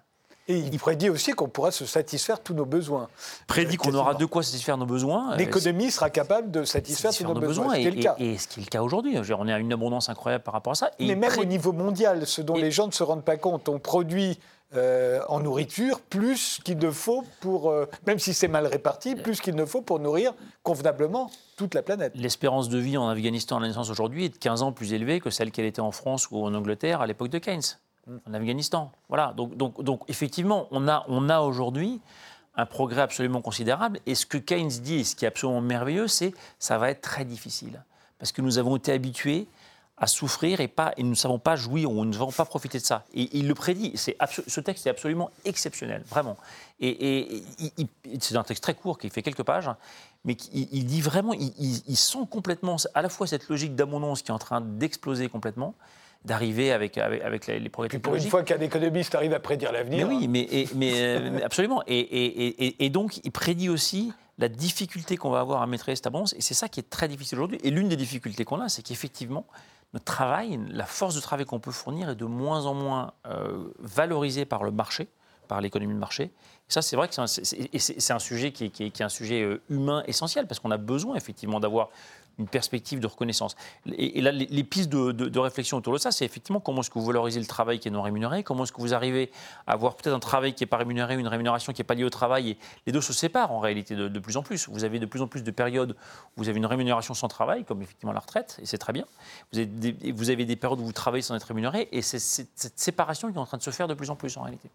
Et 0.47 0.57
il 0.57 0.79
prédit 0.79 1.09
aussi 1.11 1.33
qu'on 1.33 1.47
pourra 1.47 1.69
se 1.69 1.85
satisfaire 1.85 2.41
tous 2.41 2.55
nos 2.55 2.65
besoins. 2.65 3.07
Prédit 3.45 3.77
qu'on 3.77 3.93
aura 3.93 4.15
de 4.15 4.25
quoi 4.25 4.41
satisfaire 4.41 4.77
nos 4.79 4.87
besoins. 4.87 5.35
L'économie 5.35 5.91
sera 5.91 6.09
capable 6.09 6.49
de 6.49 6.63
satisfaire 6.63 7.11
tous 7.11 7.17
satisfaire 7.17 7.35
nos 7.35 7.39
nos 7.39 7.47
besoins. 7.47 7.65
besoins. 7.65 7.77
Et, 7.79 7.83
C'était 7.83 7.95
le 7.97 8.01
cas. 8.01 8.15
et- 8.17 8.31
et 8.33 8.37
ce 8.39 8.47
qui 8.47 8.59
est 8.59 8.63
le 8.63 8.69
cas 8.69 8.81
aujourd'hui. 8.81 9.15
On 9.37 9.47
est 9.47 9.53
à 9.53 9.59
une 9.59 9.71
abondance 9.73 10.09
incroyable 10.09 10.43
par 10.43 10.55
rapport 10.55 10.71
à 10.71 10.75
ça. 10.75 10.89
Et 10.97 11.05
Mais 11.05 11.15
même 11.15 11.37
au 11.39 11.45
niveau 11.45 11.71
mondial, 11.71 12.25
ce 12.25 12.41
dont 12.41 12.55
les 12.55 12.71
gens 12.71 12.87
ne 12.87 12.91
se 12.91 13.03
rendent 13.03 13.23
pas 13.23 13.37
compte, 13.37 13.69
on 13.69 13.77
produit 13.77 14.39
euh, 14.75 15.19
en 15.27 15.39
nourriture 15.39 15.99
plus 15.99 16.59
qu'il 16.63 16.77
ne 16.77 16.91
faut 16.91 17.23
pour, 17.39 17.71
euh, 17.71 17.87
même 18.05 18.19
si 18.19 18.35
c'est 18.35 18.47
mal 18.47 18.67
réparti, 18.67 19.15
plus 19.15 19.41
qu'il 19.41 19.55
ne 19.55 19.65
faut 19.65 19.81
pour 19.81 19.99
nourrir 19.99 20.33
convenablement 20.61 21.31
toute 21.57 21.73
la 21.73 21.81
planète. 21.81 22.13
L'espérance 22.15 22.69
de 22.69 22.77
vie 22.77 22.95
en 22.95 23.09
Afghanistan 23.09 23.57
à 23.57 23.61
la 23.61 23.67
naissance 23.67 23.89
aujourd'hui 23.89 24.25
est 24.25 24.29
de 24.29 24.37
15 24.37 24.61
ans 24.61 24.71
plus 24.71 24.93
élevée 24.93 25.21
que 25.21 25.31
celle 25.31 25.51
qu'elle 25.51 25.65
était 25.65 25.79
en 25.79 25.91
France 25.91 26.29
ou 26.29 26.45
en 26.45 26.53
Angleterre 26.53 27.01
à 27.01 27.07
l'époque 27.07 27.29
de 27.29 27.39
Keynes, 27.39 27.63
en 28.07 28.33
Afghanistan. 28.35 28.91
Voilà, 29.07 29.33
donc, 29.35 29.57
donc, 29.57 29.81
donc 29.81 30.01
effectivement, 30.07 30.67
on 30.69 30.87
a, 30.87 31.03
on 31.07 31.29
a 31.29 31.39
aujourd'hui 31.39 31.99
un 32.55 32.67
progrès 32.67 33.01
absolument 33.01 33.41
considérable. 33.41 33.99
Et 34.05 34.13
ce 34.13 34.27
que 34.27 34.37
Keynes 34.37 34.69
dit, 34.83 35.03
ce 35.03 35.15
qui 35.15 35.25
est 35.25 35.29
absolument 35.29 35.61
merveilleux, 35.61 36.07
c'est 36.07 36.33
ça 36.59 36.77
va 36.77 36.91
être 36.91 37.01
très 37.01 37.25
difficile. 37.25 37.83
Parce 38.19 38.31
que 38.31 38.43
nous 38.43 38.59
avons 38.59 38.75
été 38.75 38.91
habitués 38.91 39.47
à 40.01 40.07
souffrir 40.07 40.61
et, 40.61 40.67
pas, 40.67 40.93
et 40.97 41.03
nous 41.03 41.09
ne 41.09 41.15
savons 41.15 41.39
pas 41.39 41.55
jouir 41.55 41.91
ou 41.91 41.95
nous 41.95 42.05
ne 42.05 42.13
savons 42.13 42.31
pas 42.31 42.45
profiter 42.45 42.79
de 42.79 42.83
ça. 42.85 43.05
Et 43.13 43.29
il 43.37 43.47
le 43.47 43.53
prédit. 43.53 43.91
C'est 43.95 44.15
ce 44.47 44.59
texte 44.61 44.87
est 44.87 44.89
absolument 44.89 45.29
exceptionnel, 45.45 46.03
vraiment. 46.09 46.37
Et, 46.79 47.43
c'est 48.19 48.35
un 48.35 48.43
texte 48.43 48.63
très 48.63 48.73
court 48.73 48.97
qui 48.97 49.09
fait 49.09 49.21
quelques 49.21 49.43
pages, 49.43 49.69
mais 50.23 50.35
qui- 50.35 50.69
il, 50.71 50.85
dit 50.85 51.01
vraiment, 51.01 51.33
il, 51.33 51.51
il- 51.59 51.81
il 51.87 51.97
sent 51.97 52.19
complètement 52.29 52.77
à 52.93 53.01
la 53.01 53.09
fois 53.09 53.27
cette 53.27 53.47
logique 53.49 53.75
d'abondance 53.75 54.21
qui 54.21 54.31
est 54.31 54.33
en 54.33 54.39
train 54.39 54.61
d'exploser 54.61 55.27
complètement, 55.27 55.75
d'arriver 56.25 56.71
avec, 56.71 56.97
avec, 56.97 57.21
avec 57.21 57.47
les, 57.47 57.69
progrès 57.69 57.89
Puis 57.89 57.99
pour 57.99 58.15
une 58.15 58.21
fois 58.21 58.43
qu'un 58.43 58.59
économiste 58.59 59.15
arrive 59.15 59.33
à 59.33 59.39
prédire 59.39 59.71
Mais 59.71 59.77
l'avenir, 59.79 60.07
oui, 60.07 60.27
mais, 60.27 60.41
et- 60.51 60.69
mais, 60.75 60.91
euh, 60.95 61.29
mais 61.33 61.43
absolument. 61.43 61.81
Et, 61.87 61.99
et- 61.99 62.65
et- 62.65 62.85
et 62.85 62.89
donc, 62.89 63.19
il 63.23 63.31
prédit 63.31 63.69
aussi 63.69 64.11
la 64.37 64.47
difficulté 64.47 65.17
qu'on 65.17 65.29
va 65.31 65.41
avoir 65.41 65.61
à 65.61 65.67
maîtriser 65.67 65.97
cette 65.97 66.07
abondance. 66.07 66.33
Et 66.37 66.41
c'est 66.41 66.53
ça 66.53 66.69
qui 66.69 66.79
est 66.79 66.89
très 66.89 67.09
difficile 67.09 67.37
aujourd'hui. 67.37 67.59
Et 67.63 67.71
l'une 67.71 67.89
des 67.89 67.97
difficultés 67.97 68.45
qu'on 68.45 68.61
a, 68.61 68.69
c'est 68.69 68.81
qu'effectivement, 68.81 69.45
notre 69.93 70.05
travail, 70.05 70.59
la 70.69 70.85
force 70.85 71.15
de 71.15 71.19
travail 71.21 71.45
qu'on 71.45 71.59
peut 71.59 71.71
fournir 71.71 72.09
est 72.09 72.15
de 72.15 72.25
moins 72.25 72.65
en 72.65 72.73
moins 72.73 73.13
euh, 73.25 73.69
valorisée 73.79 74.45
par 74.45 74.63
le 74.63 74.71
marché, 74.71 75.07
par 75.47 75.61
l'économie 75.61 75.93
de 75.93 75.99
marché. 75.99 76.31
Ça, 76.67 76.83
c'est 76.83 76.95
vrai 76.95 77.07
que 77.07 77.15
c'est 77.15 78.13
un, 78.13 78.19
sujet 78.19 78.51
qui 78.51 78.65
est 78.65 79.01
un 79.01 79.09
sujet 79.09 79.41
euh, 79.41 79.61
humain 79.69 80.03
essentiel, 80.05 80.45
parce 80.45 80.59
qu'on 80.59 80.69
a 80.69 80.77
besoin 80.77 81.15
effectivement 81.15 81.59
d'avoir 81.59 81.89
une 82.39 82.47
perspective 82.47 82.99
de 82.99 83.07
reconnaissance. 83.07 83.55
Et, 83.97 84.21
là, 84.21 84.31
les, 84.31 84.63
pistes 84.63 84.89
de, 84.89 85.11
de- 85.11 85.39
réflexion 85.39 85.77
autour 85.77 85.93
de 85.93 85.99
ça, 85.99 86.11
c'est 86.11 86.25
effectivement 86.25 86.59
comment 86.59 86.81
est-ce 86.81 86.89
que 86.89 86.97
vous 86.97 87.05
valorisez 87.05 87.39
le 87.39 87.45
travail 87.45 87.79
qui 87.79 87.87
est 87.87 87.91
non 87.91 88.01
rémunéré, 88.01 88.43
comment 88.43 88.63
est-ce 88.63 88.71
que 88.71 88.81
vous 88.81 88.93
arrivez 88.93 89.29
à 89.67 89.73
avoir 89.73 89.95
peut-être 89.95 90.15
un 90.15 90.19
travail 90.19 90.53
qui 90.53 90.63
n'est 90.63 90.67
pas 90.67 90.77
rémunéré, 90.77 91.15
une 91.15 91.27
rémunération 91.27 91.73
qui 91.73 91.81
n'est 91.81 91.85
pas 91.85 91.93
liée 91.93 92.03
au 92.03 92.09
travail, 92.09 92.51
et 92.51 92.57
les 92.87 92.93
deux 92.93 93.01
se 93.01 93.13
séparent 93.13 93.51
en 93.51 93.59
réalité 93.59 93.95
de, 93.95 94.19
plus 94.19 94.37
en 94.37 94.43
plus. 94.43 94.67
Vous 94.69 94.83
avez 94.83 94.99
de 94.99 95.05
plus 95.05 95.21
en 95.21 95.27
plus 95.27 95.43
de 95.43 95.51
périodes 95.51 95.91
où 95.91 96.41
vous 96.43 96.49
avez 96.49 96.57
une 96.57 96.65
rémunération 96.65 97.13
sans 97.13 97.27
travail, 97.27 97.65
comme 97.65 97.81
effectivement 97.81 98.13
la 98.13 98.19
retraite, 98.19 98.57
et 98.61 98.65
c'est 98.65 98.77
très 98.77 98.93
bien. 98.93 99.05
Vous 99.51 99.59
avez, 99.59 99.67
des, 99.67 100.11
vous 100.11 100.29
avez 100.29 100.45
des 100.45 100.55
périodes 100.55 100.79
où 100.79 100.85
vous 100.85 100.91
travaillez 100.93 101.21
sans 101.21 101.35
être 101.35 101.43
rémunéré, 101.43 101.89
et 101.91 102.01
c'est 102.01 102.19
cette 102.19 102.79
séparation 102.79 103.29
qui 103.29 103.35
est 103.35 103.41
en 103.41 103.45
train 103.45 103.57
de 103.57 103.63
se 103.63 103.71
faire 103.71 103.87
de 103.87 103.93
plus 103.93 104.09
en 104.09 104.15
plus 104.15 104.37
en 104.37 104.43
réalité. 104.43 104.69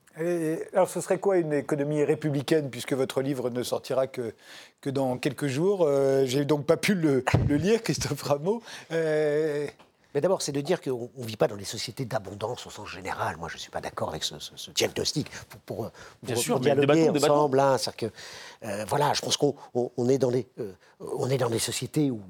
Alors, 0.75 0.89
ce 0.89 1.01
serait 1.01 1.19
quoi 1.19 1.39
une 1.39 1.53
économie 1.53 2.05
républicaine, 2.05 2.71
puisque 2.71 2.93
votre 2.93 3.23
livre 3.23 3.51
ne 3.51 3.63
sortira 3.63 4.07
que, 4.07 4.35
que 4.81 4.91
dans 4.91 5.17
quelques 5.17 5.47
jours? 5.47 5.85
Euh, 5.87 6.25
J'ai 6.27 6.45
donc 6.45 6.67
pas 6.67 6.77
pu 6.77 6.95
le 6.95 7.25
lire, 7.57 7.83
Christophe 7.83 8.23
Rameau. 8.23 8.63
Euh, 8.93 9.67
Mais 10.15 10.21
d'abord, 10.21 10.43
c'est 10.43 10.53
de 10.53 10.61
dire 10.61 10.81
qu'on 10.81 11.11
ne 11.17 11.27
vit 11.27 11.37
pas 11.37 11.49
dans 11.49 11.57
des 11.57 11.65
sociétés 11.65 12.05
d'abondance 12.05 12.67
au 12.67 12.71
sens 12.71 12.89
général. 12.89 13.37
Moi, 13.37 13.49
je 13.49 13.55
ne 13.55 13.59
suis 13.61 13.71
pas 13.71 13.81
d'accord 13.81 14.11
avec 14.11 14.23
ce, 14.23 14.39
ce- 14.39 14.53
ce 14.57 14.71
diagnostic. 14.71 15.29
Pour, 15.49 15.61
pour, 15.61 15.77
pour- 15.77 15.91
Bien 16.23 16.35
pour 16.35 16.43
sûr, 16.45 16.61
dialoguer 16.61 17.09
ensemble, 17.11 17.59
hein, 17.59 17.77
c'est-à-dire 17.79 18.11
que, 18.11 18.17
euh, 18.65 18.85
voilà, 18.89 19.13
je 19.13 19.21
pense 19.21 19.37
qu'on 19.37 19.55
on- 19.75 20.09
est, 20.09 20.19
dans 20.19 20.31
des, 20.31 20.47
euh, 20.59 20.73
est 21.31 21.39
dans 21.39 21.51
sociétés 21.59 22.11
où 22.11 22.21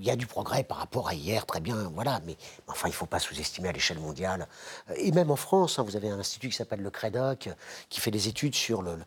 il 0.00 0.06
y 0.06 0.10
a 0.10 0.16
du 0.16 0.26
progrès 0.26 0.62
par 0.64 0.78
rapport 0.78 1.08
à 1.08 1.14
hier, 1.14 1.46
très 1.46 1.60
bien, 1.60 1.90
voilà. 1.94 2.20
Mais 2.26 2.36
enfin, 2.66 2.88
il 2.88 2.92
ne 2.92 2.96
faut 2.96 3.06
pas 3.06 3.18
sous-estimer 3.18 3.68
à 3.68 3.72
l'échelle 3.72 3.98
mondiale. 3.98 4.46
Euh, 4.90 4.94
Et 4.96 5.12
même 5.12 5.30
en 5.30 5.36
France, 5.36 5.78
hein, 5.78 5.82
vous 5.82 5.96
avez 5.96 6.10
un 6.10 6.18
institut 6.18 6.48
qui 6.50 6.56
s'appelle 6.56 6.80
le 6.80 6.90
CREDOC, 6.90 7.48
qui 7.88 8.00
fait 8.00 8.10
des 8.10 8.28
études 8.28 8.54
sur 8.54 8.82
le- 8.82 8.98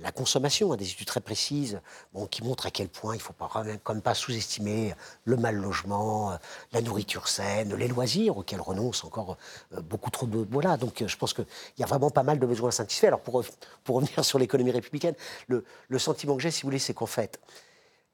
la 0.00 0.12
consommation, 0.12 0.72
hein, 0.72 0.76
des 0.76 0.90
études 0.90 1.06
très 1.06 1.20
précises, 1.20 1.80
bon, 2.12 2.26
qui 2.26 2.42
montrent 2.42 2.66
à 2.66 2.70
quel 2.70 2.88
point 2.88 3.14
il 3.14 3.18
ne 3.18 3.22
faut 3.22 3.32
pas, 3.32 3.48
quand 3.84 4.00
pas 4.00 4.14
sous-estimer 4.14 4.94
le 5.24 5.36
mal 5.36 5.56
logement, 5.56 6.32
euh, 6.32 6.36
la 6.72 6.80
nourriture 6.80 7.28
saine, 7.28 7.74
les 7.74 7.88
loisirs 7.88 8.36
auxquels 8.36 8.60
renoncent 8.60 9.04
encore 9.04 9.36
beaucoup 9.82 10.10
trop 10.10 10.26
de... 10.26 10.46
Voilà, 10.50 10.76
donc 10.76 11.04
je 11.06 11.16
pense 11.16 11.34
qu'il 11.34 11.46
y 11.78 11.82
a 11.82 11.86
vraiment 11.86 12.10
pas 12.10 12.22
mal 12.22 12.38
de 12.38 12.46
besoins 12.46 12.70
satisfaits. 12.70 13.06
Alors 13.06 13.20
pour, 13.20 13.44
pour 13.84 13.96
revenir 13.96 14.24
sur 14.24 14.38
l'économie 14.38 14.70
républicaine, 14.72 15.14
le 15.48 15.64
sentiment 16.00 16.36
que 16.36 16.42
j'ai, 16.42 16.50
si 16.50 16.62
vous 16.62 16.66
voulez, 16.66 16.78
c'est 16.80 16.94
qu'en 16.94 17.06
fait, 17.06 17.40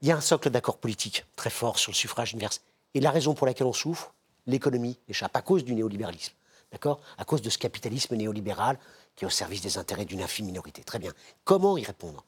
il 0.02 0.08
y 0.08 0.12
a 0.12 0.16
un 0.16 0.20
socle 0.20 0.50
d'accord 0.50 0.76
politique 0.76 1.24
très 1.36 1.50
fort 1.50 1.78
sur 1.78 1.90
le 1.90 1.96
suffrage 1.96 2.32
universel. 2.32 2.62
Et 2.94 3.00
la 3.00 3.10
raison 3.10 3.34
pour 3.34 3.46
laquelle 3.46 3.66
on 3.66 3.72
souffre, 3.72 4.12
l'économie 4.46 4.98
échappe 5.08 5.34
à 5.34 5.42
cause 5.42 5.64
du 5.64 5.74
néolibéralisme. 5.74 6.34
D'accord? 6.72 7.00
À 7.16 7.24
cause 7.24 7.40
de 7.42 7.48
ce 7.48 7.58
capitalisme 7.58 8.14
néolibéral 8.16 8.78
qui 9.14 9.24
est 9.24 9.26
au 9.26 9.30
service 9.30 9.62
des 9.62 9.78
intérêts 9.78 10.04
d'une 10.04 10.20
infime 10.20 10.46
minorité. 10.46 10.82
Très 10.82 10.98
bien. 10.98 11.12
Comment 11.44 11.78
y 11.78 11.84
répondre? 11.84 12.24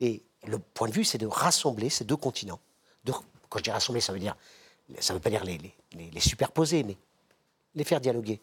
Et 0.00 0.22
le 0.46 0.58
point 0.58 0.88
de 0.88 0.92
vue, 0.94 1.04
c'est 1.04 1.18
de 1.18 1.26
rassembler 1.26 1.90
ces 1.90 2.04
deux 2.04 2.16
continents. 2.16 2.60
Quand 3.06 3.58
je 3.58 3.62
dis 3.64 3.70
rassembler, 3.70 4.00
ça 4.00 4.12
veut 4.12 4.18
dire, 4.18 4.36
ça 4.98 5.14
veut 5.14 5.20
pas 5.20 5.30
dire 5.30 5.44
les- 5.44 5.60
les 5.92 6.20
superposer, 6.20 6.82
mais 6.82 6.96
les 7.74 7.84
faire 7.84 8.00
dialoguer. 8.00 8.40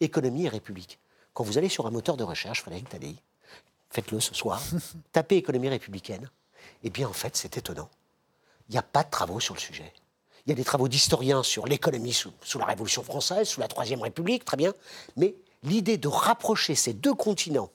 Économie 0.00 0.44
et 0.44 0.48
République. 0.48 0.98
Quand 1.32 1.44
vous 1.44 1.56
allez 1.56 1.70
sur 1.70 1.86
un 1.86 1.90
moteur 1.90 2.16
de 2.18 2.24
recherche, 2.24 2.60
Frédéric 2.60 2.88
Tadei, 2.90 3.16
faites-le 3.92 4.20
ce 4.20 4.34
soir, 4.34 4.60
tapez 5.12 5.36
économie 5.36 5.68
républicaine, 5.68 6.28
eh 6.82 6.90
bien 6.90 7.08
en 7.08 7.12
fait 7.12 7.36
c'est 7.36 7.56
étonnant. 7.56 7.88
Il 8.68 8.72
n'y 8.72 8.78
a 8.78 8.82
pas 8.82 9.04
de 9.04 9.10
travaux 9.10 9.38
sur 9.38 9.54
le 9.54 9.60
sujet. 9.60 9.92
Il 10.46 10.50
y 10.50 10.52
a 10.52 10.56
des 10.56 10.64
travaux 10.64 10.88
d'historiens 10.88 11.42
sur 11.42 11.66
l'économie 11.66 12.12
sous, 12.12 12.32
sous 12.42 12.58
la 12.58 12.64
Révolution 12.64 13.02
française, 13.02 13.48
sous 13.48 13.60
la 13.60 13.68
Troisième 13.68 14.02
République, 14.02 14.44
très 14.44 14.56
bien. 14.56 14.72
Mais 15.16 15.36
l'idée 15.62 15.98
de 15.98 16.08
rapprocher 16.08 16.74
ces 16.74 16.94
deux 16.94 17.14
continents, 17.14 17.70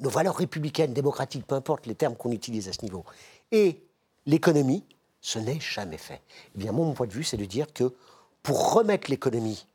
nos 0.00 0.10
valeurs 0.10 0.36
républicaines, 0.36 0.92
démocratiques, 0.92 1.46
peu 1.46 1.54
importe 1.54 1.86
les 1.86 1.94
termes 1.94 2.16
qu'on 2.16 2.32
utilise 2.32 2.68
à 2.68 2.72
ce 2.72 2.82
niveau, 2.82 3.04
et 3.50 3.80
l'économie, 4.26 4.84
ce 5.22 5.38
n'est 5.38 5.60
jamais 5.60 5.96
fait. 5.96 6.20
Eh 6.54 6.58
bien, 6.58 6.72
moi, 6.72 6.84
mon 6.84 6.92
point 6.92 7.06
de 7.06 7.12
vue, 7.12 7.24
c'est 7.24 7.38
de 7.38 7.44
dire 7.46 7.72
que 7.72 7.94
pour 8.42 8.74
remettre 8.74 9.10
l'économie 9.10 9.66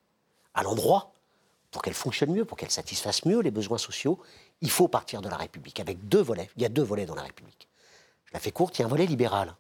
à 0.54 0.64
l'endroit, 0.64 1.14
pour 1.72 1.82
qu'elle 1.82 1.94
fonctionne 1.94 2.32
mieux, 2.32 2.46
pour 2.46 2.58
qu'elle 2.58 2.72
satisfasse 2.72 3.26
mieux 3.26 3.40
les 3.40 3.52
besoins 3.52 3.78
sociaux, 3.78 4.20
il 4.62 4.70
faut 4.70 4.88
partir 4.88 5.22
de 5.22 5.30
la 5.30 5.38
République 5.38 5.80
avec 5.80 6.08
deux 6.08 6.22
volets. 6.22 6.50
Il 6.56 6.62
y 6.62 6.66
a 6.66 6.70
deux 6.70 6.84
volets 6.84 7.06
dans 7.06 7.16
la 7.16 7.24
République. 7.24 7.68
la 8.32 8.40
fait 8.40 8.52
courte, 8.52 8.78
il 8.78 8.82
y 8.82 8.84
a 8.84 8.86
un 8.86 8.90
volet 8.90 9.06
libéral. 9.06 9.56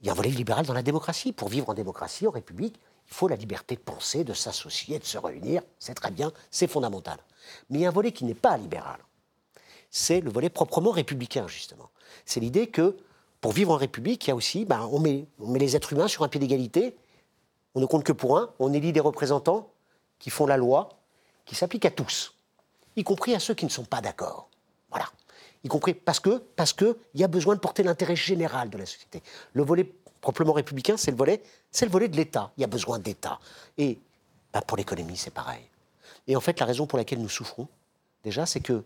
Il 0.00 0.06
y 0.06 0.08
a 0.08 0.12
un 0.12 0.14
volet 0.14 0.30
libéral 0.30 0.66
dans 0.66 0.74
la 0.74 0.82
démocratie. 0.82 1.32
Pour 1.32 1.48
vivre 1.48 1.68
en 1.68 1.74
démocratie, 1.74 2.26
en 2.26 2.30
République, 2.30 2.76
il 3.08 3.14
faut 3.14 3.28
la 3.28 3.36
liberté 3.36 3.74
de 3.74 3.80
penser, 3.80 4.22
de 4.22 4.32
s'associer, 4.32 4.98
de 4.98 5.04
se 5.04 5.18
réunir. 5.18 5.62
C'est 5.78 5.94
très 5.94 6.10
bien, 6.10 6.32
c'est 6.50 6.68
fondamental. 6.68 7.18
Mais 7.68 7.78
il 7.78 7.82
y 7.82 7.86
a 7.86 7.88
un 7.88 7.92
volet 7.92 8.12
qui 8.12 8.24
n'est 8.24 8.34
pas 8.34 8.56
libéral. 8.56 9.00
C'est 9.90 10.20
le 10.20 10.30
volet 10.30 10.48
proprement 10.48 10.90
républicain, 10.90 11.48
justement. 11.48 11.90
C'est 12.24 12.40
l'idée 12.40 12.68
que 12.68 12.96
pour 13.40 13.52
vivre 13.52 13.72
en 13.72 13.76
République, 13.76 14.26
il 14.26 14.28
y 14.28 14.32
a 14.32 14.36
aussi, 14.36 14.64
ben, 14.64 14.88
on, 14.92 15.00
met, 15.00 15.26
on 15.38 15.48
met 15.48 15.58
les 15.58 15.74
êtres 15.74 15.92
humains 15.92 16.08
sur 16.08 16.22
un 16.22 16.28
pied 16.28 16.38
d'égalité, 16.38 16.96
on 17.74 17.80
ne 17.80 17.86
compte 17.86 18.04
que 18.04 18.12
pour 18.12 18.38
un, 18.38 18.52
on 18.58 18.72
élit 18.72 18.92
des 18.92 19.00
représentants 19.00 19.70
qui 20.18 20.30
font 20.30 20.46
la 20.46 20.56
loi, 20.56 20.90
qui 21.46 21.54
s'applique 21.54 21.86
à 21.86 21.90
tous, 21.90 22.34
y 22.96 23.04
compris 23.04 23.34
à 23.34 23.40
ceux 23.40 23.54
qui 23.54 23.64
ne 23.64 23.70
sont 23.70 23.84
pas 23.84 24.00
d'accord. 24.00 24.48
Voilà. 24.90 25.06
Y 25.64 25.68
compris 25.68 25.94
parce 25.94 26.20
que 26.20 26.38
parce 26.56 26.72
que 26.72 26.98
il 27.14 27.20
y 27.20 27.24
a 27.24 27.28
besoin 27.28 27.54
de 27.54 27.60
porter 27.60 27.82
l'intérêt 27.82 28.16
général 28.16 28.70
de 28.70 28.78
la 28.78 28.86
société. 28.86 29.22
Le 29.52 29.62
volet 29.62 29.92
proprement 30.20 30.52
républicain, 30.52 30.96
c'est 30.96 31.10
le 31.10 31.16
volet, 31.16 31.42
c'est 31.70 31.86
le 31.86 31.90
volet 31.90 32.08
de 32.08 32.16
l'État. 32.16 32.52
Il 32.56 32.60
y 32.60 32.64
a 32.64 32.68
besoin 32.68 32.98
d'État. 32.98 33.38
Et 33.78 33.98
ben, 34.52 34.60
pour 34.62 34.76
l'économie, 34.76 35.16
c'est 35.16 35.30
pareil. 35.30 35.62
Et 36.26 36.36
en 36.36 36.40
fait, 36.40 36.60
la 36.60 36.66
raison 36.66 36.86
pour 36.86 36.98
laquelle 36.98 37.20
nous 37.20 37.28
souffrons, 37.28 37.68
déjà, 38.24 38.46
c'est 38.46 38.60
que 38.60 38.84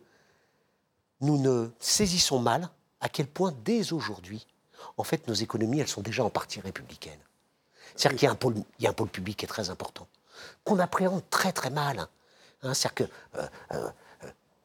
nous 1.21 1.39
ne 1.39 1.71
saisissons 1.81 2.39
mal 2.39 2.69
à 3.01 3.09
quel 3.09 3.27
point, 3.27 3.55
dès 3.65 3.93
aujourd'hui, 3.93 4.47
en 4.97 5.05
fait, 5.05 5.27
nos 5.29 5.35
économies, 5.35 5.81
elles 5.81 5.89
sont 5.89 6.03
déjà 6.03 6.25
en 6.25 6.31
partie 6.31 6.61
républicaines. 6.61 7.19
C'est-à-dire 7.97 8.19
qu'il 8.19 8.27
y, 8.27 8.29
a 8.29 8.33
un 8.33 8.37
pôle, 8.37 8.57
il 8.79 8.85
y 8.85 8.87
a 8.87 8.91
un 8.91 8.95
pôle 8.95 9.09
public 9.09 9.39
qui 9.39 9.45
est 9.45 9.49
très 9.49 9.71
important, 9.71 10.07
qu'on 10.65 10.79
appréhende 10.79 11.23
très 11.31 11.53
très 11.53 11.71
mal. 11.71 12.09
Hein, 12.65 12.75
C'est-à-dire 12.75 12.95
que 12.95 13.05
euh, 13.39 13.47
euh, 13.73 13.89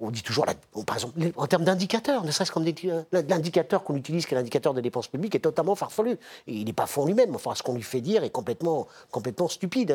on 0.01 0.11
dit 0.11 0.23
toujours, 0.23 0.45
par 0.85 0.95
exemple, 0.95 1.19
en 1.35 1.47
termes 1.47 1.65
d'indicateurs, 1.65 2.23
ne 2.23 2.31
serait-ce 2.31 2.51
comme 2.53 2.63
l'indicateur 3.11 3.83
qu'on 3.83 3.95
utilise, 3.95 4.25
qui 4.25 4.33
est 4.33 4.37
l'indicateur 4.37 4.73
de 4.73 4.79
dépenses 4.79 5.09
publiques, 5.09 5.35
est 5.35 5.39
totalement 5.39 5.75
farfelu. 5.75 6.11
Et 6.47 6.53
il 6.53 6.65
n'est 6.65 6.73
pas 6.73 6.85
fond 6.85 7.05
lui-même. 7.05 7.35
Enfin, 7.35 7.53
ce 7.53 7.63
qu'on 7.63 7.73
lui 7.73 7.81
fait 7.81 7.99
dire 7.99 8.23
est 8.23 8.29
complètement, 8.29 8.87
stupide. 9.49 9.91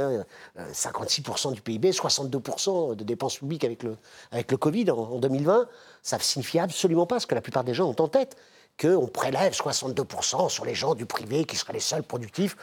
56% 0.59 1.49
hein. 1.49 1.51
euh, 1.51 1.55
du 1.55 1.63
PIB, 1.63 1.91
62% 1.93 2.97
de 2.97 3.05
dépenses 3.05 3.39
publiques 3.39 3.65
avec 3.65 3.83
le, 3.83 3.97
avec 4.31 4.51
le 4.51 4.59
Covid 4.59 4.91
en, 4.91 5.19
2020, 5.19 5.69
ça 6.03 6.19
ne 6.19 6.23
signifie 6.23 6.59
absolument 6.59 7.07
pas 7.07 7.19
ce 7.19 7.27
que 7.27 7.35
la 7.35 7.41
plupart 7.41 7.65
des 7.65 7.73
gens 7.73 7.89
ont 7.89 8.03
en 8.03 8.09
tête 8.09 8.37
qu'on 8.79 9.07
prélève 9.07 9.53
62% 9.53 10.49
sur 10.49 10.65
les 10.65 10.75
gens 10.75 10.95
du 10.95 11.07
privé 11.07 11.45
qui 11.45 11.57
seraient 11.57 11.73
les 11.73 11.81
seuls 11.81 12.03
productifs 12.03 12.57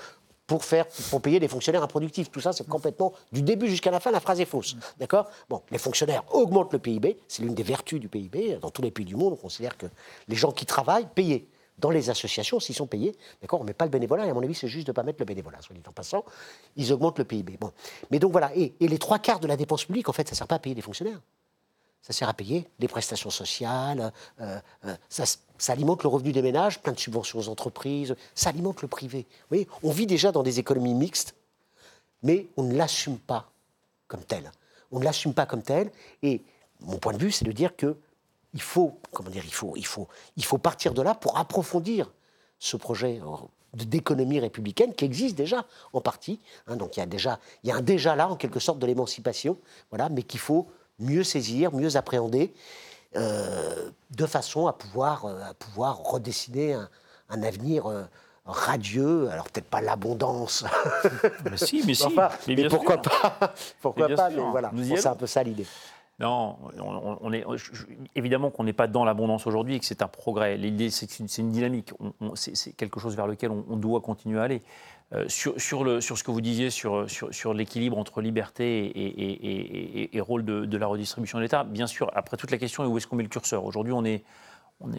pour, 0.51 0.65
faire, 0.65 0.85
payer 1.23 1.39
des 1.39 1.47
fonctionnaires 1.47 1.81
improductifs. 1.81 2.29
Tout 2.29 2.41
ça, 2.41 2.51
c'est 2.51 2.67
complètement, 2.67 3.13
du 3.31 3.41
début 3.41 3.69
jusqu'à 3.69 3.89
la 3.89 4.01
fin, 4.01 4.11
la 4.11 4.19
phrase 4.19 4.41
est 4.41 4.45
fausse. 4.45 4.75
D'accord? 4.99 5.29
Bon, 5.49 5.61
les 5.71 5.77
fonctionnaires 5.77 6.25
augmentent 6.33 6.73
le 6.73 6.79
PIB, 6.79 7.17
c'est 7.29 7.41
l'une 7.41 7.55
des 7.55 7.63
vertus 7.63 8.01
du 8.01 8.09
PIB. 8.09 8.57
Dans 8.61 8.69
tous 8.69 8.81
les 8.81 8.91
pays 8.91 9.05
du 9.05 9.15
monde, 9.15 9.31
on 9.31 9.37
considère 9.37 9.77
que 9.77 9.85
les 10.27 10.35
gens 10.35 10.51
qui 10.51 10.65
travaillent, 10.65 11.07
payés 11.15 11.47
dans 11.77 11.89
les 11.89 12.09
associations, 12.09 12.59
s'ils 12.59 12.75
sont 12.75 12.85
payés, 12.85 13.15
d'accord, 13.41 13.61
on 13.61 13.63
ne 13.63 13.69
met 13.69 13.73
pas 13.73 13.85
le 13.85 13.91
bénévolat, 13.91 14.25
et 14.25 14.29
à 14.29 14.33
mon 14.33 14.43
avis, 14.43 14.53
c'est 14.53 14.67
juste 14.67 14.87
de 14.87 14.91
ne 14.91 14.93
pas 14.93 15.03
mettre 15.03 15.19
le 15.21 15.25
bénévolat, 15.25 15.61
soit 15.61 15.73
dit 15.73 15.81
en 15.87 15.93
passant, 15.93 16.25
ils 16.75 16.91
augmentent 16.91 17.19
le 17.19 17.23
PIB. 17.23 17.55
Bon. 17.57 17.71
Mais 18.11 18.19
donc 18.19 18.33
voilà, 18.33 18.51
et, 18.53 18.73
et 18.81 18.89
les 18.89 18.97
trois 18.97 19.19
quarts 19.19 19.39
de 19.39 19.47
la 19.47 19.55
dépense 19.55 19.85
publique, 19.85 20.09
en 20.09 20.13
fait, 20.13 20.27
ça 20.27 20.33
ne 20.33 20.37
sert 20.37 20.47
pas 20.47 20.55
à 20.55 20.59
payer 20.59 20.75
des 20.75 20.81
fonctionnaires 20.81 21.21
ça 22.01 22.13
sert 22.13 22.27
à 22.27 22.33
payer 22.33 22.67
les 22.79 22.87
prestations 22.87 23.29
sociales, 23.29 24.11
euh, 24.39 24.59
euh, 24.85 24.95
ça, 25.09 25.25
alimente 25.67 26.03
le 26.03 26.09
revenu 26.09 26.31
des 26.31 26.41
ménages, 26.41 26.81
plein 26.81 26.93
de 26.93 26.99
subventions 26.99 27.39
aux 27.39 27.49
entreprises, 27.49 28.15
ça 28.33 28.49
alimente 28.49 28.81
le 28.81 28.87
privé. 28.87 29.27
Vous 29.29 29.47
voyez, 29.49 29.67
on 29.83 29.91
vit 29.91 30.07
déjà 30.07 30.31
dans 30.31 30.43
des 30.43 30.59
économies 30.59 30.95
mixtes, 30.95 31.35
mais 32.23 32.47
on 32.57 32.63
ne 32.63 32.75
l'assume 32.75 33.17
pas 33.17 33.51
comme 34.07 34.23
tel. 34.23 34.51
On 34.91 34.99
ne 34.99 35.05
l'assume 35.05 35.33
pas 35.33 35.45
comme 35.45 35.61
tel, 35.61 35.91
et 36.23 36.41
mon 36.79 36.97
point 36.97 37.13
de 37.13 37.19
vue, 37.19 37.31
c'est 37.31 37.45
de 37.45 37.51
dire 37.51 37.75
que 37.75 37.95
il 38.53 38.61
faut, 38.61 38.99
comment 39.13 39.29
dire, 39.29 39.45
il 39.45 39.53
faut, 39.53 39.73
il 39.77 39.85
faut, 39.85 40.07
il 40.35 40.43
faut 40.43 40.57
partir 40.57 40.93
de 40.93 41.01
là 41.01 41.15
pour 41.15 41.37
approfondir 41.37 42.11
ce 42.59 42.75
projet 42.75 43.21
d'économie 43.73 44.39
républicaine 44.39 44.93
qui 44.93 45.05
existe 45.05 45.35
déjà 45.35 45.65
en 45.93 46.01
partie. 46.01 46.39
Hein. 46.67 46.75
donc 46.75 46.97
il 46.97 46.99
y 46.99 47.03
a 47.03 47.05
déjà, 47.05 47.39
il 47.63 47.69
y 47.69 47.71
a 47.71 47.75
un 47.75 47.81
déjà 47.81 48.15
là 48.15 48.27
en 48.27 48.35
quelque 48.35 48.59
sorte 48.59 48.79
de 48.79 48.85
l'émancipation, 48.85 49.57
voilà, 49.89 50.09
mais 50.09 50.23
qu'il 50.23 50.39
faut 50.39 50.67
mieux 51.01 51.23
saisir, 51.23 51.73
mieux 51.73 51.97
appréhender, 51.97 52.53
euh, 53.15 53.89
de 54.11 54.25
façon 54.25 54.67
à 54.67 54.73
pouvoir, 54.73 55.25
euh, 55.25 55.41
à 55.43 55.53
pouvoir 55.53 55.97
redessiner 55.97 56.73
un, 56.73 57.43
avenir 57.43 57.87
euh, 57.87 58.03
radieux. 58.45 59.29
Alors 59.29 59.49
peut-être 59.49 59.69
pas 59.69 59.81
l'abondance. 59.81 60.63
Mais 61.49 61.57
si, 61.57 61.83
mais 61.85 61.93
si. 61.93 62.07
mais, 62.47 62.69
pourquoi 62.69 63.01
pas 63.01 63.53
Pourquoi 63.81 64.07
pas 64.09 64.29
voilà, 64.29 64.71
c'est 64.95 65.07
un 65.07 65.15
peu 65.15 65.27
ça 65.27 65.43
l'idée. 65.43 65.67
Non, 66.19 66.55
on, 66.79 67.33
est, 67.33 67.43
évidemment 68.15 68.51
qu'on 68.51 68.63
n'est 68.63 68.73
pas 68.73 68.85
dans 68.85 69.03
l'abondance 69.03 69.47
aujourd'hui 69.47 69.75
et 69.75 69.79
que 69.79 69.85
c'est 69.85 70.03
un 70.03 70.07
progrès. 70.07 70.55
L'idée, 70.55 70.91
c'est 70.91 71.07
que 71.07 71.13
c'est 71.27 71.41
une 71.41 71.51
dynamique. 71.51 71.91
c'est 72.35 72.73
quelque 72.73 72.99
chose 72.99 73.15
vers 73.15 73.25
lequel 73.25 73.49
on, 73.49 73.75
doit 73.75 74.01
continuer 74.01 74.39
à 74.39 74.43
aller. 74.43 74.61
Euh, 75.13 75.25
sur, 75.27 75.83
le, 75.83 75.99
sur, 75.99 76.17
ce 76.17 76.23
que 76.23 76.31
vous 76.31 76.39
disiez 76.39 76.69
sur, 76.69 77.05
sur, 77.09 77.53
l'équilibre 77.53 77.97
entre 77.97 78.21
liberté 78.21 78.85
et, 78.85 80.15
et, 80.15 80.21
rôle 80.21 80.45
de, 80.45 80.63
de, 80.63 80.77
la 80.77 80.87
redistribution 80.87 81.37
de 81.37 81.43
l'État, 81.43 81.65
bien 81.65 81.85
sûr, 81.85 82.09
après 82.15 82.37
toute 82.37 82.49
la 82.49 82.57
question 82.57 82.85
est 82.85 82.87
où 82.87 82.97
est-ce 82.97 83.07
qu'on 83.07 83.17
met 83.17 83.23
le 83.23 83.29
curseur? 83.29 83.65
Aujourd'hui, 83.65 83.91
on 83.91 84.05
est 84.05 84.23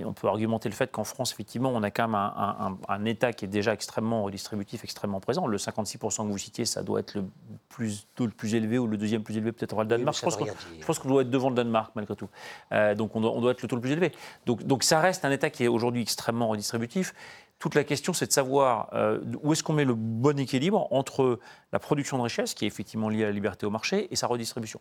on, 0.05 0.13
peut 0.13 0.29
argumenter 0.29 0.69
le 0.69 0.75
fait 0.75 0.91
qu'en 0.91 1.05
France, 1.05 1.33
effectivement, 1.33 1.71
on 1.75 1.83
a 1.83 1.91
quand 1.91 2.09
même 2.09 2.15
un, 2.15 3.05
État 3.05 3.33
qui 3.33 3.45
est 3.45 3.49
déjà 3.49 3.73
extrêmement 3.73 4.23
redistributif, 4.23 4.85
extrêmement 4.85 5.21
présent. 5.21 5.47
Le 5.47 5.57
56% 5.59 5.99
que 6.19 6.23
vous 6.23 6.39
citiez, 6.39 6.65
ça 6.65 6.83
doit 6.83 7.01
être 7.01 7.15
le 7.15 7.25
plus, 7.69 8.07
le 8.19 8.29
plus 8.29 8.55
élevé 8.55 8.79
ou 8.79 8.87
le 8.87 8.97
deuxième 8.97 9.23
plus 9.23 9.37
élevé, 9.37 9.53
peut-être 9.53 9.77
au 9.77 9.85
Danemark. 9.85 10.17
je, 10.17 10.87
pense 10.87 10.99
qu'on 10.99 11.09
doit 11.09 11.23
être 11.23 11.31
devant 11.31 11.49
le 11.49 11.57
Danemark, 11.57 11.93
malgré 11.95 12.15
tout. 12.15 12.29
Euh, 12.73 12.95
donc 12.95 13.17
on 13.17 13.21
doit, 13.21 13.53
être 13.53 13.63
le 13.63 13.69
taux 13.69 13.77
le 13.77 13.83
plus 13.83 13.93
élevé. 13.93 14.13
Donc, 14.47 14.63
donc 14.65 14.85
ça 14.85 15.01
reste 15.01 15.25
un 15.25 15.31
État 15.31 15.51
qui 15.51 15.65
est 15.65 15.69
aujourd'hui 15.69 16.03
extrêmement 16.03 16.49
redistributif. 16.49 17.15
Toute 17.63 17.77
la 17.77 17.85
question, 17.85 18.13
c'est 18.13 18.27
de 18.27 18.33
savoir 18.33 18.89
euh, 18.93 19.21
où 19.41 19.53
est-ce 19.53 19.63
qu'on 19.63 19.73
met 19.73 19.85
le 19.85 19.95
bon 19.95 20.37
équilibre 20.37 20.89
entre 20.91 21.39
la 21.73 21.79
production 21.79 22.19
de 22.19 22.23
richesse, 22.25 22.55
qui 22.55 22.65
est 22.65 22.67
effectivement 22.67 23.09
liée 23.09 23.23
à 23.23 23.27
la 23.27 23.33
liberté 23.33 23.67
au 23.67 23.71
marché, 23.71 24.09
et 24.11 24.17
sa 24.17 24.27
redistribution. 24.27 24.81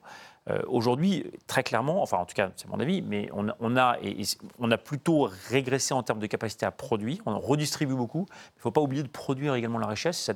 Euh, 0.49 0.63
aujourd'hui, 0.65 1.32
très 1.45 1.61
clairement, 1.61 2.01
enfin 2.01 2.17
en 2.17 2.25
tout 2.25 2.34
cas 2.34 2.49
c'est 2.55 2.67
mon 2.67 2.79
avis, 2.79 3.03
mais 3.03 3.29
on, 3.34 3.77
a, 3.77 4.77
plutôt 4.79 5.29
régressé 5.51 5.93
en 5.93 6.01
termes 6.01 6.17
de 6.17 6.25
capacité 6.25 6.65
à 6.65 6.71
produire, 6.71 7.21
on 7.27 7.39
redistribue 7.39 7.93
beaucoup, 7.93 8.25
il 8.27 8.57
ne 8.57 8.61
faut 8.61 8.71
pas 8.71 8.82
oublier 8.82 9.03
de 9.03 9.09
produire 9.09 9.53
également 9.53 9.77
la 9.77 9.86
richesse, 9.86 10.32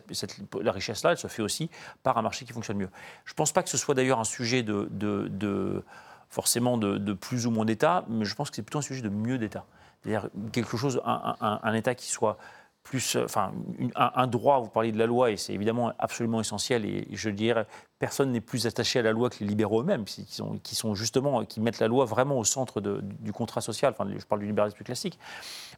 la 0.61 0.71
richesse-là, 0.71 1.13
elle 1.13 1.17
se 1.17 1.25
fait 1.25 1.41
aussi 1.41 1.71
par 2.03 2.15
un 2.19 2.21
marché 2.21 2.45
qui 2.45 2.53
fonctionne 2.53 2.77
mieux. 2.77 2.91
Je 3.25 3.31
ne 3.31 3.37
pense 3.37 3.53
pas 3.53 3.63
que 3.63 3.69
ce 3.69 3.77
soit 3.77 3.95
d'ailleurs 3.95 4.19
un 4.19 4.23
sujet 4.23 4.61
de, 4.61 4.87
de, 4.91 5.83
forcément 6.29 6.77
de, 6.77 7.13
plus 7.13 7.47
ou 7.47 7.49
moins 7.49 7.65
d'État, 7.65 8.05
mais 8.07 8.23
je 8.23 8.35
pense 8.35 8.51
que 8.51 8.55
c'est 8.55 8.61
plutôt 8.61 8.77
un 8.77 8.83
sujet 8.83 9.01
de 9.01 9.09
mieux 9.09 9.39
d'État. 9.39 9.65
C'est-à-dire 10.05 10.29
quelque 10.51 10.77
chose, 10.77 11.01
un, 11.03 11.73
État 11.73 11.95
qui 11.95 12.07
soit 12.07 12.37
plus, 12.83 13.17
enfin, 13.23 13.51
un, 13.95 14.27
droit, 14.27 14.59
vous 14.59 14.69
parlez 14.69 14.91
de 14.91 14.99
la 14.99 15.07
loi, 15.07 15.31
et 15.31 15.37
c'est 15.37 15.53
évidemment 15.53 15.91
absolument 15.97 16.39
essentiel, 16.39 16.85
et 16.85 17.07
je 17.11 17.31
dirais, 17.31 17.65
personne 17.97 18.31
n'est 18.31 18.41
plus 18.41 18.67
attaché 18.67 18.99
à 18.99 19.01
la 19.01 19.11
loi 19.11 19.31
que 19.31 19.37
les 19.39 19.47
libéraux 19.47 19.81
eux-mêmes, 19.81 20.05
qui 20.05 20.75
sont, 20.75 20.93
justement, 20.93 21.43
qui 21.45 21.59
mettent 21.59 21.79
la 21.79 21.87
loi 21.87 22.05
vraiment 22.05 22.37
au 22.37 22.43
centre 22.43 22.81
du 22.81 23.33
contrat 23.33 23.61
social, 23.61 23.95
enfin, 23.97 24.07
je 24.15 24.25
parle 24.25 24.41
du 24.41 24.47
libéralisme 24.47 24.75
plus 24.75 24.85
classique, 24.85 25.17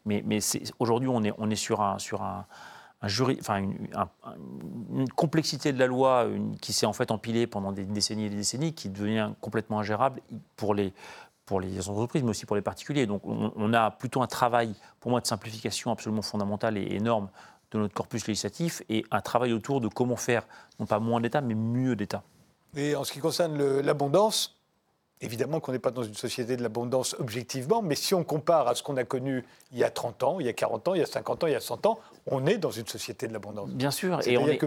mais, 0.05 0.21
aujourd'hui, 0.79 1.07
on 1.07 1.49
est, 1.49 1.55
sur 1.55 1.81
un, 1.81 1.97
jury, 3.05 3.37
enfin, 3.39 3.59
une, 3.59 5.07
complexité 5.15 5.71
de 5.71 5.79
la 5.79 5.87
loi 5.87 6.27
qui 6.61 6.73
s'est 6.73 6.85
en 6.85 6.93
fait 6.93 7.11
empilée 7.11 7.47
pendant 7.47 7.71
des 7.71 7.85
décennies 7.85 8.25
et 8.25 8.29
des 8.29 8.35
décennies, 8.35 8.73
qui 8.73 8.89
devient 8.89 9.31
complètement 9.39 9.79
ingérable 9.79 10.19
pour 10.57 10.73
les, 10.73 10.91
pour 11.47 11.61
les 11.61 11.89
entreprises, 11.89 12.21
mais 12.21 12.29
aussi 12.29 12.45
pour 12.45 12.57
les 12.57 12.61
particuliers. 12.61 13.07
Donc 13.07 13.21
on, 13.25 13.73
a 13.73 13.89
plutôt 13.89 14.21
un 14.21 14.27
travail, 14.27 14.75
pour 14.99 15.09
moi, 15.09 15.21
de 15.21 15.25
simplification 15.25 15.91
absolument 15.91 16.21
fondamental 16.21 16.77
et 16.77 16.93
énorme 16.93 17.29
de 17.71 17.79
notre 17.79 17.93
corpus 17.93 18.27
législatif 18.27 18.83
et 18.89 19.05
un 19.11 19.21
travail 19.21 19.53
autour 19.53 19.81
de 19.81 19.87
comment 19.87 20.17
faire, 20.17 20.43
non 20.79 20.85
pas 20.85 20.99
moins 20.99 21.21
d'État, 21.21 21.41
mais 21.41 21.55
mieux 21.55 21.95
d'État. 21.95 22.21
Et 22.75 22.95
en 22.95 23.05
ce 23.05 23.13
qui 23.13 23.19
concerne 23.19 23.79
l'abondance, 23.79 24.56
évidemment 25.21 25.59
qu'on 25.59 25.71
n'est 25.71 25.79
pas 25.79 25.91
dans 25.91 26.03
une 26.03 26.13
société 26.13 26.57
de 26.57 26.63
l'abondance 26.63 27.15
objectivement, 27.19 27.81
mais 27.81 27.95
si 27.95 28.13
on 28.13 28.23
compare 28.23 28.67
à 28.67 28.75
ce 28.75 28.83
qu'on 28.83 28.97
a 28.97 29.03
connu 29.03 29.43
il 29.71 29.79
y 29.79 29.83
a 29.83 29.89
30 29.89 30.23
ans, 30.23 30.39
il 30.39 30.45
y 30.45 30.49
a 30.49 30.53
40 30.53 30.87
ans, 30.87 30.93
il 30.93 30.99
y 30.99 31.03
a 31.03 31.07
50 31.07 31.43
ans, 31.43 31.47
il 31.47 31.53
y 31.53 31.55
a 31.55 31.59
100 31.59 31.85
ans, 31.87 31.99
on 32.27 32.45
est 32.45 32.57
dans 32.57 32.71
une 32.71 32.87
société 32.87 33.27
de 33.27 33.33
l'abondance. 33.33 33.69
Bien 33.69 33.91
sûr. 33.91 34.19
Et 34.27 34.37
on 34.37 34.47
est, 34.47 34.57
que 34.57 34.65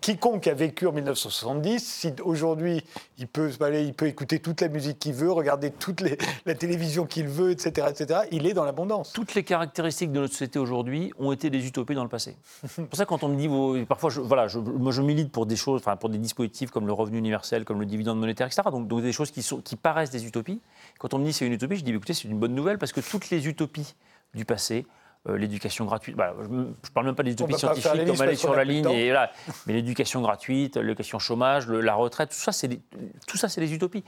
quiconque 0.00 0.46
a 0.46 0.54
vécu 0.54 0.86
en 0.86 0.92
1970, 0.92 1.80
si 1.80 2.12
aujourd'hui 2.22 2.82
il 3.18 3.26
peut, 3.26 3.50
il 3.72 3.94
peut 3.94 4.06
écouter 4.06 4.38
toute 4.40 4.60
la 4.60 4.68
musique 4.68 4.98
qu'il 4.98 5.14
veut, 5.14 5.30
regarder 5.30 5.70
toute 5.70 6.02
la 6.46 6.54
télévision 6.54 7.06
qu'il 7.06 7.26
veut, 7.26 7.50
etc., 7.50 7.86
etc., 7.90 8.20
il 8.32 8.46
est 8.46 8.54
dans 8.54 8.64
l'abondance. 8.64 9.12
Toutes 9.12 9.34
les 9.34 9.44
caractéristiques 9.44 10.12
de 10.12 10.20
notre 10.20 10.32
société 10.32 10.58
aujourd'hui 10.58 11.12
ont 11.18 11.32
été 11.32 11.50
des 11.50 11.66
utopies 11.66 11.94
dans 11.94 12.02
le 12.02 12.08
passé. 12.08 12.36
C'est 12.68 12.84
pour 12.84 12.96
ça 12.96 13.06
quand 13.06 13.22
on 13.22 13.28
me 13.28 13.36
dit, 13.36 13.84
parfois, 13.86 14.10
je, 14.10 14.20
voilà, 14.20 14.48
je, 14.48 14.58
moi 14.58 14.92
je 14.92 15.02
milite 15.02 15.30
pour 15.30 15.46
des 15.46 15.56
choses, 15.56 15.80
enfin 15.80 15.96
pour 15.96 16.08
des 16.08 16.18
dispositifs 16.18 16.70
comme 16.70 16.86
le 16.86 16.92
revenu 16.92 17.18
universel, 17.18 17.64
comme 17.64 17.80
le 17.80 17.86
dividende 17.86 18.18
monétaire, 18.18 18.46
etc. 18.46 18.62
Donc, 18.70 18.88
donc 18.88 19.02
des 19.02 19.12
choses 19.12 19.30
qui, 19.30 19.42
sont, 19.42 19.60
qui 19.60 19.76
paraissent 19.84 20.10
des 20.10 20.26
utopies. 20.26 20.62
Quand 20.98 21.12
on 21.12 21.18
me 21.18 21.24
dit 21.26 21.32
c'est 21.34 21.46
une 21.46 21.52
utopie, 21.52 21.76
je 21.76 21.84
dis 21.84 21.92
écoutez 21.92 22.14
c'est 22.14 22.26
une 22.26 22.38
bonne 22.38 22.54
nouvelle 22.54 22.78
parce 22.78 22.92
que 22.92 23.00
toutes 23.00 23.28
les 23.28 23.46
utopies 23.46 23.94
du 24.32 24.46
passé, 24.46 24.86
euh, 25.28 25.36
l'éducation 25.36 25.84
gratuite. 25.84 26.16
Bah, 26.16 26.34
je 26.42 26.48
ne 26.48 26.72
parle 26.94 27.06
même 27.06 27.14
pas 27.14 27.22
des 27.22 27.32
utopies 27.32 27.58
scientifiques 27.58 28.06
comme 28.06 28.20
aller 28.22 28.34
sur 28.34 28.56
la 28.56 28.64
ligne, 28.64 28.88
et 28.88 29.10
là, 29.10 29.30
mais 29.66 29.74
l'éducation 29.74 30.22
gratuite, 30.22 30.78
l'éducation 30.78 31.18
chômage, 31.18 31.68
la 31.68 31.94
retraite, 31.94 32.30
tout 32.30 32.36
ça, 32.36 32.52
c'est 32.52 32.66
des, 32.66 32.80
tout 33.26 33.36
ça, 33.36 33.48
c'est 33.48 33.60
des 33.60 33.74
utopies. 33.74 34.04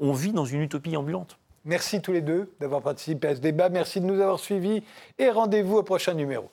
on 0.00 0.12
vit 0.12 0.32
dans 0.32 0.44
une 0.44 0.62
utopie 0.62 0.96
ambulante. 0.96 1.36
Merci 1.64 2.00
tous 2.00 2.12
les 2.12 2.22
deux 2.22 2.54
d'avoir 2.60 2.80
participé 2.80 3.26
à 3.26 3.34
ce 3.34 3.40
débat. 3.40 3.68
Merci 3.68 4.00
de 4.00 4.06
nous 4.06 4.20
avoir 4.20 4.38
suivis 4.38 4.84
et 5.18 5.30
rendez-vous 5.30 5.78
au 5.78 5.82
prochain 5.82 6.14
numéro. 6.14 6.48